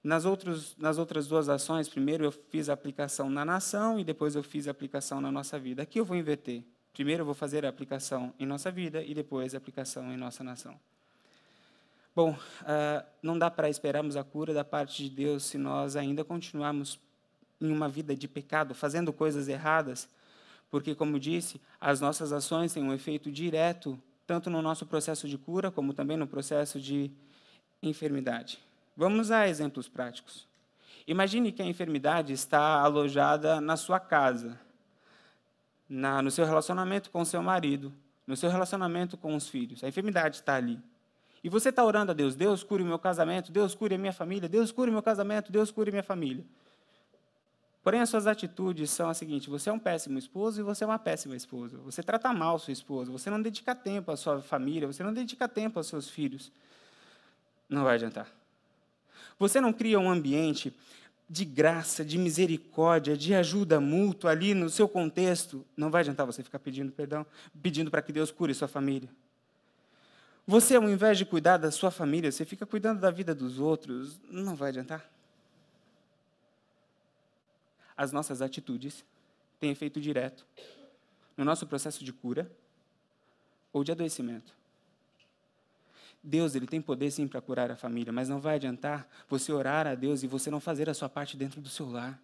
Nas, 0.03 0.25
outros, 0.25 0.75
nas 0.77 0.97
outras 0.97 1.27
duas 1.27 1.49
ações, 1.49 1.89
primeiro 1.89 2.23
eu 2.23 2.31
fiz 2.31 2.69
a 2.69 2.73
aplicação 2.73 3.29
na 3.29 3.43
nação 3.43 3.99
e 3.99 4.03
depois 4.03 4.35
eu 4.35 4.43
fiz 4.43 4.67
a 4.67 4.71
aplicação 4.71 5.19
na 5.19 5.31
nossa 5.31 5.57
vida. 5.57 5.81
Aqui 5.83 5.99
eu 5.99 6.05
vou 6.05 6.15
inverter. 6.15 6.63
Primeiro 6.93 7.21
eu 7.21 7.25
vou 7.25 7.35
fazer 7.35 7.65
a 7.65 7.69
aplicação 7.69 8.33
em 8.39 8.45
nossa 8.45 8.71
vida 8.71 9.03
e 9.03 9.13
depois 9.13 9.53
a 9.53 9.57
aplicação 9.57 10.11
em 10.11 10.17
nossa 10.17 10.43
nação. 10.43 10.79
Bom, 12.15 12.31
uh, 12.31 13.05
não 13.21 13.37
dá 13.37 13.51
para 13.51 13.69
esperarmos 13.69 14.17
a 14.17 14.23
cura 14.23 14.53
da 14.53 14.63
parte 14.63 15.03
de 15.03 15.09
Deus 15.09 15.45
se 15.45 15.57
nós 15.57 15.95
ainda 15.95 16.23
continuarmos 16.23 16.99
em 17.61 17.71
uma 17.71 17.87
vida 17.87 18.15
de 18.15 18.27
pecado, 18.27 18.73
fazendo 18.73 19.13
coisas 19.13 19.47
erradas, 19.47 20.09
porque, 20.69 20.93
como 20.95 21.19
disse, 21.19 21.61
as 21.79 22.01
nossas 22.01 22.31
ações 22.31 22.73
têm 22.73 22.83
um 22.83 22.93
efeito 22.93 23.31
direto 23.31 23.99
tanto 24.27 24.49
no 24.49 24.61
nosso 24.61 24.85
processo 24.85 25.25
de 25.27 25.37
cura, 25.37 25.71
como 25.71 25.93
também 25.93 26.17
no 26.17 26.27
processo 26.27 26.81
de 26.81 27.09
enfermidade. 27.81 28.59
Vamos 28.95 29.31
a 29.31 29.47
exemplos 29.47 29.87
práticos. 29.87 30.45
Imagine 31.07 31.53
que 31.53 31.61
a 31.61 31.65
enfermidade 31.65 32.33
está 32.33 32.81
alojada 32.81 33.61
na 33.61 33.77
sua 33.77 34.01
casa, 34.01 34.59
na, 35.87 36.21
no 36.21 36.29
seu 36.29 36.45
relacionamento 36.45 37.09
com 37.09 37.23
seu 37.23 37.41
marido, 37.41 37.93
no 38.25 38.35
seu 38.35 38.49
relacionamento 38.49 39.15
com 39.15 39.33
os 39.33 39.47
filhos. 39.47 39.81
A 39.81 39.87
enfermidade 39.87 40.35
está 40.35 40.55
ali. 40.55 40.77
E 41.41 41.47
você 41.47 41.69
está 41.69 41.85
orando 41.85 42.11
a 42.11 42.13
Deus: 42.13 42.35
Deus 42.35 42.61
cure 42.61 42.83
o 42.83 42.85
meu 42.85 42.99
casamento, 42.99 43.49
Deus 43.53 43.73
cure 43.73 43.95
a 43.95 43.97
minha 43.97 44.11
família, 44.11 44.49
Deus 44.49 44.73
cure 44.73 44.89
o 44.89 44.93
meu 44.93 45.03
casamento, 45.03 45.49
Deus 45.49 45.71
cure 45.71 45.89
a 45.89 45.93
minha 45.93 46.03
família. 46.03 46.43
Porém, 47.87 48.01
as 48.01 48.09
suas 48.09 48.27
atitudes 48.27 48.89
são 48.89 49.09
as 49.09 49.15
seguintes: 49.15 49.47
você 49.47 49.69
é 49.69 49.71
um 49.71 49.79
péssimo 49.79 50.19
esposo 50.19 50.59
e 50.59 50.61
você 50.61 50.83
é 50.83 50.87
uma 50.87 50.99
péssima 50.99 51.37
esposa. 51.37 51.77
Você 51.85 52.03
trata 52.03 52.33
mal 52.33 52.59
sua 52.59 52.73
esposa, 52.73 53.09
você 53.09 53.29
não 53.29 53.41
dedica 53.41 53.73
tempo 53.73 54.11
à 54.11 54.17
sua 54.17 54.41
família, 54.41 54.85
você 54.85 55.01
não 55.03 55.13
dedica 55.13 55.47
tempo 55.47 55.79
aos 55.79 55.87
seus 55.87 56.09
filhos. 56.09 56.51
Não 57.69 57.85
vai 57.85 57.95
adiantar. 57.95 58.29
Você 59.39 59.61
não 59.61 59.71
cria 59.71 59.97
um 60.01 60.09
ambiente 60.09 60.75
de 61.29 61.45
graça, 61.45 62.03
de 62.03 62.17
misericórdia, 62.17 63.15
de 63.15 63.33
ajuda 63.33 63.79
mútua 63.79 64.31
ali 64.31 64.53
no 64.53 64.69
seu 64.69 64.89
contexto. 64.89 65.65
Não 65.77 65.89
vai 65.89 66.01
adiantar 66.01 66.25
você 66.25 66.43
ficar 66.43 66.59
pedindo 66.59 66.91
perdão, 66.91 67.25
pedindo 67.63 67.89
para 67.89 68.01
que 68.01 68.11
Deus 68.11 68.31
cure 68.31 68.53
sua 68.53 68.67
família. 68.67 69.07
Você, 70.45 70.75
ao 70.75 70.89
invés 70.89 71.17
de 71.17 71.23
cuidar 71.23 71.55
da 71.55 71.71
sua 71.71 71.89
família, 71.89 72.33
você 72.33 72.43
fica 72.43 72.65
cuidando 72.65 72.99
da 72.99 73.09
vida 73.09 73.33
dos 73.33 73.61
outros. 73.61 74.19
Não 74.29 74.57
vai 74.57 74.71
adiantar 74.71 75.09
as 77.97 78.11
nossas 78.11 78.41
atitudes 78.41 79.03
têm 79.59 79.71
efeito 79.71 79.99
direto 79.99 80.45
no 81.35 81.43
nosso 81.43 81.65
processo 81.65 82.03
de 82.03 82.13
cura 82.13 82.49
ou 83.73 83.83
de 83.83 83.91
adoecimento. 83.91 84.55
Deus 86.23 86.55
ele 86.55 86.67
tem 86.67 86.81
poder 86.81 87.09
sim 87.11 87.27
para 87.27 87.41
curar 87.41 87.71
a 87.71 87.75
família, 87.75 88.11
mas 88.11 88.27
não 88.27 88.39
vai 88.39 88.55
adiantar 88.55 89.07
você 89.29 89.51
orar 89.51 89.87
a 89.87 89.95
Deus 89.95 90.23
e 90.23 90.27
você 90.27 90.49
não 90.49 90.59
fazer 90.59 90.89
a 90.89 90.93
sua 90.93 91.07
parte 91.07 91.37
dentro 91.37 91.61
do 91.61 91.69
seu 91.69 91.89
lar. 91.89 92.19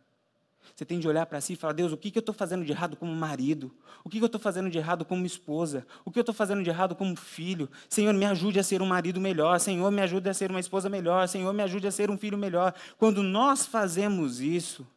Você 0.75 0.86
tem 0.86 0.99
de 0.99 1.07
olhar 1.07 1.25
para 1.25 1.41
si 1.41 1.53
e 1.53 1.55
falar: 1.55 1.73
Deus, 1.73 1.91
o 1.91 1.97
que, 1.97 2.09
que 2.09 2.17
eu 2.17 2.21
estou 2.21 2.33
fazendo 2.33 2.65
de 2.65 2.71
errado 2.71 2.95
como 2.95 3.13
marido? 3.13 3.71
O 4.03 4.09
que, 4.09 4.17
que 4.17 4.23
eu 4.23 4.27
estou 4.27 4.39
fazendo 4.39 4.69
de 4.69 4.77
errado 4.77 5.05
como 5.05 5.25
esposa? 5.25 5.86
O 6.05 6.12
que 6.12 6.17
eu 6.17 6.21
estou 6.21 6.33
fazendo 6.33 6.63
de 6.63 6.69
errado 6.69 6.95
como 6.95 7.15
filho? 7.15 7.69
Senhor, 7.89 8.13
me 8.13 8.25
ajude 8.25 8.59
a 8.59 8.63
ser 8.63 8.81
um 8.81 8.86
marido 8.86 9.19
melhor. 9.19 9.59
Senhor, 9.59 9.91
me 9.91 10.01
ajude 10.01 10.29
a 10.29 10.33
ser 10.33 10.49
uma 10.49 10.59
esposa 10.59 10.89
melhor. 10.89 11.27
Senhor, 11.27 11.53
me 11.53 11.63
ajude 11.63 11.88
a 11.88 11.91
ser 11.91 12.09
um 12.09 12.17
filho 12.17 12.38
melhor. 12.38 12.73
Quando 12.97 13.21
nós 13.21 13.65
fazemos 13.65 14.39
isso, 14.39 14.88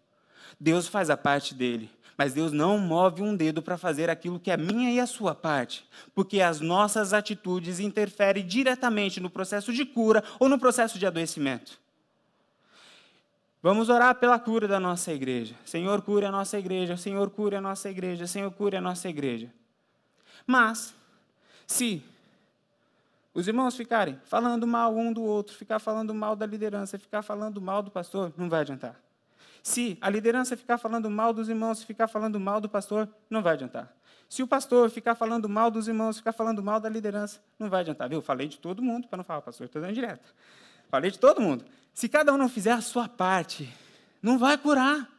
Deus 0.58 0.88
faz 0.88 1.10
a 1.10 1.16
parte 1.16 1.54
dele, 1.54 1.90
Mas 2.16 2.32
Deus 2.32 2.50
não 2.50 2.78
move 2.78 3.22
um 3.22 3.36
dedo 3.36 3.60
para 3.60 3.76
fazer 3.76 4.08
aquilo 4.08 4.40
que 4.40 4.50
é 4.50 4.56
minha 4.56 4.90
e 4.90 4.98
a 4.98 5.06
sua 5.06 5.34
parte, 5.34 5.86
porque 6.14 6.40
as 6.40 6.60
nossas 6.60 7.12
atitudes 7.12 7.78
interferem 7.78 8.46
diretamente 8.46 9.20
no 9.20 9.28
processo 9.28 9.72
de 9.72 9.84
cura 9.84 10.24
ou 10.40 10.48
no 10.48 10.58
processo 10.58 10.98
de 10.98 11.06
adoecimento. 11.06 11.78
Vamos 13.62 13.88
orar 13.88 14.14
pela 14.14 14.38
cura 14.38 14.68
da 14.68 14.78
nossa 14.78 15.12
igreja. 15.12 15.54
Senhor, 15.64 16.00
cure 16.00 16.24
a 16.24 16.30
nossa 16.30 16.58
igreja. 16.58 16.96
Senhor, 16.96 17.28
cure 17.30 17.56
a 17.56 17.60
nossa 17.60 17.90
igreja. 17.90 18.26
Senhor, 18.26 18.50
cure 18.52 18.76
a 18.76 18.80
nossa 18.80 19.08
igreja. 19.08 19.52
Mas, 20.46 20.94
se 21.66 22.02
os 23.34 23.48
irmãos 23.48 23.76
ficarem 23.76 24.20
falando 24.24 24.66
mal 24.66 24.94
um 24.94 25.12
do 25.12 25.22
outro, 25.22 25.56
ficar 25.56 25.80
falando 25.80 26.14
mal 26.14 26.36
da 26.36 26.46
liderança, 26.46 26.98
ficar 26.98 27.22
falando 27.22 27.60
mal 27.60 27.82
do 27.82 27.90
pastor, 27.90 28.32
não 28.36 28.48
vai 28.48 28.60
adiantar. 28.60 29.05
Se 29.66 29.98
a 30.00 30.08
liderança 30.08 30.56
ficar 30.56 30.78
falando 30.78 31.10
mal 31.10 31.32
dos 31.32 31.48
irmãos, 31.48 31.82
ficar 31.82 32.06
falando 32.06 32.38
mal 32.38 32.60
do 32.60 32.68
pastor, 32.68 33.08
não 33.28 33.42
vai 33.42 33.54
adiantar. 33.54 33.92
Se 34.28 34.40
o 34.40 34.46
pastor 34.46 34.88
ficar 34.88 35.16
falando 35.16 35.48
mal 35.48 35.72
dos 35.72 35.88
irmãos, 35.88 36.18
ficar 36.18 36.32
falando 36.32 36.62
mal 36.62 36.78
da 36.78 36.88
liderança, 36.88 37.40
não 37.58 37.68
vai 37.68 37.80
adiantar. 37.80 38.08
Viu? 38.08 38.22
Falei 38.22 38.46
de 38.46 38.60
todo 38.60 38.80
mundo, 38.80 39.08
para 39.08 39.16
não 39.16 39.24
falar, 39.24 39.42
pastor, 39.42 39.66
estou 39.66 39.82
dando 39.82 39.92
direto. 39.92 40.32
Falei 40.88 41.10
de 41.10 41.18
todo 41.18 41.40
mundo. 41.40 41.64
Se 41.92 42.08
cada 42.08 42.32
um 42.32 42.36
não 42.36 42.48
fizer 42.48 42.70
a 42.70 42.80
sua 42.80 43.08
parte, 43.08 43.68
não 44.22 44.38
vai 44.38 44.56
curar. 44.56 45.10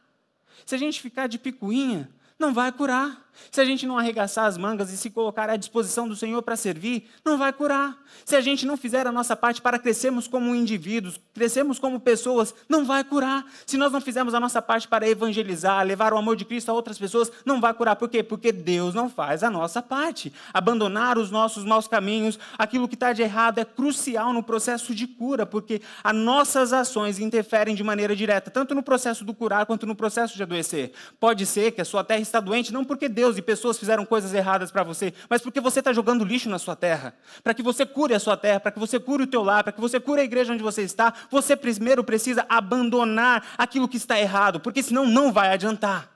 Se 0.64 0.74
a 0.74 0.78
gente 0.78 1.02
ficar 1.02 1.26
de 1.26 1.38
picuinha, 1.38 2.08
não 2.38 2.54
vai 2.54 2.72
curar. 2.72 3.27
Se 3.50 3.60
a 3.60 3.64
gente 3.64 3.86
não 3.86 3.98
arregaçar 3.98 4.46
as 4.46 4.56
mangas 4.56 4.92
e 4.92 4.96
se 4.96 5.10
colocar 5.10 5.48
à 5.50 5.56
disposição 5.56 6.08
do 6.08 6.16
Senhor 6.16 6.42
para 6.42 6.56
servir, 6.56 7.08
não 7.24 7.38
vai 7.38 7.52
curar. 7.52 7.96
Se 8.24 8.36
a 8.36 8.40
gente 8.40 8.66
não 8.66 8.76
fizer 8.76 9.06
a 9.06 9.12
nossa 9.12 9.36
parte 9.36 9.60
para 9.60 9.78
crescermos 9.78 10.28
como 10.28 10.54
indivíduos, 10.54 11.20
crescermos 11.34 11.78
como 11.78 12.00
pessoas, 12.00 12.54
não 12.68 12.84
vai 12.84 13.04
curar. 13.04 13.44
Se 13.66 13.76
nós 13.76 13.92
não 13.92 14.00
fizermos 14.00 14.34
a 14.34 14.40
nossa 14.40 14.60
parte 14.60 14.88
para 14.88 15.08
evangelizar, 15.08 15.84
levar 15.86 16.12
o 16.12 16.18
amor 16.18 16.36
de 16.36 16.44
Cristo 16.44 16.70
a 16.70 16.74
outras 16.74 16.98
pessoas, 16.98 17.30
não 17.44 17.60
vai 17.60 17.72
curar. 17.74 17.96
Por 17.96 18.08
quê? 18.08 18.22
Porque 18.22 18.52
Deus 18.52 18.94
não 18.94 19.08
faz 19.08 19.42
a 19.42 19.50
nossa 19.50 19.82
parte. 19.82 20.32
Abandonar 20.52 21.18
os 21.18 21.30
nossos 21.30 21.64
maus 21.64 21.88
caminhos, 21.88 22.38
aquilo 22.58 22.88
que 22.88 22.94
está 22.94 23.12
de 23.12 23.22
errado, 23.22 23.58
é 23.58 23.64
crucial 23.64 24.32
no 24.32 24.42
processo 24.42 24.94
de 24.94 25.06
cura, 25.06 25.46
porque 25.46 25.80
as 26.02 26.14
nossas 26.14 26.72
ações 26.72 27.18
interferem 27.18 27.74
de 27.74 27.82
maneira 27.84 28.14
direta, 28.14 28.50
tanto 28.50 28.74
no 28.74 28.82
processo 28.82 29.24
do 29.24 29.34
curar 29.34 29.66
quanto 29.66 29.86
no 29.86 29.94
processo 29.94 30.36
de 30.36 30.42
adoecer. 30.42 30.92
Pode 31.20 31.44
ser 31.46 31.72
que 31.72 31.80
a 31.80 31.84
sua 31.84 32.04
terra 32.04 32.20
está 32.20 32.40
doente, 32.40 32.72
não 32.72 32.84
porque 32.84 33.08
Deus 33.08 33.27
e 33.36 33.42
pessoas 33.42 33.78
fizeram 33.78 34.06
coisas 34.06 34.32
erradas 34.32 34.70
para 34.70 34.82
você, 34.82 35.12
mas 35.28 35.42
porque 35.42 35.60
você 35.60 35.80
está 35.80 35.92
jogando 35.92 36.24
lixo 36.24 36.48
na 36.48 36.58
sua 36.58 36.76
terra. 36.76 37.14
Para 37.42 37.52
que 37.52 37.62
você 37.62 37.84
cure 37.84 38.14
a 38.14 38.20
sua 38.20 38.36
terra, 38.36 38.60
para 38.60 38.70
que 38.70 38.78
você 38.78 38.98
cure 38.98 39.24
o 39.24 39.26
teu 39.26 39.42
lar, 39.42 39.64
para 39.64 39.72
que 39.72 39.80
você 39.80 40.00
cure 40.00 40.20
a 40.20 40.24
igreja 40.24 40.52
onde 40.52 40.62
você 40.62 40.82
está, 40.82 41.12
você 41.30 41.56
primeiro 41.56 42.02
precisa 42.04 42.46
abandonar 42.48 43.44
aquilo 43.58 43.88
que 43.88 43.96
está 43.96 44.18
errado, 44.18 44.60
porque 44.60 44.82
senão 44.82 45.04
não 45.04 45.32
vai 45.32 45.52
adiantar. 45.52 46.10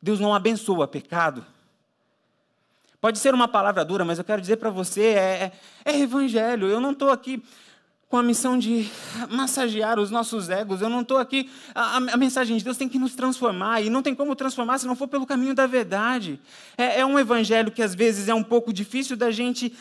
Deus 0.00 0.18
não 0.18 0.34
abençoa 0.34 0.88
pecado. 0.88 1.44
Pode 3.00 3.18
ser 3.18 3.32
uma 3.32 3.46
palavra 3.46 3.84
dura, 3.84 4.04
mas 4.04 4.18
eu 4.18 4.24
quero 4.24 4.40
dizer 4.40 4.56
para 4.56 4.70
você, 4.70 5.02
é, 5.02 5.52
é, 5.84 5.92
é 5.92 6.00
evangelho. 6.00 6.66
Eu 6.66 6.80
não 6.80 6.90
estou 6.90 7.10
aqui 7.10 7.42
com 8.08 8.16
a 8.16 8.22
missão 8.22 8.58
de 8.58 8.90
massagear 9.28 9.98
os 9.98 10.10
nossos 10.10 10.48
egos. 10.48 10.80
Eu 10.80 10.88
não 10.88 11.02
estou 11.02 11.18
aqui. 11.18 11.50
A, 11.74 11.96
a, 11.96 12.16
mensagem 12.16 12.56
de 12.56 12.64
Deus 12.64 12.76
tem 12.76 12.88
que 12.88 12.98
nos 12.98 13.14
transformar, 13.14 13.82
e 13.82 13.90
não 13.90 14.02
tem 14.02 14.14
como 14.14 14.34
transformar 14.34 14.78
se 14.78 14.86
não 14.86 14.96
for 14.96 15.08
pelo 15.08 15.26
caminho 15.26 15.54
da 15.54 15.66
verdade. 15.66 16.40
É, 16.76 17.00
é 17.00 17.06
um 17.06 17.18
evangelho 17.18 17.70
que 17.70 17.82
às 17.82 17.94
vezes 17.94 18.28
é 18.28 18.34
um 18.34 18.42
pouco 18.42 18.72
difícil 18.72 19.16
da 19.16 19.30
gente 19.30 19.76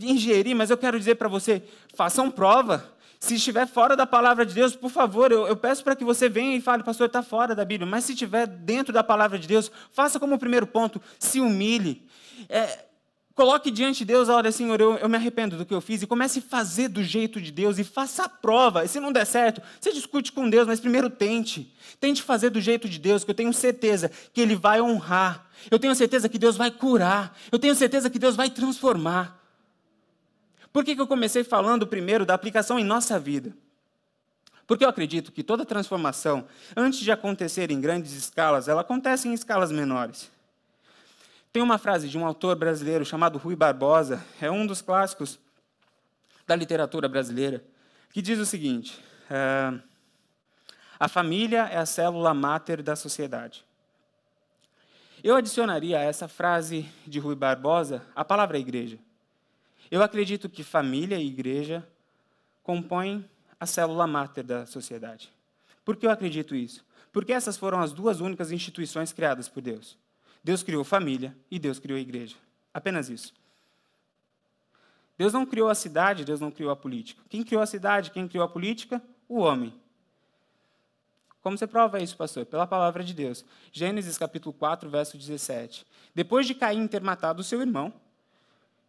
ingerir, 0.00 0.56
mas 0.56 0.70
eu 0.70 0.78
quero 0.78 0.98
dizer 0.98 1.16
para 1.16 1.28
você: 1.28 1.62
façam 1.94 2.30
prova. 2.30 2.92
Se 3.20 3.36
estiver 3.36 3.66
fora 3.66 3.96
da 3.96 4.06
palavra 4.06 4.44
de 4.44 4.52
Deus, 4.52 4.76
por 4.76 4.90
favor, 4.90 5.32
eu, 5.32 5.46
eu 5.46 5.56
peço 5.56 5.82
para 5.82 5.96
que 5.96 6.04
você 6.04 6.28
venha 6.28 6.54
e 6.56 6.60
fale, 6.60 6.82
pastor, 6.82 7.06
está 7.06 7.22
fora 7.22 7.54
da 7.54 7.64
Bíblia. 7.64 7.90
Mas 7.90 8.04
se 8.04 8.12
estiver 8.12 8.46
dentro 8.46 8.92
da 8.92 9.02
palavra 9.02 9.38
de 9.38 9.48
Deus, 9.48 9.72
faça 9.92 10.20
como 10.20 10.38
primeiro 10.38 10.66
ponto, 10.66 11.00
se 11.18 11.40
humilhe. 11.40 12.06
É, 12.50 12.84
Coloque 13.34 13.68
diante 13.68 13.98
de 13.98 14.04
Deus, 14.04 14.28
olha, 14.28 14.52
Senhor, 14.52 14.80
eu, 14.80 14.94
eu 14.94 15.08
me 15.08 15.16
arrependo 15.16 15.56
do 15.56 15.66
que 15.66 15.74
eu 15.74 15.80
fiz, 15.80 16.00
e 16.00 16.06
comece 16.06 16.38
a 16.38 16.42
fazer 16.42 16.86
do 16.86 17.02
jeito 17.02 17.40
de 17.40 17.50
Deus, 17.50 17.80
e 17.80 17.84
faça 17.84 18.24
a 18.24 18.28
prova. 18.28 18.84
E 18.84 18.88
se 18.88 19.00
não 19.00 19.10
der 19.10 19.24
certo, 19.24 19.60
você 19.80 19.92
discute 19.92 20.30
com 20.30 20.48
Deus, 20.48 20.68
mas 20.68 20.78
primeiro 20.78 21.10
tente. 21.10 21.74
Tente 21.98 22.22
fazer 22.22 22.50
do 22.50 22.60
jeito 22.60 22.88
de 22.88 22.96
Deus, 22.96 23.24
que 23.24 23.30
eu 23.32 23.34
tenho 23.34 23.52
certeza 23.52 24.08
que 24.32 24.40
Ele 24.40 24.54
vai 24.54 24.80
honrar. 24.80 25.46
Eu 25.68 25.80
tenho 25.80 25.94
certeza 25.96 26.28
que 26.28 26.38
Deus 26.38 26.56
vai 26.56 26.70
curar. 26.70 27.36
Eu 27.50 27.58
tenho 27.58 27.74
certeza 27.74 28.08
que 28.08 28.20
Deus 28.20 28.36
vai 28.36 28.48
transformar. 28.50 29.40
Por 30.72 30.84
que, 30.84 30.94
que 30.94 31.00
eu 31.00 31.06
comecei 31.06 31.42
falando 31.42 31.88
primeiro 31.88 32.24
da 32.24 32.34
aplicação 32.34 32.78
em 32.78 32.84
nossa 32.84 33.18
vida? 33.18 33.52
Porque 34.64 34.84
eu 34.84 34.88
acredito 34.88 35.32
que 35.32 35.42
toda 35.42 35.64
transformação, 35.64 36.46
antes 36.76 37.00
de 37.00 37.10
acontecer 37.10 37.70
em 37.70 37.80
grandes 37.80 38.12
escalas, 38.12 38.68
ela 38.68 38.80
acontece 38.82 39.28
em 39.28 39.34
escalas 39.34 39.72
menores. 39.72 40.30
Tem 41.54 41.62
uma 41.62 41.78
frase 41.78 42.08
de 42.08 42.18
um 42.18 42.26
autor 42.26 42.56
brasileiro 42.56 43.04
chamado 43.04 43.38
Rui 43.38 43.54
Barbosa, 43.54 44.20
é 44.40 44.50
um 44.50 44.66
dos 44.66 44.82
clássicos 44.82 45.38
da 46.44 46.56
literatura 46.56 47.08
brasileira, 47.08 47.62
que 48.12 48.20
diz 48.20 48.40
o 48.40 48.44
seguinte: 48.44 49.00
é, 49.30 49.72
a 50.98 51.06
família 51.06 51.68
é 51.70 51.76
a 51.76 51.86
célula 51.86 52.34
máter 52.34 52.82
da 52.82 52.96
sociedade. 52.96 53.64
Eu 55.22 55.36
adicionaria 55.36 56.00
a 56.00 56.02
essa 56.02 56.26
frase 56.26 56.90
de 57.06 57.20
Rui 57.20 57.36
Barbosa 57.36 58.04
a 58.16 58.24
palavra 58.24 58.58
igreja. 58.58 58.98
Eu 59.92 60.02
acredito 60.02 60.48
que 60.48 60.64
família 60.64 61.18
e 61.18 61.28
igreja 61.28 61.86
compõem 62.64 63.24
a 63.60 63.64
célula 63.64 64.08
máter 64.08 64.42
da 64.42 64.66
sociedade. 64.66 65.32
Por 65.84 65.94
que 65.94 66.04
eu 66.04 66.10
acredito 66.10 66.56
isso? 66.56 66.84
Porque 67.12 67.32
essas 67.32 67.56
foram 67.56 67.78
as 67.78 67.92
duas 67.92 68.20
únicas 68.20 68.50
instituições 68.50 69.12
criadas 69.12 69.48
por 69.48 69.62
Deus. 69.62 69.96
Deus 70.44 70.62
criou 70.62 70.84
família 70.84 71.34
e 71.50 71.58
Deus 71.58 71.78
criou 71.78 71.98
igreja. 71.98 72.36
Apenas 72.72 73.08
isso. 73.08 73.32
Deus 75.16 75.32
não 75.32 75.46
criou 75.46 75.70
a 75.70 75.74
cidade, 75.74 76.24
Deus 76.24 76.40
não 76.40 76.50
criou 76.50 76.70
a 76.70 76.76
política. 76.76 77.22
Quem 77.30 77.42
criou 77.42 77.62
a 77.62 77.66
cidade, 77.66 78.10
quem 78.10 78.28
criou 78.28 78.44
a 78.44 78.48
política? 78.48 79.02
O 79.26 79.38
homem. 79.38 79.72
Como 81.40 81.56
você 81.56 81.66
prova 81.66 82.00
isso, 82.00 82.16
pastor? 82.16 82.44
Pela 82.44 82.66
palavra 82.66 83.02
de 83.02 83.14
Deus. 83.14 83.44
Gênesis 83.72 84.18
capítulo 84.18 84.52
4, 84.52 84.88
verso 84.90 85.16
17. 85.16 85.86
Depois 86.14 86.46
de 86.46 86.54
Caim 86.54 86.86
ter 86.86 87.00
matado 87.00 87.40
o 87.40 87.44
seu 87.44 87.60
irmão, 87.60 87.92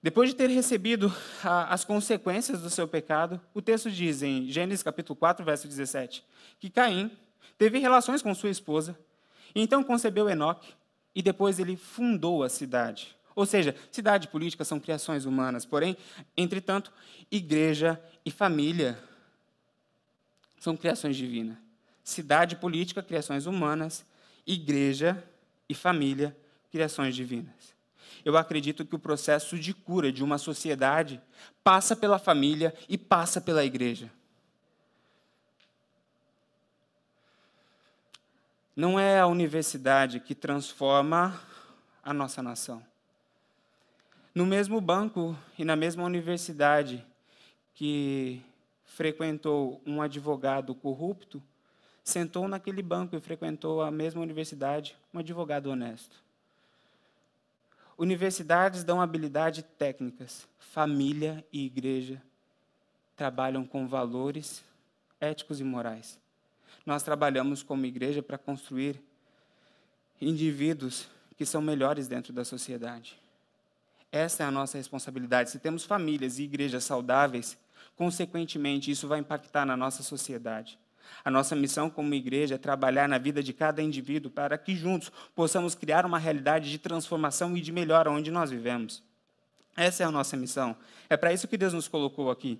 depois 0.01 0.29
de 0.29 0.35
ter 0.35 0.49
recebido 0.49 1.13
a, 1.43 1.73
as 1.73 1.83
consequências 1.83 2.61
do 2.61 2.69
seu 2.69 2.87
pecado, 2.87 3.39
o 3.53 3.61
texto 3.61 3.89
diz 3.89 4.21
em 4.21 4.49
Gênesis 4.49 4.83
capítulo 4.83 5.15
4, 5.15 5.43
verso 5.43 5.67
17, 5.67 6.23
que 6.59 6.69
Caim 6.69 7.11
teve 7.57 7.79
relações 7.79 8.21
com 8.21 8.33
sua 8.35 8.49
esposa, 8.49 8.97
e 9.53 9.61
então 9.61 9.83
concebeu 9.83 10.29
Enoque, 10.29 10.73
e 11.15 11.21
depois 11.21 11.57
ele 11.57 11.77
fundou 11.77 12.43
a 12.43 12.49
cidade. 12.49 13.15
Ou 13.33 13.45
seja, 13.45 13.75
cidade 13.91 14.27
e 14.27 14.29
política 14.29 14.63
são 14.63 14.79
criações 14.79 15.25
humanas, 15.25 15.65
porém, 15.65 15.97
entretanto, 16.35 16.91
igreja 17.31 18.01
e 18.25 18.31
família 18.31 18.99
são 20.59 20.75
criações 20.75 21.15
divinas. 21.15 21.57
Cidade 22.03 22.55
e 22.55 22.57
política, 22.57 23.01
criações 23.01 23.45
humanas, 23.45 24.05
igreja 24.45 25.23
e 25.67 25.73
família, 25.73 26.35
criações 26.71 27.15
divinas. 27.15 27.75
Eu 28.23 28.37
acredito 28.37 28.85
que 28.85 28.95
o 28.95 28.99
processo 28.99 29.57
de 29.57 29.73
cura 29.73 30.11
de 30.11 30.23
uma 30.23 30.37
sociedade 30.37 31.21
passa 31.63 31.95
pela 31.95 32.17
família 32.17 32.73
e 32.89 32.97
passa 32.97 33.39
pela 33.39 33.63
igreja. 33.63 34.11
Não 38.75 38.99
é 38.99 39.21
a 39.21 39.27
universidade 39.27 40.19
que 40.19 40.35
transforma 40.35 41.39
a 42.03 42.13
nossa 42.13 42.43
nação. 42.43 42.85
No 44.33 44.45
mesmo 44.45 44.81
banco 44.81 45.33
e 45.57 45.63
na 45.63 45.77
mesma 45.77 46.03
universidade 46.03 47.05
que 47.73 48.43
frequentou 48.83 49.81
um 49.85 50.01
advogado 50.01 50.75
corrupto, 50.75 51.41
sentou 52.03 52.49
naquele 52.49 52.81
banco 52.81 53.15
e 53.15 53.21
frequentou 53.21 53.81
a 53.81 53.89
mesma 53.89 54.21
universidade 54.21 54.97
um 55.13 55.19
advogado 55.19 55.67
honesto. 55.67 56.21
Universidades 57.97 58.83
dão 58.83 58.99
habilidades 58.99 59.63
técnicas, 59.77 60.45
família 60.59 61.45
e 61.51 61.65
igreja 61.65 62.21
trabalham 63.15 63.65
com 63.65 63.87
valores 63.87 64.61
éticos 65.21 65.61
e 65.61 65.63
morais 65.63 66.19
nós 66.85 67.03
trabalhamos 67.03 67.63
como 67.63 67.85
igreja 67.85 68.21
para 68.21 68.37
construir 68.37 69.01
indivíduos 70.21 71.07
que 71.37 71.45
são 71.45 71.61
melhores 71.61 72.07
dentro 72.07 72.31
da 72.31 72.45
sociedade. 72.45 73.19
Essa 74.11 74.43
é 74.43 74.45
a 74.45 74.51
nossa 74.51 74.77
responsabilidade. 74.77 75.49
Se 75.49 75.59
temos 75.59 75.83
famílias 75.83 76.39
e 76.39 76.43
igrejas 76.43 76.83
saudáveis, 76.83 77.57
consequentemente, 77.95 78.89
isso 78.91 79.07
vai 79.07 79.19
impactar 79.19 79.65
na 79.65 79.75
nossa 79.75 80.03
sociedade. 80.03 80.79
A 81.23 81.29
nossa 81.29 81.55
missão 81.55 81.89
como 81.89 82.13
igreja 82.13 82.55
é 82.55 82.57
trabalhar 82.57 83.07
na 83.09 83.17
vida 83.17 83.43
de 83.43 83.53
cada 83.53 83.81
indivíduo 83.81 84.31
para 84.31 84.57
que 84.57 84.75
juntos 84.75 85.11
possamos 85.35 85.75
criar 85.75 86.05
uma 86.05 86.17
realidade 86.17 86.69
de 86.69 86.79
transformação 86.79 87.55
e 87.57 87.61
de 87.61 87.71
melhora 87.71 88.09
onde 88.09 88.31
nós 88.31 88.51
vivemos. 88.51 89.03
Essa 89.75 90.03
é 90.03 90.05
a 90.05 90.11
nossa 90.11 90.37
missão. 90.37 90.75
É 91.09 91.17
para 91.17 91.33
isso 91.33 91.47
que 91.47 91.57
Deus 91.57 91.73
nos 91.73 91.87
colocou 91.87 92.31
aqui. 92.31 92.59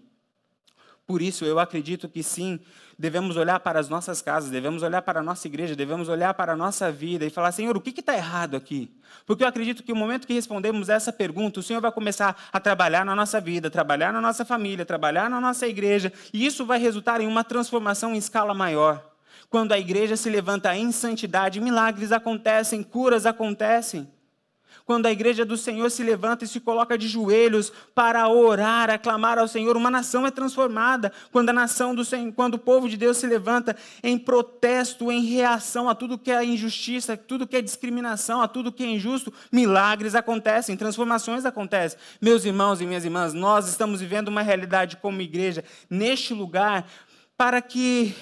Por 1.08 1.22
isso, 1.22 1.46
eu 1.46 1.60
acredito 1.60 2.10
que 2.10 2.24
sim, 2.24 2.60
devemos 2.98 3.38
olhar 3.38 3.60
para 3.60 3.80
as 3.80 3.88
nossas 3.88 4.24
casas, 4.24 4.50
devemos 4.50 4.82
olhar 4.82 5.04
para 5.04 5.20
a 5.20 5.24
nossa 5.24 5.48
igreja, 5.48 5.76
devemos 5.76 6.10
olhar 6.10 6.34
para 6.34 6.54
a 6.54 6.56
nossa 6.56 6.92
vida 6.92 7.24
e 7.24 7.30
falar: 7.30 7.52
Senhor, 7.52 7.78
o 7.78 7.82
que 7.82 8.00
está 8.00 8.16
errado 8.16 8.56
aqui? 8.56 8.92
Porque 9.24 9.44
eu 9.44 9.48
acredito 9.48 9.84
que 9.84 9.92
o 9.92 9.96
momento 9.96 10.26
que 10.26 10.34
respondemos 10.34 10.90
essa 10.90 11.14
pergunta, 11.14 11.60
o 11.60 11.64
Senhor 11.64 11.80
vai 11.80 11.92
começar 11.92 12.36
a 12.52 12.60
trabalhar 12.60 13.06
na 13.06 13.16
nossa 13.16 13.40
vida, 13.40 13.70
trabalhar 13.70 14.12
na 14.12 14.20
nossa 14.20 14.44
família, 14.44 14.84
trabalhar 14.84 15.30
na 15.30 15.40
nossa 15.40 15.68
igreja, 15.68 16.12
e 16.34 16.44
isso 16.44 16.66
vai 16.66 16.80
resultar 16.80 17.22
em 17.22 17.28
uma 17.28 17.44
transformação 17.44 18.16
em 18.16 18.18
escala 18.18 18.54
maior. 18.56 19.12
Quando 19.48 19.74
a 19.74 19.80
igreja 19.80 20.18
se 20.18 20.30
levanta 20.30 20.76
em 20.76 20.92
santidade, 20.92 21.62
milagres 21.62 22.12
acontecem, 22.12 22.82
curas 22.82 23.28
acontecem. 23.28 24.10
Quando 24.86 25.08
a 25.08 25.12
igreja 25.12 25.44
do 25.44 25.58
Senhor 25.58 25.90
se 25.90 26.04
levanta 26.04 26.46
e 26.46 26.48
se 26.48 26.60
coloca 26.60 26.96
de 26.96 27.08
joelhos 27.08 27.74
para 27.96 28.30
orar, 28.30 28.92
aclamar 28.92 29.40
ao 29.40 29.48
Senhor, 29.48 29.76
uma 29.76 29.90
nação 29.90 30.28
é 30.28 30.32
transformada. 30.32 31.12
Quando 31.32 31.50
a 31.50 31.54
nação 31.54 31.96
do 31.96 32.06
Senhor, 32.06 32.32
quando 32.34 32.54
o 32.54 32.60
povo 32.60 32.88
de 32.88 32.96
Deus 32.96 33.18
se 33.18 33.26
levanta 33.26 33.76
em 34.04 34.16
protesto, 34.16 35.12
em 35.12 35.26
reação 35.26 35.90
a 35.90 35.96
tudo 35.96 36.20
que 36.20 36.30
é 36.30 36.46
injustiça, 36.46 37.14
a 37.14 37.18
tudo 37.18 37.48
que 37.48 37.58
é 37.58 37.64
discriminação, 37.64 38.42
a 38.42 38.48
tudo 38.48 38.72
que 38.72 38.84
é 38.84 38.88
injusto, 38.88 39.34
milagres 39.52 40.14
acontecem, 40.14 40.78
transformações 40.78 41.46
acontecem. 41.46 41.98
Meus 42.22 42.46
irmãos 42.46 42.80
e 42.80 42.86
minhas 42.86 43.04
irmãs, 43.04 43.34
nós 43.34 43.68
estamos 43.68 44.02
vivendo 44.02 44.28
uma 44.28 44.44
realidade 44.44 44.98
como 44.98 45.20
igreja 45.20 45.64
neste 45.90 46.32
lugar 46.32 46.88
para 47.36 47.60
que 47.60 48.16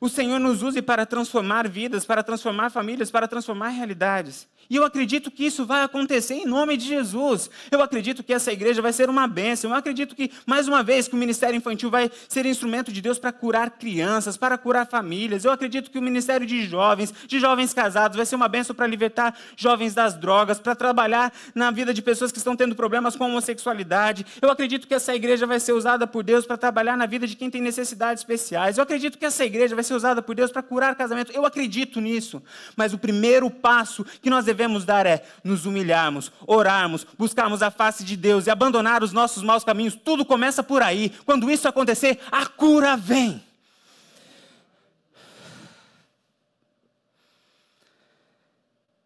o 0.00 0.08
Senhor 0.08 0.40
nos 0.40 0.62
use 0.62 0.82
para 0.82 1.06
transformar 1.06 1.68
vidas, 1.68 2.04
para 2.04 2.22
transformar 2.22 2.68
famílias, 2.70 3.12
para 3.12 3.28
transformar 3.28 3.68
realidades. 3.68 4.48
E 4.68 4.76
eu 4.76 4.84
acredito 4.84 5.30
que 5.30 5.44
isso 5.44 5.64
vai 5.64 5.82
acontecer 5.82 6.34
em 6.34 6.46
nome 6.46 6.76
de 6.76 6.86
Jesus. 6.86 7.50
Eu 7.70 7.82
acredito 7.82 8.22
que 8.22 8.32
essa 8.32 8.52
igreja 8.52 8.80
vai 8.80 8.92
ser 8.92 9.08
uma 9.08 9.26
bênção. 9.26 9.70
Eu 9.70 9.76
acredito 9.76 10.14
que, 10.14 10.30
mais 10.46 10.68
uma 10.68 10.82
vez, 10.82 11.08
que 11.08 11.14
o 11.14 11.18
ministério 11.18 11.56
infantil 11.56 11.90
vai 11.90 12.10
ser 12.28 12.46
instrumento 12.46 12.92
de 12.92 13.00
Deus 13.00 13.18
para 13.18 13.32
curar 13.32 13.70
crianças, 13.70 14.36
para 14.36 14.56
curar 14.56 14.86
famílias. 14.86 15.44
Eu 15.44 15.52
acredito 15.52 15.90
que 15.90 15.98
o 15.98 16.02
ministério 16.02 16.46
de 16.46 16.64
jovens, 16.66 17.12
de 17.26 17.38
jovens 17.38 17.72
casados, 17.72 18.16
vai 18.16 18.26
ser 18.26 18.36
uma 18.36 18.48
bênção 18.48 18.74
para 18.74 18.86
libertar 18.86 19.36
jovens 19.56 19.94
das 19.94 20.14
drogas, 20.14 20.58
para 20.58 20.74
trabalhar 20.74 21.32
na 21.54 21.70
vida 21.70 21.92
de 21.92 22.02
pessoas 22.02 22.32
que 22.32 22.38
estão 22.38 22.56
tendo 22.56 22.74
problemas 22.74 23.16
com 23.16 23.24
homossexualidade. 23.24 24.26
Eu 24.40 24.50
acredito 24.50 24.86
que 24.86 24.94
essa 24.94 25.14
igreja 25.14 25.46
vai 25.46 25.60
ser 25.60 25.72
usada 25.72 26.06
por 26.06 26.22
Deus 26.22 26.46
para 26.46 26.56
trabalhar 26.56 26.96
na 26.96 27.06
vida 27.06 27.26
de 27.26 27.36
quem 27.36 27.50
tem 27.50 27.60
necessidades 27.60 28.20
especiais. 28.22 28.78
Eu 28.78 28.82
acredito 28.82 29.18
que 29.18 29.24
essa 29.24 29.44
igreja 29.44 29.74
vai 29.74 29.84
ser 29.84 29.94
usada 29.94 30.22
por 30.22 30.34
Deus 30.34 30.50
para 30.50 30.62
curar 30.62 30.94
casamento. 30.94 31.32
Eu 31.32 31.44
acredito 31.44 32.00
nisso. 32.00 32.42
Mas 32.76 32.92
o 32.92 32.98
primeiro 32.98 33.50
passo 33.50 34.04
que 34.22 34.30
nós 34.30 34.44
devemos 34.44 34.53
devemos 34.54 34.84
dar 34.84 35.04
é 35.04 35.26
nos 35.42 35.66
humilharmos, 35.66 36.30
orarmos, 36.46 37.04
buscarmos 37.18 37.60
a 37.62 37.70
face 37.70 38.04
de 38.04 38.16
Deus 38.16 38.46
e 38.46 38.50
abandonar 38.50 39.02
os 39.02 39.12
nossos 39.12 39.42
maus 39.42 39.64
caminhos. 39.64 39.96
Tudo 39.96 40.24
começa 40.24 40.62
por 40.62 40.80
aí. 40.80 41.10
Quando 41.26 41.50
isso 41.50 41.68
acontecer, 41.68 42.20
a 42.30 42.46
cura 42.46 42.96
vem. 42.96 43.42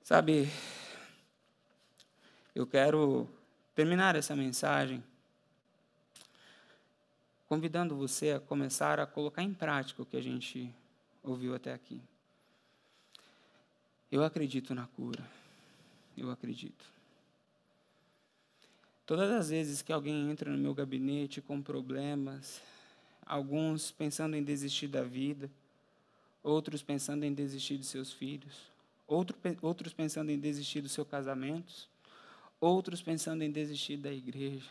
Sabe, 0.04 0.50
eu 2.54 2.66
quero 2.66 3.28
terminar 3.74 4.16
essa 4.16 4.34
mensagem 4.34 5.02
convidando 7.46 7.96
você 7.96 8.32
a 8.32 8.40
começar 8.40 9.00
a 9.00 9.06
colocar 9.06 9.42
em 9.42 9.54
prática 9.54 10.02
o 10.02 10.06
que 10.06 10.16
a 10.16 10.22
gente 10.22 10.74
ouviu 11.22 11.54
até 11.54 11.72
aqui. 11.72 12.00
Eu 14.10 14.24
acredito 14.24 14.74
na 14.74 14.86
cura 14.86 15.37
eu 16.18 16.30
acredito. 16.30 16.84
Todas 19.06 19.30
as 19.30 19.48
vezes 19.50 19.80
que 19.80 19.92
alguém 19.92 20.30
entra 20.30 20.50
no 20.50 20.58
meu 20.58 20.74
gabinete 20.74 21.40
com 21.40 21.62
problemas, 21.62 22.60
alguns 23.24 23.90
pensando 23.90 24.36
em 24.36 24.42
desistir 24.42 24.88
da 24.88 25.02
vida, 25.02 25.50
outros 26.42 26.82
pensando 26.82 27.24
em 27.24 27.32
desistir 27.32 27.78
de 27.78 27.86
seus 27.86 28.12
filhos, 28.12 28.70
outros 29.06 29.92
pensando 29.94 30.30
em 30.30 30.38
desistir 30.38 30.82
do 30.82 30.88
seu 30.88 31.06
casamento, 31.06 31.88
outros 32.60 33.00
pensando 33.00 33.42
em 33.42 33.50
desistir 33.50 33.96
da 33.96 34.12
igreja. 34.12 34.70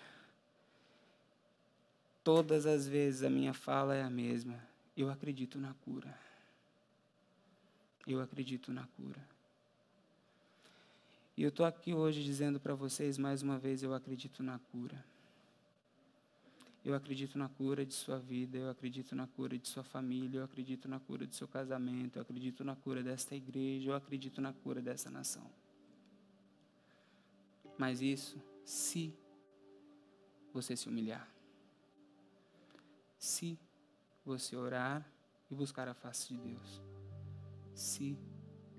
Todas 2.23 2.65
as 2.65 2.87
vezes 2.87 3.23
a 3.23 3.29
minha 3.29 3.53
fala 3.53 3.95
é 3.95 4.03
a 4.03 4.09
mesma. 4.09 4.61
Eu 4.95 5.09
acredito 5.09 5.57
na 5.57 5.73
cura. 5.85 6.15
Eu 8.05 8.21
acredito 8.21 8.71
na 8.71 8.85
cura. 8.97 9.36
E 11.37 11.43
eu 11.43 11.49
estou 11.49 11.67
aqui 11.67 11.93
hoje 11.93 12.23
dizendo 12.23 12.59
para 12.59 12.73
vocês 12.73 13.15
mais 13.15 13.43
uma 13.43 13.59
vez: 13.59 13.83
eu 13.83 13.93
acredito 13.93 14.41
na 14.41 14.57
cura. 14.57 15.05
Eu 16.83 16.95
acredito 16.95 17.37
na 17.37 17.47
cura 17.47 17.85
de 17.85 17.93
sua 17.93 18.17
vida, 18.17 18.57
eu 18.57 18.69
acredito 18.69 19.13
na 19.13 19.27
cura 19.27 19.57
de 19.57 19.67
sua 19.67 19.83
família, 19.83 20.39
eu 20.39 20.43
acredito 20.43 20.87
na 20.87 20.99
cura 20.99 21.27
do 21.27 21.35
seu 21.35 21.47
casamento, 21.47 22.15
eu 22.15 22.21
acredito 22.21 22.63
na 22.63 22.75
cura 22.77 23.03
desta 23.03 23.35
igreja, 23.35 23.91
eu 23.91 23.95
acredito 23.95 24.39
na 24.39 24.53
cura 24.53 24.81
dessa 24.81 25.11
nação. 25.11 25.45
Mas 27.77 28.01
isso 28.01 28.41
se 28.63 29.13
você 30.53 30.75
se 30.75 30.87
humilhar. 30.87 31.29
Se 33.19 33.59
você 34.25 34.55
orar 34.55 35.05
e 35.51 35.55
buscar 35.55 35.87
a 35.87 35.93
face 35.93 36.33
de 36.33 36.39
Deus. 36.39 36.81
Se 37.75 38.17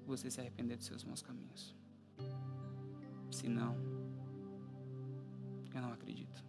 você 0.06 0.30
se 0.30 0.40
arrepender 0.40 0.76
dos 0.76 0.86
seus 0.86 1.04
maus 1.04 1.22
caminhos. 1.22 1.77
Se 3.38 3.48
não, 3.48 3.76
eu 5.72 5.80
não 5.80 5.92
acredito. 5.92 6.42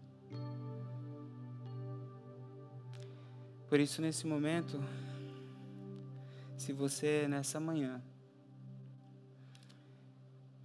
Por 3.68 3.80
isso, 3.80 4.02
nesse 4.02 4.26
momento, 4.26 4.82
se 6.58 6.74
você 6.74 7.28
nessa 7.28 7.60
manhã 7.60 8.02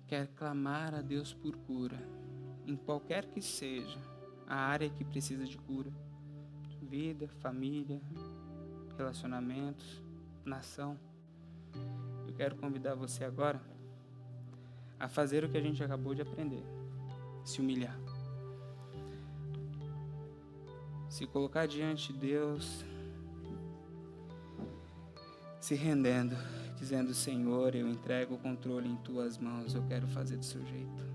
quer 0.06 0.28
clamar 0.28 0.94
a 0.94 1.02
Deus 1.02 1.34
por 1.34 1.54
cura, 1.58 1.98
em 2.66 2.74
qualquer 2.74 3.26
que 3.26 3.42
seja 3.42 4.00
a 4.46 4.56
área 4.56 4.88
que 4.88 5.04
precisa 5.04 5.44
de 5.44 5.58
cura, 5.58 5.92
vida, 6.80 7.28
família, 7.42 8.00
relacionamentos, 8.96 10.02
nação, 10.42 10.98
eu 12.26 12.32
quero 12.32 12.56
convidar 12.56 12.94
você 12.94 13.24
agora 13.24 13.73
a 15.04 15.08
fazer 15.08 15.44
o 15.44 15.48
que 15.50 15.58
a 15.58 15.60
gente 15.60 15.84
acabou 15.84 16.14
de 16.14 16.22
aprender: 16.22 16.64
se 17.44 17.60
humilhar. 17.60 17.98
Se 21.10 21.26
colocar 21.26 21.66
diante 21.66 22.12
de 22.12 22.18
Deus, 22.18 22.84
se 25.60 25.74
rendendo, 25.74 26.34
dizendo: 26.78 27.12
Senhor, 27.12 27.74
eu 27.74 27.86
entrego 27.86 28.34
o 28.34 28.38
controle 28.38 28.88
em 28.88 28.96
tuas 28.96 29.36
mãos, 29.36 29.74
eu 29.74 29.82
quero 29.86 30.08
fazer 30.08 30.38
do 30.38 30.44
seu 30.44 30.64
jeito. 30.64 31.14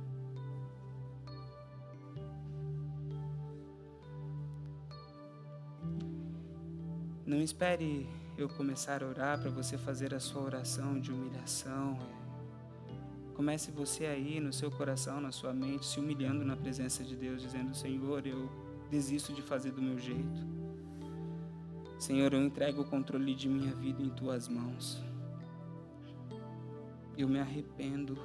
Não 7.25 7.41
espere 7.41 8.07
eu 8.37 8.47
começar 8.49 9.03
a 9.03 9.07
orar 9.07 9.39
para 9.39 9.49
você 9.49 9.77
fazer 9.77 10.13
a 10.13 10.19
sua 10.19 10.41
oração 10.43 10.99
de 10.99 11.11
humilhação. 11.11 12.18
Comece 13.39 13.71
você 13.71 14.05
aí 14.05 14.37
no 14.41 14.51
seu 14.51 14.69
coração, 14.69 15.21
na 15.21 15.31
sua 15.31 15.53
mente, 15.53 15.85
se 15.85 15.97
humilhando 15.97 16.43
na 16.43 16.57
presença 16.57 17.05
de 17.05 17.15
Deus, 17.15 17.41
dizendo: 17.41 17.73
Senhor, 17.73 18.27
eu 18.27 18.49
desisto 18.91 19.31
de 19.31 19.41
fazer 19.41 19.71
do 19.71 19.81
meu 19.81 19.97
jeito. 19.97 20.45
Senhor, 21.97 22.33
eu 22.33 22.43
entrego 22.43 22.81
o 22.81 22.85
controle 22.85 23.33
de 23.33 23.47
minha 23.47 23.73
vida 23.73 24.03
em 24.03 24.09
tuas 24.09 24.49
mãos. 24.49 25.01
Eu 27.17 27.29
me 27.29 27.39
arrependo. 27.39 28.17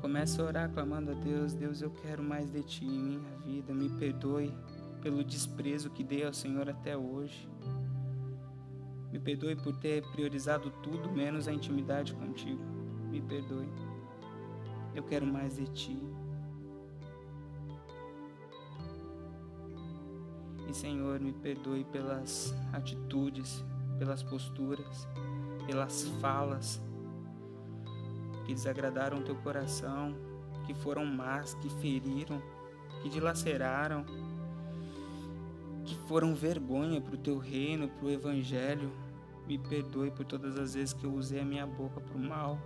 Comece 0.00 0.40
a 0.40 0.44
orar 0.44 0.70
clamando 0.70 1.10
a 1.10 1.14
Deus: 1.14 1.54
Deus, 1.54 1.82
eu 1.82 1.90
quero 1.90 2.22
mais 2.22 2.52
de 2.52 2.62
ti 2.62 2.84
em 2.84 3.02
minha 3.02 3.36
vida. 3.44 3.74
Me 3.74 3.90
perdoe 3.98 4.54
pelo 5.02 5.24
desprezo 5.24 5.90
que 5.90 6.04
dei 6.04 6.24
ao 6.24 6.32
Senhor 6.32 6.70
até 6.70 6.96
hoje. 6.96 7.48
Perdoe 9.26 9.56
por 9.56 9.74
ter 9.78 10.04
priorizado 10.12 10.70
tudo 10.84 11.10
menos 11.10 11.48
a 11.48 11.52
intimidade 11.52 12.14
contigo. 12.14 12.62
Me 13.10 13.20
perdoe. 13.20 13.68
Eu 14.94 15.02
quero 15.02 15.26
mais 15.26 15.56
de 15.56 15.66
ti. 15.66 15.98
E 20.68 20.72
Senhor, 20.72 21.18
me 21.18 21.32
perdoe 21.32 21.82
pelas 21.86 22.54
atitudes, 22.72 23.64
pelas 23.98 24.22
posturas, 24.22 25.08
pelas 25.66 26.04
falas 26.20 26.80
que 28.44 28.54
desagradaram 28.54 29.24
teu 29.24 29.34
coração, 29.34 30.14
que 30.64 30.72
foram 30.72 31.04
más, 31.04 31.52
que 31.54 31.68
feriram, 31.68 32.40
que 33.02 33.08
dilaceraram, 33.08 34.06
que 35.84 35.96
foram 36.06 36.32
vergonha 36.32 37.00
para 37.00 37.16
o 37.16 37.18
teu 37.18 37.38
reino, 37.38 37.88
para 37.88 38.06
o 38.06 38.10
evangelho. 38.10 39.05
Me 39.46 39.58
perdoe 39.58 40.10
por 40.10 40.24
todas 40.24 40.58
as 40.58 40.74
vezes 40.74 40.92
que 40.92 41.04
eu 41.04 41.12
usei 41.12 41.40
a 41.40 41.44
minha 41.44 41.66
boca 41.66 42.00
para 42.00 42.16
o 42.16 42.20
mal, 42.20 42.58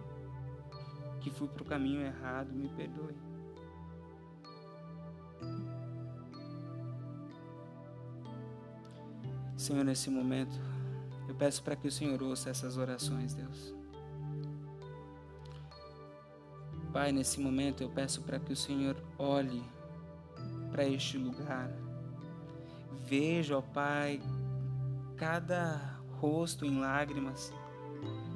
que 1.20 1.31
fui 1.31 1.47
para 1.49 1.62
o 1.62 1.66
caminho 1.66 2.01
errado, 2.01 2.53
me 2.53 2.68
perdoe. 2.70 3.14
Senhor, 9.57 9.85
nesse 9.85 10.09
momento, 10.09 10.59
eu 11.28 11.35
peço 11.35 11.62
para 11.62 11.76
que 11.76 11.87
o 11.87 11.93
Senhor 11.93 12.22
ouça 12.22 12.49
essas 12.49 12.78
orações, 12.78 13.35
Deus. 13.35 13.74
Pai, 16.93 17.12
nesse 17.12 17.41
momento 17.41 17.83
eu 17.83 17.89
peço 17.89 18.22
para 18.22 18.41
que 18.41 18.53
o 18.53 18.57
Senhor 18.57 18.97
olhe 19.16 19.62
para 20.72 20.85
este 20.85 21.18
lugar. 21.18 21.70
Veja, 23.07 23.59
ó 23.59 23.62
Pai, 23.62 24.20
cada 25.16 25.89
rosto 26.20 26.66
em 26.66 26.78
lágrimas, 26.78 27.52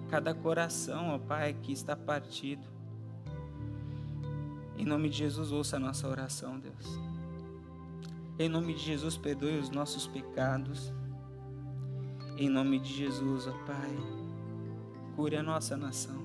cada 0.09 0.35
coração, 0.35 1.11
ó 1.11 1.19
Pai, 1.19 1.55
que 1.63 1.71
está 1.73 1.95
partido. 1.95 2.67
Em 4.77 4.87
nome 4.87 5.11
de 5.11 5.19
Jesus, 5.19 5.53
ouça 5.53 5.77
a 5.77 5.81
nossa 5.81 6.09
oração, 6.09 6.59
Deus. 6.59 6.99
Em 8.39 8.49
nome 8.49 8.75
de 8.75 8.81
Jesus, 8.81 9.17
perdoe 9.17 9.59
os 9.59 9.69
nossos 9.69 10.07
pecados. 10.07 10.93
Em 12.37 12.49
nome 12.49 12.81
de 12.81 12.93
Jesus, 12.93 13.47
ó 13.47 13.53
Pai, 13.65 13.97
cure 15.15 15.37
a 15.37 15.43
nossa 15.43 15.77
nação. 15.77 16.25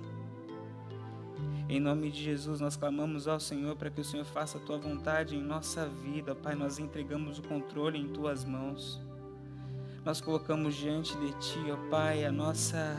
Em 1.68 1.80
nome 1.80 2.10
de 2.10 2.24
Jesus, 2.24 2.60
nós 2.60 2.76
clamamos 2.76 3.28
ao 3.28 3.40
Senhor 3.40 3.76
para 3.76 3.92
que 3.92 4.02
o 4.02 4.04
Senhor 4.04 4.26
faça 4.26 4.58
a 4.58 4.62
tua 4.62 4.80
vontade 4.80 5.36
em 5.36 5.42
nossa 5.42 5.88
vida, 5.88 6.34
Pai. 6.34 6.56
Nós 6.56 6.80
entregamos 6.80 7.38
o 7.38 7.44
controle 7.44 8.00
em 8.00 8.08
tuas 8.08 8.44
mãos. 8.44 9.00
Nós 10.10 10.22
colocamos 10.22 10.74
diante 10.74 11.16
de 11.20 11.32
ti, 11.34 11.60
ó 11.72 11.78
Pai, 11.88 12.26
a 12.26 12.32
nossa 12.32 12.98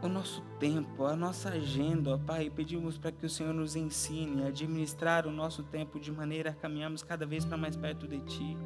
o 0.00 0.06
nosso 0.06 0.40
tempo, 0.60 1.04
a 1.04 1.16
nossa 1.16 1.48
agenda, 1.48 2.14
ó 2.14 2.16
Pai, 2.16 2.48
pedimos 2.48 2.96
para 2.96 3.10
que 3.10 3.26
o 3.26 3.28
Senhor 3.28 3.52
nos 3.52 3.74
ensine 3.74 4.44
a 4.44 4.46
administrar 4.46 5.26
o 5.26 5.32
nosso 5.32 5.64
tempo 5.64 5.98
de 5.98 6.12
maneira 6.12 6.50
a 6.50 6.54
caminharmos 6.54 7.02
cada 7.02 7.26
vez 7.26 7.44
para 7.44 7.56
mais 7.56 7.74
perto 7.74 8.06
de 8.06 8.20
Ti, 8.20 8.56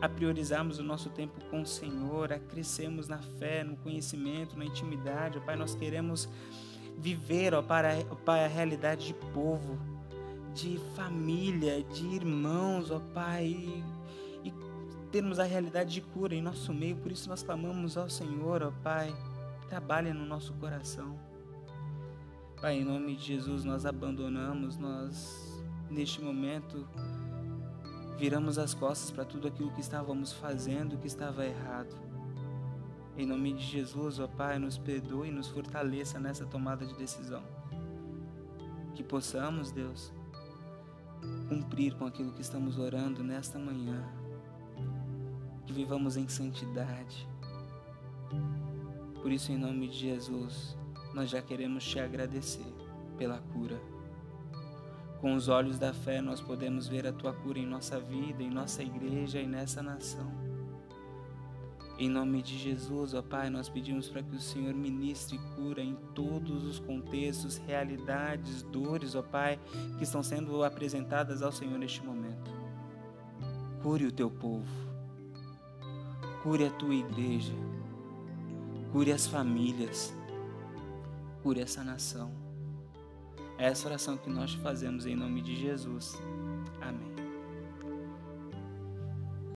a 0.00 0.08
priorizarmos 0.08 0.78
o 0.78 0.82
nosso 0.82 1.10
tempo 1.10 1.38
com 1.50 1.60
o 1.60 1.66
Senhor, 1.66 2.32
a 2.32 2.38
crescermos 2.38 3.06
na 3.06 3.18
fé, 3.18 3.62
no 3.62 3.76
conhecimento, 3.76 4.56
na 4.56 4.64
intimidade, 4.64 5.36
ó 5.36 5.42
Pai, 5.42 5.54
nós 5.54 5.74
queremos 5.74 6.30
viver, 6.96 7.52
ó 7.52 7.60
Pai, 7.60 8.06
ó 8.10 8.14
Pai, 8.14 8.42
a 8.42 8.48
realidade 8.48 9.08
de 9.08 9.12
povo, 9.34 9.78
de 10.54 10.80
família, 10.96 11.82
de 11.82 12.06
irmãos, 12.06 12.90
ó 12.90 13.00
Pai, 13.12 13.84
termos 15.12 15.38
a 15.38 15.44
realidade 15.44 15.92
de 15.92 16.00
cura 16.00 16.34
em 16.34 16.40
nosso 16.40 16.72
meio, 16.72 16.96
por 16.96 17.12
isso 17.12 17.28
nós 17.28 17.42
clamamos 17.42 17.98
ao 17.98 18.08
Senhor, 18.08 18.62
ó 18.62 18.72
Pai, 18.82 19.14
trabalha 19.68 20.14
no 20.14 20.24
nosso 20.24 20.54
coração. 20.54 21.18
Pai, 22.58 22.78
em 22.78 22.84
nome 22.84 23.14
de 23.14 23.22
Jesus, 23.22 23.62
nós 23.62 23.84
abandonamos, 23.84 24.78
nós, 24.78 25.62
neste 25.90 26.22
momento, 26.22 26.88
viramos 28.18 28.56
as 28.56 28.72
costas 28.72 29.10
para 29.10 29.26
tudo 29.26 29.48
aquilo 29.48 29.70
que 29.72 29.82
estávamos 29.82 30.32
fazendo, 30.32 30.96
que 30.96 31.08
estava 31.08 31.44
errado. 31.44 31.94
Em 33.14 33.26
nome 33.26 33.52
de 33.52 33.64
Jesus, 33.64 34.18
ó 34.18 34.26
Pai, 34.26 34.58
nos 34.58 34.78
perdoe 34.78 35.28
e 35.28 35.32
nos 35.32 35.48
fortaleça 35.48 36.18
nessa 36.18 36.46
tomada 36.46 36.86
de 36.86 36.94
decisão. 36.94 37.42
Que 38.94 39.02
possamos, 39.02 39.70
Deus, 39.70 40.10
cumprir 41.50 41.94
com 41.96 42.06
aquilo 42.06 42.32
que 42.32 42.40
estamos 42.40 42.78
orando 42.78 43.22
nesta 43.22 43.58
manhã. 43.58 44.21
Que 45.66 45.72
vivamos 45.72 46.16
em 46.16 46.28
santidade 46.28 47.28
por 49.22 49.30
isso, 49.30 49.52
em 49.52 49.56
nome 49.56 49.86
de 49.86 49.98
Jesus, 49.98 50.76
nós 51.14 51.30
já 51.30 51.40
queremos 51.40 51.84
te 51.84 52.00
agradecer 52.00 52.66
pela 53.16 53.38
cura. 53.38 53.80
Com 55.20 55.34
os 55.34 55.46
olhos 55.46 55.78
da 55.78 55.94
fé, 55.94 56.20
nós 56.20 56.40
podemos 56.40 56.88
ver 56.88 57.06
a 57.06 57.12
tua 57.12 57.32
cura 57.32 57.60
em 57.60 57.64
nossa 57.64 58.00
vida, 58.00 58.42
em 58.42 58.50
nossa 58.50 58.82
igreja 58.82 59.40
e 59.40 59.46
nessa 59.46 59.80
nação. 59.80 60.28
Em 61.96 62.08
nome 62.08 62.42
de 62.42 62.58
Jesus, 62.58 63.14
ó 63.14 63.22
Pai, 63.22 63.48
nós 63.48 63.68
pedimos 63.68 64.08
para 64.08 64.24
que 64.24 64.34
o 64.34 64.40
Senhor 64.40 64.74
ministre 64.74 65.38
cura 65.54 65.80
em 65.80 65.94
todos 66.16 66.64
os 66.64 66.80
contextos, 66.80 67.58
realidades, 67.58 68.64
dores, 68.64 69.14
ó 69.14 69.22
Pai, 69.22 69.60
que 69.98 70.02
estão 70.02 70.20
sendo 70.20 70.64
apresentadas 70.64 71.42
ao 71.42 71.52
Senhor 71.52 71.78
neste 71.78 72.04
momento. 72.04 72.50
Cure 73.80 74.06
o 74.06 74.12
teu 74.12 74.28
povo, 74.28 74.91
cure 76.42 76.66
a 76.66 76.70
tua 76.70 76.94
igreja 76.94 77.54
Cure 78.92 79.10
as 79.10 79.26
famílias. 79.26 80.14
Cure 81.42 81.62
essa 81.62 81.82
nação. 81.82 82.30
É 83.56 83.68
essa 83.68 83.88
oração 83.88 84.18
que 84.18 84.28
nós 84.28 84.52
fazemos 84.52 85.06
em 85.06 85.16
nome 85.16 85.40
de 85.40 85.56
Jesus. 85.56 86.20